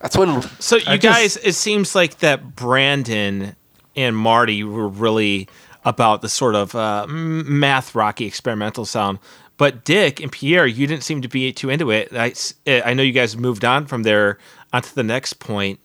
[0.00, 3.56] That's when So you I just- guys, it seems like that Brandon
[3.96, 5.48] and Marty were really
[5.86, 9.18] about the sort of uh, math rocky experimental sound.
[9.56, 12.12] But Dick and Pierre, you didn't seem to be too into it.
[12.12, 14.38] eh, I know you guys moved on from there
[14.72, 15.78] onto the next point,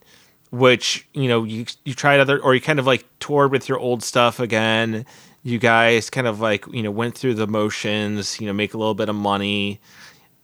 [0.49, 3.77] which you know you you tried other or you kind of like toured with your
[3.77, 5.05] old stuff again.
[5.43, 8.77] You guys kind of like you know went through the motions, you know, make a
[8.77, 9.79] little bit of money,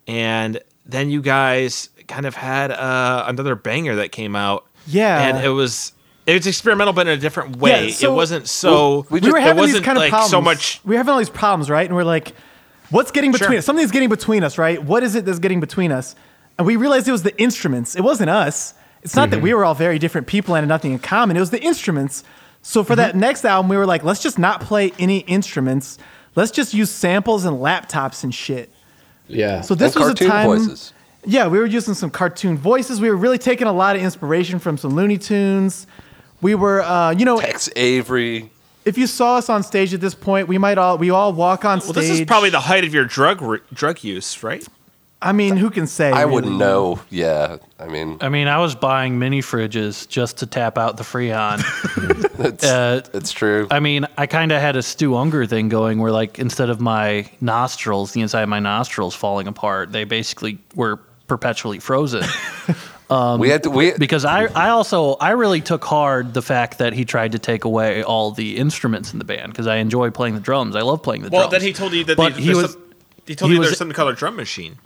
[0.07, 4.65] and then you guys kind of had uh, another banger that came out.
[4.87, 5.27] Yeah.
[5.29, 5.93] and it was
[6.27, 7.87] it was experimental, but in a different way.
[7.87, 9.05] Yeah, so- it wasn't so.
[9.09, 10.31] we just- were having these wasn't kind of like problems.
[10.31, 10.81] so much.
[10.85, 11.85] We were having all these problems, right?
[11.87, 12.33] And we're like,
[12.89, 13.57] what's getting between Sure.
[13.59, 13.65] us?
[13.65, 14.83] Something's getting between us, right?
[14.83, 16.15] What is it that's getting between us?
[16.57, 17.95] And we realized it was the instruments.
[17.95, 18.73] It wasn't us.
[19.03, 21.37] It's not that we were all very different people and had nothing in common.
[21.37, 22.23] It was the instruments.
[22.61, 25.99] So for that next album, we were like, let's just not play any instruments.
[26.35, 28.71] Let's just use samples and laptops and shit.
[29.27, 29.61] yeah.
[29.61, 30.47] So this and was a time.
[30.47, 30.91] voices.
[31.27, 32.99] Yeah, we were using some cartoon voices.
[33.01, 35.87] We were really taking a lot of inspiration from some Looney Tunes.
[36.41, 38.51] We were, uh, you know, Tex Avery.
[38.85, 41.65] If you saw us on stage at this point, we might all we all walk
[41.65, 41.95] on Well, stage.
[41.95, 44.65] Well, this is probably the height of your drug re- drug use, right?
[45.21, 46.11] I mean, who can say?
[46.11, 46.33] I really?
[46.33, 46.99] wouldn't know.
[47.09, 47.57] Yeah.
[47.79, 51.63] I mean, I mean, I was buying mini fridges just to tap out the Freon.
[52.45, 53.65] it's, Uh, it's true.
[53.71, 56.79] I mean, I kind of had a Stu Ungar thing going where, like, instead of
[56.79, 60.97] my nostrils, the inside of my nostrils falling apart, they basically were
[61.27, 62.23] perpetually frozen.
[63.09, 63.69] Um, we had to.
[63.69, 67.39] We because I, I also I really took hard the fact that he tried to
[67.39, 70.75] take away all the instruments in the band because I enjoy playing the drums.
[70.75, 71.51] I love playing the Well, drums.
[71.51, 72.81] Well, then he told you that But they, he was- some-
[73.27, 74.77] he told he you was- there's something called a drum machine.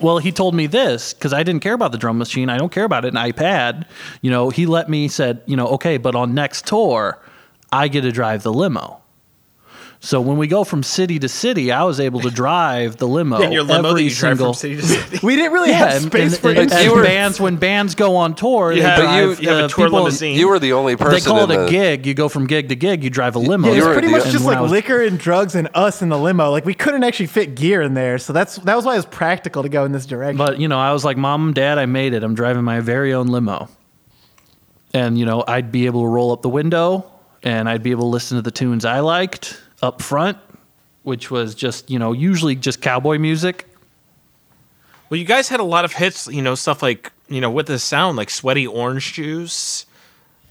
[0.00, 2.48] Well, he told me this because I didn't care about the drum machine.
[2.48, 3.08] I don't care about it.
[3.08, 3.84] an iPad.
[4.22, 7.18] You know, he let me said, you know, okay, but on next tour,
[7.72, 9.02] I get to drive the limo.
[10.02, 13.38] So when we go from city to city, I was able to drive the limo.
[13.42, 15.18] In your limo that every you drive single, from city to city.
[15.22, 16.74] We didn't really Yeah, have space and, for and, instruments.
[16.74, 18.98] and were- bands when bands go on tour, Yeah, they have,
[19.36, 20.38] drive, you have uh, a tour people- limousine.
[20.38, 21.12] you were the only person.
[21.12, 22.06] They call it a the, gig.
[22.06, 23.04] You go from gig to gig.
[23.04, 23.68] You drive a limo.
[23.68, 26.08] Yeah, You it's pretty much And just like was- liquor and drugs and us in
[26.08, 26.50] the limo.
[26.50, 29.06] Like we couldn't actually fit gear in there, so that's that was why it was
[29.06, 30.38] practical to go in this direction.
[30.38, 32.22] But you know, I was like, "Mom, Dad, I made it.
[32.24, 33.68] I'm driving my very own limo."
[34.94, 37.04] And you know, I'd be able to roll up the window,
[37.42, 40.38] and I'd be able to listen to the tunes I liked up front,
[41.02, 43.66] which was just you know usually just cowboy music.
[45.08, 47.66] Well, you guys had a lot of hits, you know, stuff like, you know, with
[47.66, 49.84] the sound, like Sweaty Orange Juice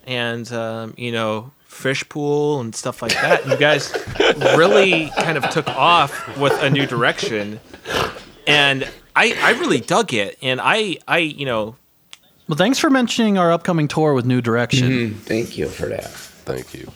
[0.05, 3.47] and, um, you know, Fish Pool and stuff like that.
[3.47, 3.93] You guys
[4.57, 7.61] really kind of took off with a new direction.
[8.45, 8.85] And
[9.15, 10.37] I, I really dug it.
[10.41, 11.77] And I, I, you know,
[12.49, 15.13] Well, thanks for mentioning our upcoming tour with New Direction.
[15.13, 16.09] Thank you for that.
[16.09, 16.91] Thank you.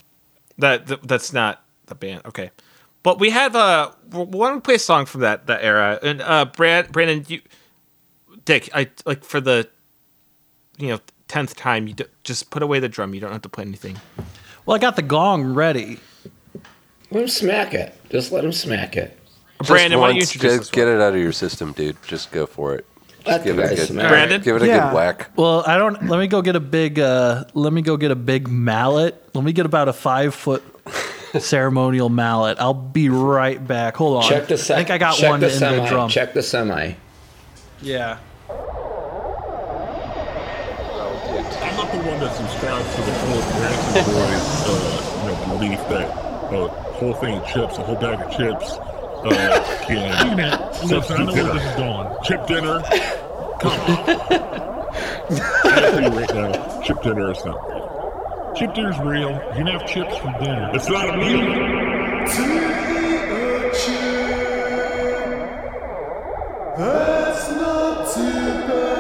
[0.58, 2.22] that, that that's not the band.
[2.26, 2.52] Okay.
[3.04, 6.00] But we have uh why don't we play a song from that that era?
[6.02, 7.42] And uh Brad Brandon you
[8.46, 9.68] Dick, I like for the
[10.78, 13.14] you know, tenth time you d- just put away the drum.
[13.14, 13.98] You don't have to play anything.
[14.66, 16.00] Well, I got the gong ready.
[17.12, 17.96] Let him smack it.
[18.10, 19.18] Just let him smack it.
[19.68, 21.96] Brandon, why don't you introduce just this get it out of your system, dude.
[22.06, 22.86] Just go for it.
[23.26, 24.10] Let the Give it a good smack.
[24.10, 24.42] Brandon?
[24.42, 24.90] Give it a Yeah.
[24.90, 25.30] good whack.
[25.38, 26.08] Well, I don't.
[26.10, 27.00] Let me go get a big.
[27.00, 29.24] Uh, let me go get a big mallet.
[29.34, 30.64] Let me get about a five foot
[31.42, 32.58] ceremonial mallet.
[32.60, 33.96] I'll be right back.
[33.98, 34.30] Hold on.
[34.30, 35.84] Check the se- I think I got check one the in semi.
[35.84, 36.10] the drum.
[36.10, 36.94] Check the semi.
[37.82, 38.18] Yeah.
[41.62, 44.72] I'm not the one that subscribes to the whole Branson Boys, uh,
[45.24, 46.08] you know, belief that
[46.54, 50.38] uh, whole thing of chips, a whole bag of chips, uh, can.
[50.88, 52.08] Listen, I know where this is going.
[52.24, 52.82] Chip dinner.
[53.60, 54.10] Come on.
[55.66, 57.58] I'll tell you right now, chip dinner is not
[58.54, 58.68] real.
[58.68, 59.32] Chip dinner's real.
[59.32, 60.72] You can have chips for dinner.
[60.74, 61.40] It's not a meal.
[66.76, 68.94] That's not too bad.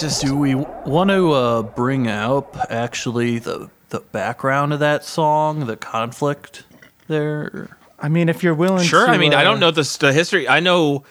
[0.03, 5.67] just Do we want to uh, bring up actually the the background of that song,
[5.67, 6.65] the conflict
[7.09, 7.77] there?
[7.99, 9.07] I mean, if you're willing Sure.
[9.07, 9.13] to.
[9.13, 10.49] I mean, I uh, don't know the, the history.
[10.49, 11.05] I know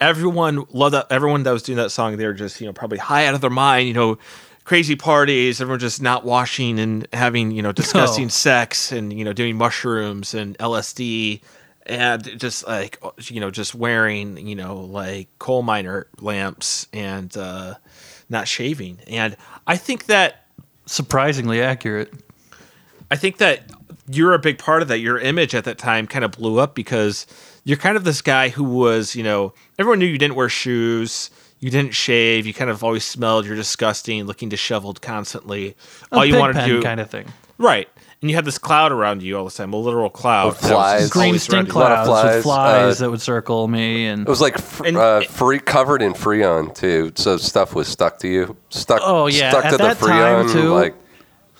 [0.00, 1.06] everyone loved that.
[1.10, 3.40] Everyone that was doing that song, they were just you know probably high out of
[3.40, 3.86] their mind.
[3.88, 4.18] You know,
[4.64, 5.60] crazy parties.
[5.60, 8.30] Everyone just not washing and having you know disgusting No.
[8.30, 11.40] sex and you know doing mushrooms and LSD
[11.86, 17.74] and just like you know just wearing you know like coal miner lamps and uh,
[18.32, 18.98] not shaving.
[19.06, 19.36] And
[19.66, 20.42] I think that
[20.86, 22.12] Surprisingly accurate.
[23.10, 23.70] I think that
[24.08, 24.98] you're a big part of that.
[24.98, 27.26] Your image at that time kind of blew up because
[27.64, 31.30] you're kind of this guy who was, you know, everyone knew you didn't wear shoes,
[31.60, 35.76] you didn't shave, you kind of always smelled, you're disgusting, looking disheveled constantly.
[36.10, 37.26] A All you wanted to do, kind of thing.
[37.58, 37.88] Right.
[38.22, 40.46] And you had this cloud around you all the time, a literal cloud.
[40.50, 41.10] With flies.
[41.10, 41.80] Green stink around you.
[41.80, 44.58] lot of clouds flies, with flies uh, that would circle me, and It was like
[44.58, 49.00] fr- And- uh, free covered in freon too, so stuff was stuck to you, stuck.
[49.02, 49.50] Oh, yeah.
[49.50, 50.52] stuck At to that the time, freon.
[50.52, 50.94] too, like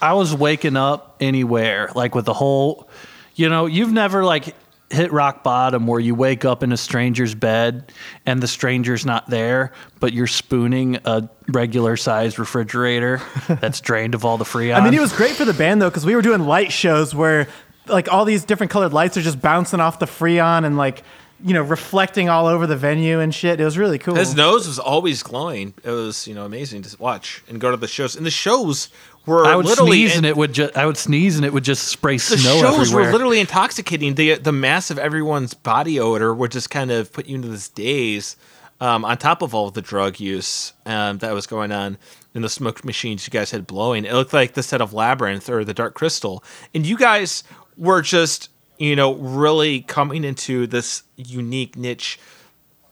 [0.01, 2.89] I was waking up anywhere, like with the whole,
[3.35, 4.55] you know, you've never like
[4.93, 7.93] hit rock bottom where you wake up in a stranger's bed
[8.27, 14.25] and the stranger's not there, but you're spooning a regular sized refrigerator that's drained of
[14.25, 14.77] all the freon.
[14.77, 17.15] I mean, it was great for the band though, because we were doing light shows
[17.15, 17.49] where
[17.87, 21.03] like all these different colored lights are just bouncing off the freon and like
[21.45, 23.61] you know reflecting all over the venue and shit.
[23.61, 24.15] It was really cool.
[24.15, 25.75] His nose was always glowing.
[25.83, 28.17] It was, you know, amazing to watch and go to the shows.
[28.17, 28.89] And the shows
[29.27, 31.65] were I would literally sneeze and it would just I would sneeze and it would
[31.65, 33.07] just spray the snow shows everywhere.
[33.07, 34.15] were literally intoxicating.
[34.15, 37.69] The the mass of everyone's body odor would just kind of put you into this
[37.69, 38.37] daze.
[38.81, 41.99] Um, on top of all the drug use um, that was going on
[42.35, 45.49] in the smoke machines you guys had blowing, it looked like the set of Labyrinth
[45.49, 46.43] or the Dark Crystal,
[46.75, 47.45] and you guys
[47.77, 52.19] were just you know really coming into this unique niche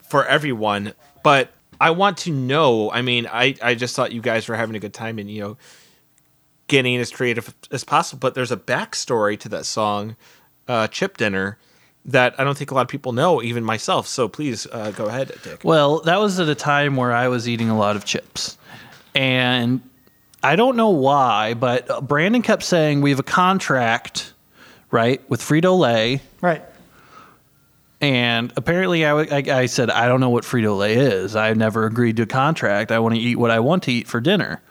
[0.08, 0.92] for everyone.
[1.24, 1.50] But
[1.80, 2.92] I want to know.
[2.92, 5.40] I mean, I I just thought you guys were having a good time, and you
[5.40, 5.56] know
[6.70, 8.18] getting as creative as possible.
[8.20, 10.16] But there's a backstory to that song,
[10.68, 11.58] uh, Chip Dinner,
[12.06, 14.06] that I don't think a lot of people know, even myself.
[14.06, 15.60] So please uh, go ahead, Dick.
[15.64, 18.56] Well, that was at a time where I was eating a lot of chips.
[19.14, 19.82] And
[20.42, 24.32] I don't know why, but uh, Brandon kept saying we have a contract,
[24.90, 26.22] right, with Frito Lay.
[26.40, 26.62] right.
[28.02, 31.36] And apparently, I, w- I- I said, I don't know what Frito Lay is.
[31.36, 32.90] I've never agreed to a contract.
[32.92, 34.62] I want to eat what I want to eat for dinner.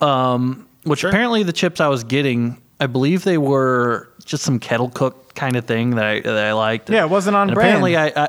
[0.00, 4.88] Um, which apparently, the chips I was getting, I believe they were just some kettle
[4.90, 6.90] cooked kind of thing that I, that I liked.
[6.90, 7.68] Yeah, it wasn't on and brand.
[7.84, 8.28] Apparently, I, I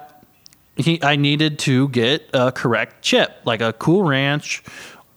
[0.75, 4.63] he, I needed to get a correct chip, like a Cool Ranch,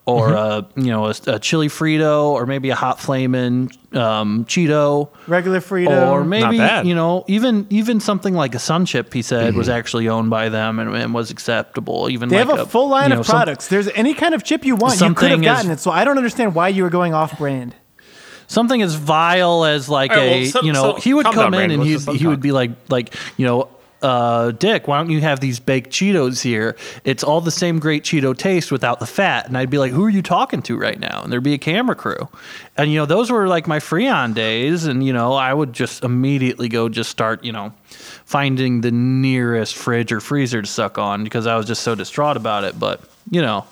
[0.07, 5.09] or a you know a, a chili Frito, or maybe a hot flamin' um, Cheeto,
[5.29, 6.09] Regular Frito.
[6.11, 6.87] or maybe bad.
[6.87, 9.13] you know even even something like a Sun Chip.
[9.13, 12.09] He said was actually owned by them and, and was acceptable.
[12.11, 13.69] Even they like have a full line you know, of some- products.
[13.69, 15.81] There's any kind of chip you want, you could have Something is- gotten it.
[15.81, 17.75] So I don't understand why you were going off brand.
[18.49, 21.25] something as vile as like All right, a well, so- you know so he would
[21.27, 21.81] come down, in Brandon.
[21.81, 23.69] and he Let's he would be like like you know
[24.03, 26.77] uh, Dick, why don't you have these baked Cheetos here?
[27.05, 29.47] It's all the same great Cheeto taste without the fat.
[29.47, 31.23] And I'd be like, who are you talking to right now?
[31.23, 32.29] And there'd be a camera crew.
[32.77, 34.87] And, you know, those were like my Freon days.
[34.87, 37.73] And, you know, I would just immediately go just start, you know,
[38.25, 42.37] finding the nearest fridge or freezer to suck on because I was just so distraught
[42.37, 42.79] about it.
[42.79, 43.67] But, you know,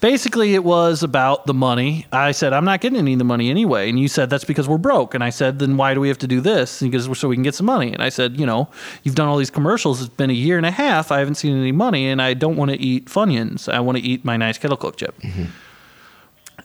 [0.00, 2.06] basically it was about the money.
[2.12, 3.88] I said, I'm not getting any of the money anyway.
[3.88, 5.14] And you said, that's because we're broke.
[5.14, 6.80] And I said, then why do we have to do this?
[6.80, 7.92] And he goes, so we can get some money.
[7.92, 8.68] And I said, you know,
[9.02, 10.00] you've done all these commercials.
[10.00, 11.10] It's been a year and a half.
[11.10, 13.72] I haven't seen any money and I don't want to eat Funyuns.
[13.72, 15.14] I want to eat my nice kettle cook chip.
[15.22, 15.50] And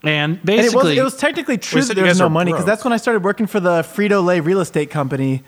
[0.03, 2.83] And it was, basically, it was technically true that there was no money because that's
[2.83, 5.43] when I started working for the Frito Lay real estate company.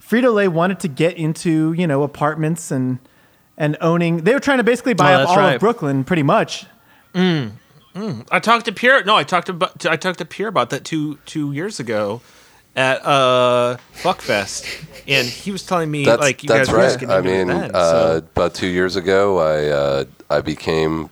[0.00, 3.00] Frito Lay wanted to get into you know apartments and
[3.58, 4.18] and owning.
[4.18, 5.54] They were trying to basically oh, buy Oh, up that's all right.
[5.54, 6.66] of Brooklyn, pretty much.
[7.16, 9.02] I talked to Pierre.
[9.04, 12.20] No, I talked about I talked to Pierre about that two two years ago
[12.76, 14.66] at uh Fuckfest,
[15.08, 17.00] and he was telling me That's, like you that's guys were just right.
[17.08, 21.08] getting I mean, then, uh, so- about two years ago, I uh, I became,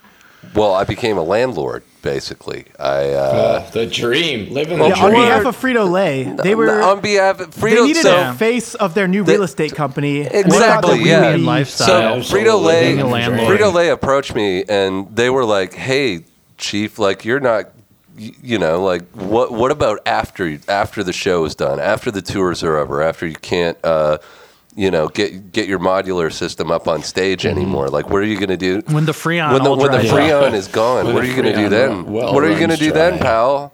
[0.55, 2.67] well, I became a landlord basically.
[2.79, 6.55] I uh, Oh, the dream, living Well, the Yeah, on behalf of Frito Lay, they
[6.55, 7.87] were on behalf of they Frito.
[7.87, 10.21] needed so, a face of their new The- real estate company.
[10.21, 10.55] and they thought that
[10.85, 11.31] Exactly, we yeah.
[11.33, 12.23] would lifestyle.
[12.23, 13.49] So Frito Lay, Being a landlord.
[13.59, 16.25] Frito Lay approached me and they were like, "Hey,
[16.59, 17.71] chief, like you're not,
[18.19, 22.63] you know, like what what about after after the show is done, after the tours
[22.63, 24.19] are over, after you can't, uh,
[24.77, 27.89] you know, get get your modular system up on stage anymore?
[27.89, 30.41] Like, what are you gonna do when the Freon when the when the dries Yeah.
[30.43, 31.13] Freon is gone?
[31.15, 32.07] What are you gonna do then?
[32.07, 33.73] well what are you gonna runs do then, pal?"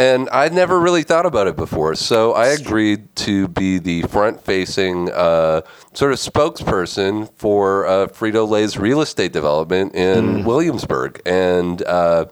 [0.00, 5.10] And I'd never really thought about it before, so I agreed to be the front-facing
[5.10, 5.62] uh,
[5.92, 12.26] sort of spokesperson for uh, Frito Lay's real estate development in Williamsburg, and uh,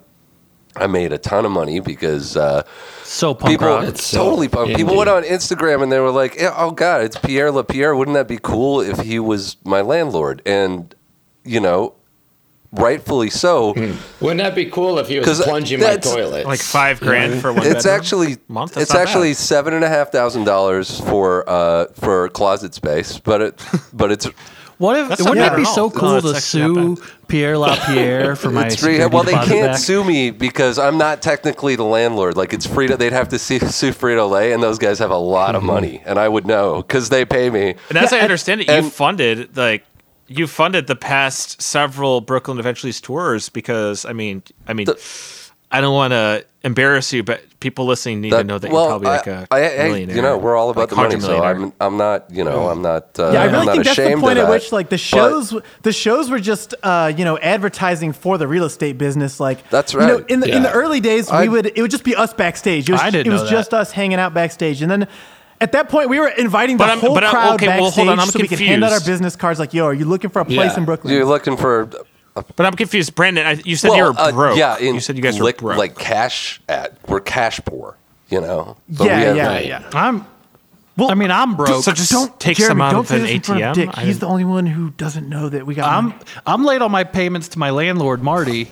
[0.77, 2.63] I made a ton of money because uh,
[3.03, 3.85] so punk people rock.
[3.85, 4.77] It's so totally pumped.
[4.77, 7.95] People went on Instagram and they were like, "Oh God, it's Pierre LePierre.
[7.97, 10.95] Wouldn't that be cool if he was my landlord?" And
[11.45, 11.95] you know,
[12.73, 13.73] rightfully so.
[14.21, 16.47] Wouldn't that be cool if he was 'Cause plunging my toilet?
[16.47, 17.65] like five grand for one.
[17.67, 18.75] It's bedroom actually month.
[18.75, 19.37] That's it's actually bad.
[19.37, 24.29] seven and a half thousand dollars for uh, for closet space, but it but it's
[24.79, 28.37] What if That's wouldn't it be at so cool to actually not sue Pierre LePierre
[28.37, 28.99] for my it's free.
[29.07, 29.79] Well, they can't back?
[29.79, 32.37] sue me because I'm not technically the landlord.
[32.37, 35.17] Like it's Frito, they'd have to sue, sue Frito Lay, and those guys have a
[35.17, 35.73] lot of mm-hmm.
[35.73, 37.75] money, and I would know because they pay me.
[37.89, 39.85] And as Yeah, I and- understand it, you and- funded like
[40.29, 44.87] you funded the past several Brooklyn Eventuallys' tours because I mean, I mean,
[45.71, 48.91] I don't want to embarrass you, but people listening need to know that well, you're
[48.91, 50.17] probably I, like a I, I- millionaire.
[50.17, 51.43] you know, we're all about like the money, so.
[51.43, 53.19] I'm, I'm not, you know, I'm not.
[53.19, 54.51] Uh, Yeah, I I'm really think that's the point at that.
[54.51, 58.47] which like the But- shows the shows were just uh, you know advertising for the
[58.47, 59.41] real estate business.
[59.41, 60.03] Like That's right.
[60.03, 60.31] You know, right.
[60.31, 62.89] in the in the early days, I- we would it would just be us backstage.
[62.89, 63.81] It was, I didn't it was know just that.
[63.81, 65.09] us hanging out backstage, and then.
[65.59, 67.85] At that point, we were inviting the But I'm- whole but I'm- crowd okay, well,
[67.85, 69.59] backstage hold on, I'm so we could hand out our business cards.
[69.59, 70.77] Like, "Yo, are you looking for a place Yeah.
[70.77, 71.89] in Brooklyn?" You're looking for
[72.57, 73.47] But I'm confused, Brandon.
[73.47, 74.57] I, you said you were uh, broke.
[74.59, 75.79] yeah, in you said you guys like, were broke.
[75.79, 77.97] like cash at we're cash poor,
[78.29, 78.77] you know.
[78.89, 79.67] But yeah, we yeah, Right.
[79.67, 79.91] yeah.
[79.95, 80.27] I'm.
[80.99, 81.83] Well, I mean, I'm broke.
[81.85, 83.69] so just Don't take Jeremy, some out don't of say an this in front of
[83.71, 83.75] ATM.
[83.75, 83.99] Dick.
[83.99, 85.91] I He's the only one who doesn't know that we got.
[85.93, 86.19] I'm money.
[86.47, 88.65] I'm late on my payments to my landlord, Marty.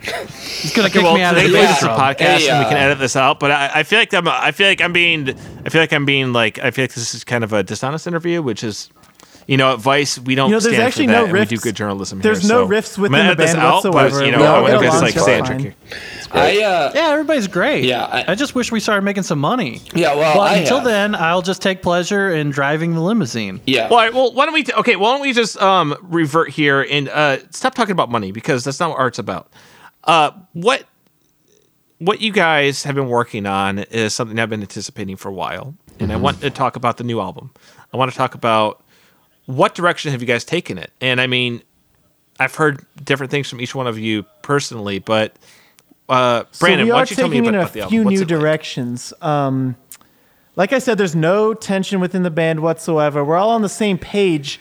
[0.00, 2.16] He's gonna Okay, kick well, me out of the thankfully this is a club.
[2.16, 3.40] podcast, Hey, and we can uh, edit this out.
[3.40, 5.28] But I, I feel like I'm, I feel like I'm being,
[5.64, 8.06] I feel like I'm being like, I feel like this is kind of a dishonest
[8.06, 8.88] interview, which is,
[9.46, 11.32] you know, at Vice we don't You know, there's stand actually for that, no and
[11.32, 12.48] we do rifts- good journalism there's here.
[12.48, 14.24] no so rifts I'm within gonna the band out, but, whatsoever.
[14.26, 15.60] you know, No, I we want to just like just stay fine.
[15.60, 15.76] tricky.
[16.32, 17.84] I uh, Yeah, everybody's great.
[17.84, 19.80] Yeah, I, I- just wish we started making some money.
[19.94, 20.84] Yeah, well, but I until have.
[20.84, 23.60] then, I'll just take pleasure in driving the limousine.
[23.66, 23.84] yeah.
[23.88, 24.64] Well, all right, well, why don't we?
[24.64, 28.32] T- okay, why don't we just um revert here and uh stop talking about money
[28.32, 29.50] because that's not what art's about.
[30.04, 30.84] Uh, what
[31.98, 35.74] what you guys have been working on is something I've been anticipating for a while,
[35.98, 37.50] and I want to talk about the new album.
[37.92, 38.82] I want to talk about
[39.46, 41.62] what direction have you guys taken it, and I mean,
[42.38, 45.34] I've heard different things from each one of you personally, but
[46.08, 47.80] uh, Brandon, so we why don't you tell me taking about, in a about the
[47.80, 47.90] album?
[47.90, 48.28] few new it like?
[48.28, 49.12] directions.
[49.22, 49.76] Um,
[50.54, 53.24] like I said, there's no tension within the band whatsoever.
[53.24, 54.58] We're all on the same page,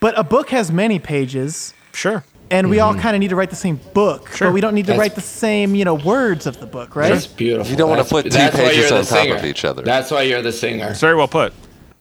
[0.00, 2.24] but a book has many pages, Sure.
[2.50, 4.48] and we all kind of need to write the same book, Sure.
[4.48, 6.96] but we don't need to That's- write the same, you know, words of the book,
[6.96, 7.12] right?
[7.12, 7.70] That's beautiful.
[7.70, 9.82] You don't wanna put two that's pages on top of each other.
[9.82, 10.88] That's why you're the singer.
[10.90, 11.52] It's very well put.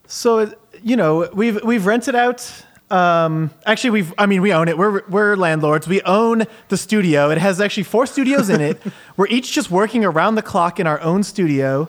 [0.07, 0.53] So
[0.83, 2.51] you know, we've we've rented out.
[2.91, 4.13] Um, actually, we've.
[4.17, 4.77] I mean, we own it.
[4.77, 5.87] We're we're landlords.
[5.87, 7.29] We own the studio.
[7.31, 8.79] It has actually four studios in it.
[9.17, 11.87] We're each just working around the clock in our own studio.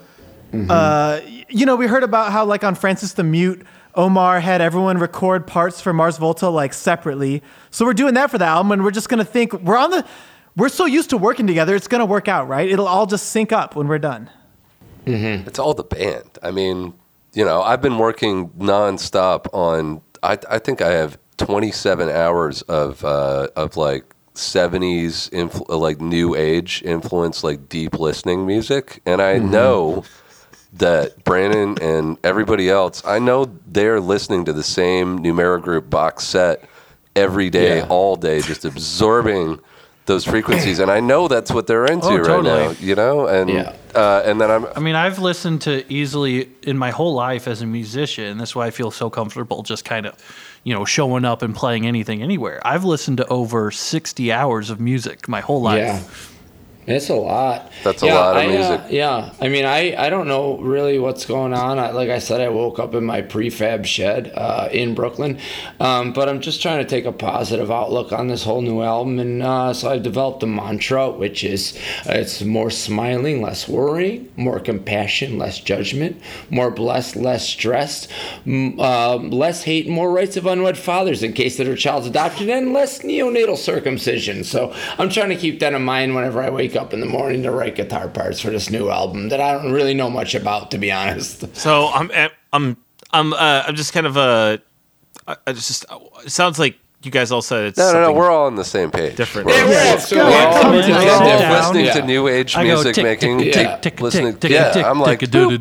[0.70, 3.66] Uh, you know, we heard about how like on Frances the Mute,
[3.96, 7.42] Omar had everyone record parts for Mars Volta like separately.
[7.70, 10.06] So we're doing that for the album, and we're just gonna think we're on the.
[10.56, 12.70] We're so used to working together, it's gonna work out, right?
[12.70, 14.30] It'll all just sync up when we're done.
[15.46, 16.38] It's all the band.
[16.42, 16.94] I mean,
[17.34, 20.00] you know, I've been working nonstop on.
[20.22, 24.04] I, I think I have 27 hours of uh, of like
[24.34, 30.04] 70s influ- like new age influence, like deep listening music, and I know
[30.72, 33.02] that Brandon and everybody else.
[33.04, 36.64] I know they're listening to the same Numero Group box set
[37.14, 37.86] every day, Yeah.
[37.88, 39.60] all day, just absorbing.
[40.06, 42.70] Those frequencies, and I know that's what they're into Oh, right now.
[42.78, 43.72] You know, and Yeah.
[43.94, 47.62] uh, and then I'm I mean, I've listened to easily in my whole life as
[47.62, 48.36] a musician.
[48.36, 50.14] That's why I feel so comfortable just kind of,
[50.62, 52.60] you know, showing up and playing anything anywhere.
[52.66, 55.78] I've listened to over 60 hours of music my whole life.
[55.78, 56.02] Yeah.
[56.86, 57.72] It's a lot.
[57.82, 58.80] That's a lot of I, uh, music.
[58.90, 59.32] yeah.
[59.40, 61.78] I mean, I, I don't know really what's going on.
[61.78, 65.38] I, like I said, I woke up in my prefab shed uh, in Brooklyn.
[65.80, 69.18] Um, but I'm just trying to take a positive outlook on this whole new album.
[69.18, 71.74] And uh, so I've developed a mantra, which is
[72.06, 76.20] uh, it's more smiling, less worrying, more compassion, less judgment,
[76.50, 78.10] more blessed, less stressed,
[78.46, 82.50] m- um, less hate, more rights of unwed fathers in case that their child's adopted,
[82.50, 84.44] and less neonatal circumcision.
[84.44, 87.42] So I'm trying to keep that in mind whenever I wake up in the morning
[87.42, 90.70] to write guitar parts for this new album that I don't really know much about,
[90.72, 91.56] to be honest.
[91.56, 92.10] So I'm
[92.52, 92.76] I'm
[93.10, 94.58] I'm uh, I'm just kind of uh,
[95.26, 95.84] I I just
[96.24, 98.12] it sounds like you guys all said it's No, no, no.
[98.12, 99.16] We're all on the same page.
[99.16, 99.46] different.
[99.46, 101.04] We're, Yeah, Yeah, absolutely we're all coming coming to together.
[101.04, 101.74] this we're all difference.
[101.74, 103.62] listening to new age music, making tick, Yeah.
[103.76, 104.32] tick, tick, listening.
[104.32, 105.58] tick, tick, yeah, tick, I'm like, tick, tick,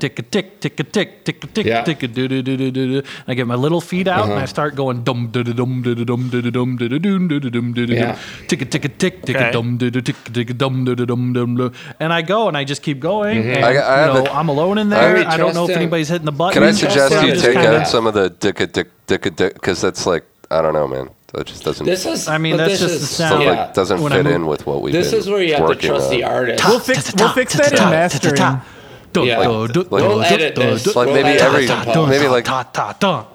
[0.00, 1.82] tick, tick, tick, tick, tick, tick, tick, Yeah.
[1.82, 3.02] tick, do, do, do, do, do, do.
[3.28, 5.94] I get my little feet out and I start going dum da da dum da
[5.94, 8.06] da dum da da dum da da dum da da dum da da Yeah.
[8.12, 8.16] dum.
[8.48, 9.48] Tick a tick a tick tick Okay.
[9.48, 11.72] a dum da da tick tick a dum da da dum dum dum.
[12.00, 13.38] And I go and I just keep going.
[13.52, 15.14] And, I- I have you know, a- I'm alone in I- there.
[15.16, 16.54] We I don't know if anybody's hitting the button.
[16.54, 20.06] Can I suggest you take out some of the dicka dick dicka dick because that's
[20.06, 21.10] like I don't know, man.
[21.32, 21.86] That just doesn't.
[21.86, 22.28] This is.
[22.28, 23.42] I mean, that's this just the sound.
[23.42, 23.50] Yeah.
[23.52, 25.66] like, doesn't When I fit in with what we've This been is where you have
[25.66, 26.10] to trust on.
[26.10, 26.62] the artist.
[26.68, 28.36] We'll fix we'll fix that in mastering.
[28.36, 29.38] Yeah.
[29.38, 29.48] Like-
[29.90, 30.94] We'll edit this.
[30.94, 32.10] Like We'll maybe every- this in post.
[32.10, 33.26] maybe like- ta ta ta.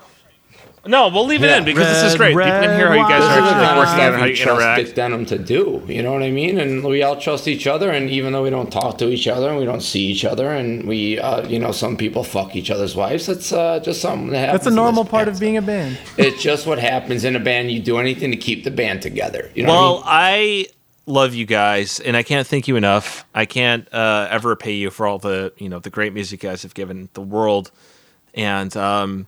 [0.87, 1.57] No, we'll leave it Yeah.
[1.57, 2.45] in because this is Red, great.
[2.45, 4.19] People can hear how you guys red are This is actually kind working stuff on
[4.19, 4.85] how we you interact.
[4.85, 5.83] Dick Denim to do.
[5.87, 6.59] You know what I mean?
[6.59, 7.89] And we all trust each other.
[7.91, 10.51] And even though we don't talk to each other and we don't see each other,
[10.51, 13.25] and we, uh, you know, some people fuck each other's wives.
[13.27, 14.63] That's uh, just something that happens.
[14.63, 15.35] That's a normal part band.
[15.35, 15.97] of being a band.
[16.17, 17.71] It's just what happens in a band.
[17.71, 19.51] You do anything to keep the band together.
[19.55, 20.03] You know what I Well, mean?
[20.05, 20.67] I
[21.05, 23.25] love you guys, and I can't thank you enough.
[23.33, 26.49] I can't uh, ever pay you for all the you know the great music you
[26.49, 27.71] guys have given the world,
[28.33, 29.27] and um,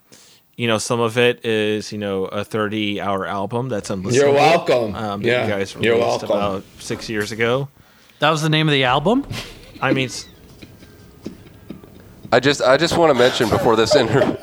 [0.60, 4.14] you know some of it is you know a thirty-hour album that's unlistenable.
[4.14, 4.94] You're welcome.
[4.94, 6.30] Um, Yeah, you guys you're released welcome.
[6.32, 7.70] about six years ago.
[8.20, 9.26] That was the name of the album.
[9.82, 10.28] I mean, s-
[12.34, 14.36] I just I just want to mention before this interview.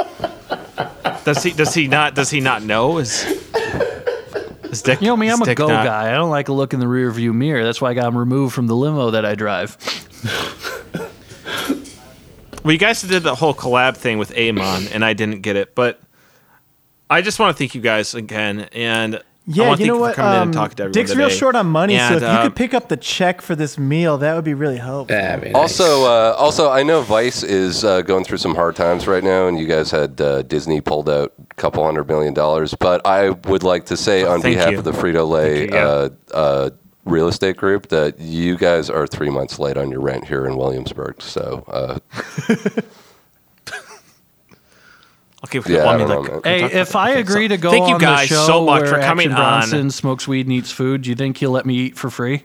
[1.25, 2.97] does he does he not does he not know?
[2.97, 3.23] Is
[4.65, 5.03] is Dick?
[5.03, 6.11] You know me, is I'm a Dick go not- guy.
[6.11, 7.63] I don't like a look in the rear view mirror.
[7.63, 9.77] That's why I got him removed from the limo that I drive.
[12.65, 15.77] Well, you guys did the whole collab thing with Amon, and I didn't get it,
[15.77, 16.01] but
[17.09, 19.89] I just want to thank you guys again, and I Yeah, want to you thank
[19.89, 20.11] know you what?
[20.17, 22.17] for coming in Um, and talking to everyone Dick's real short on money, so And,
[22.17, 25.15] if you could pick up the check for this meal, that would be really helpful.
[25.17, 29.07] Yeah, man, Also, uh, also, I know Vice is uh, going through some hard times
[29.07, 32.75] right now, and you guys had uh, Disney pulled out a couple hundred million dollars.
[32.75, 34.79] But I would like to say, on thank behalf you.
[34.79, 35.87] of the Frito Lay yeah.
[35.87, 36.71] uh, uh,
[37.05, 40.57] real estate group, that you guys are three months late on your rent here in
[40.57, 41.23] Williamsburg.
[41.23, 41.63] So,
[45.55, 46.41] uh, Okay, Yeah, well, I I mean, don't like, know.
[46.45, 48.83] Hey, if I agree so to go thank you on guys the show so much
[48.83, 49.61] where for coming Action on.
[49.61, 52.45] Bronson smokes weed and eats food, do you think he'll let me eat for free?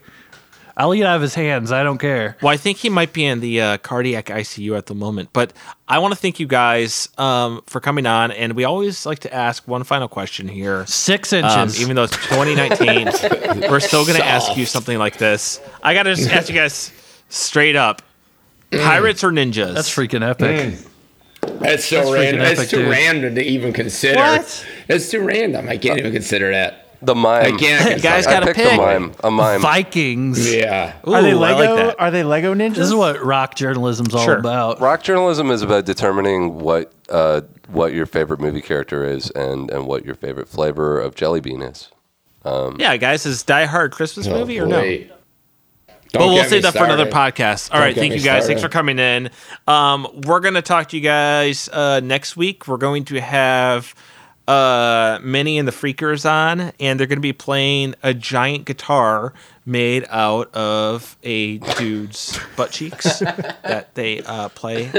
[0.78, 1.72] I'll eat out of his hands.
[1.72, 2.38] I don't care.
[2.42, 5.30] Well, I think he might be in the uh, cardiac ICU at the moment.
[5.34, 5.52] But
[5.88, 8.32] I want to thank you guys um, for coming on.
[8.32, 10.86] And we always like to ask one final question here.
[10.88, 11.82] Six Um, inches.
[11.82, 15.60] even though it's 2019, we're still going to ask you something like this.
[15.84, 16.92] I got to just ask you guys
[17.30, 18.02] straight up
[18.72, 19.76] pirates or ninjas?
[19.76, 20.80] That's freaking epic.
[21.62, 22.42] That's so That's freaking random.
[22.42, 22.90] epic, It's too dude.
[22.90, 24.18] random to even consider.
[24.20, 24.66] What?
[24.90, 25.70] It's too random.
[25.70, 26.86] I can't even consider that.
[27.02, 27.56] the mime.
[27.56, 28.02] I can't.
[28.04, 28.74] Guys I gotta picked pick.
[28.74, 29.14] a mime.
[29.24, 29.62] A mime.
[29.62, 30.54] Vikings.
[30.54, 30.94] Yeah.
[31.04, 31.88] Are they Lego?
[31.88, 31.96] like.
[32.00, 32.76] Are they Lego ninjas?
[32.76, 34.38] This is what rock journalism's all Sure.
[34.38, 34.80] about.
[34.82, 39.88] Rock journalism is about determining what uh, what your favorite movie character is and, and
[39.88, 41.90] what your favorite flavor of jelly bean is.
[42.46, 44.82] Yeah, guys, is Die Hard Christmas Oh, movie or no?
[46.12, 46.20] Boy.
[46.20, 47.72] But Don't we'll save that for another podcast.
[47.72, 48.48] All Don't right, thank you guys.
[48.48, 49.30] Thanks for coming in.
[49.68, 52.68] Um, we're gonna talk to you guys uh, next week.
[52.68, 53.96] We're going to have
[54.48, 59.34] uh, Minnie and the Freakers on, and they're gonna be playing a giant guitar
[59.66, 64.92] made out of a dude's butt cheeks that they uh, play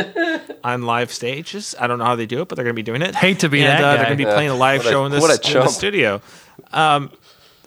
[0.64, 1.74] on live stages.
[1.78, 3.14] I don't know how they do it, but they're gonna be doing it.
[3.14, 3.96] Hate to be and, that uh, guy.
[3.96, 6.22] They're gonna be playing a live What a- show in this, what in the studio.
[6.72, 7.10] Um,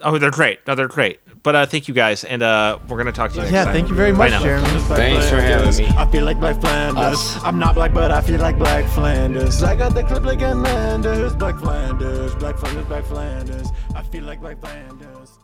[0.02, 0.66] oh, they're great.
[0.66, 1.20] No, they're great.
[1.46, 3.72] But uh, thank you guys, and uh, we're gonna talk to you next Yeah, time.
[3.72, 4.32] thank you very much.
[4.42, 4.66] Jeremy.
[4.66, 5.86] Thanks for having me.
[5.96, 7.36] I feel like Black Flanders.
[7.44, 9.62] I'm not black, but I feel like Black Flanders.
[9.62, 11.36] I got the clip like Landers.
[11.36, 13.68] Black Flanders, Black Flanders, Black Flanders.
[13.94, 15.35] I feel like Black Flanders.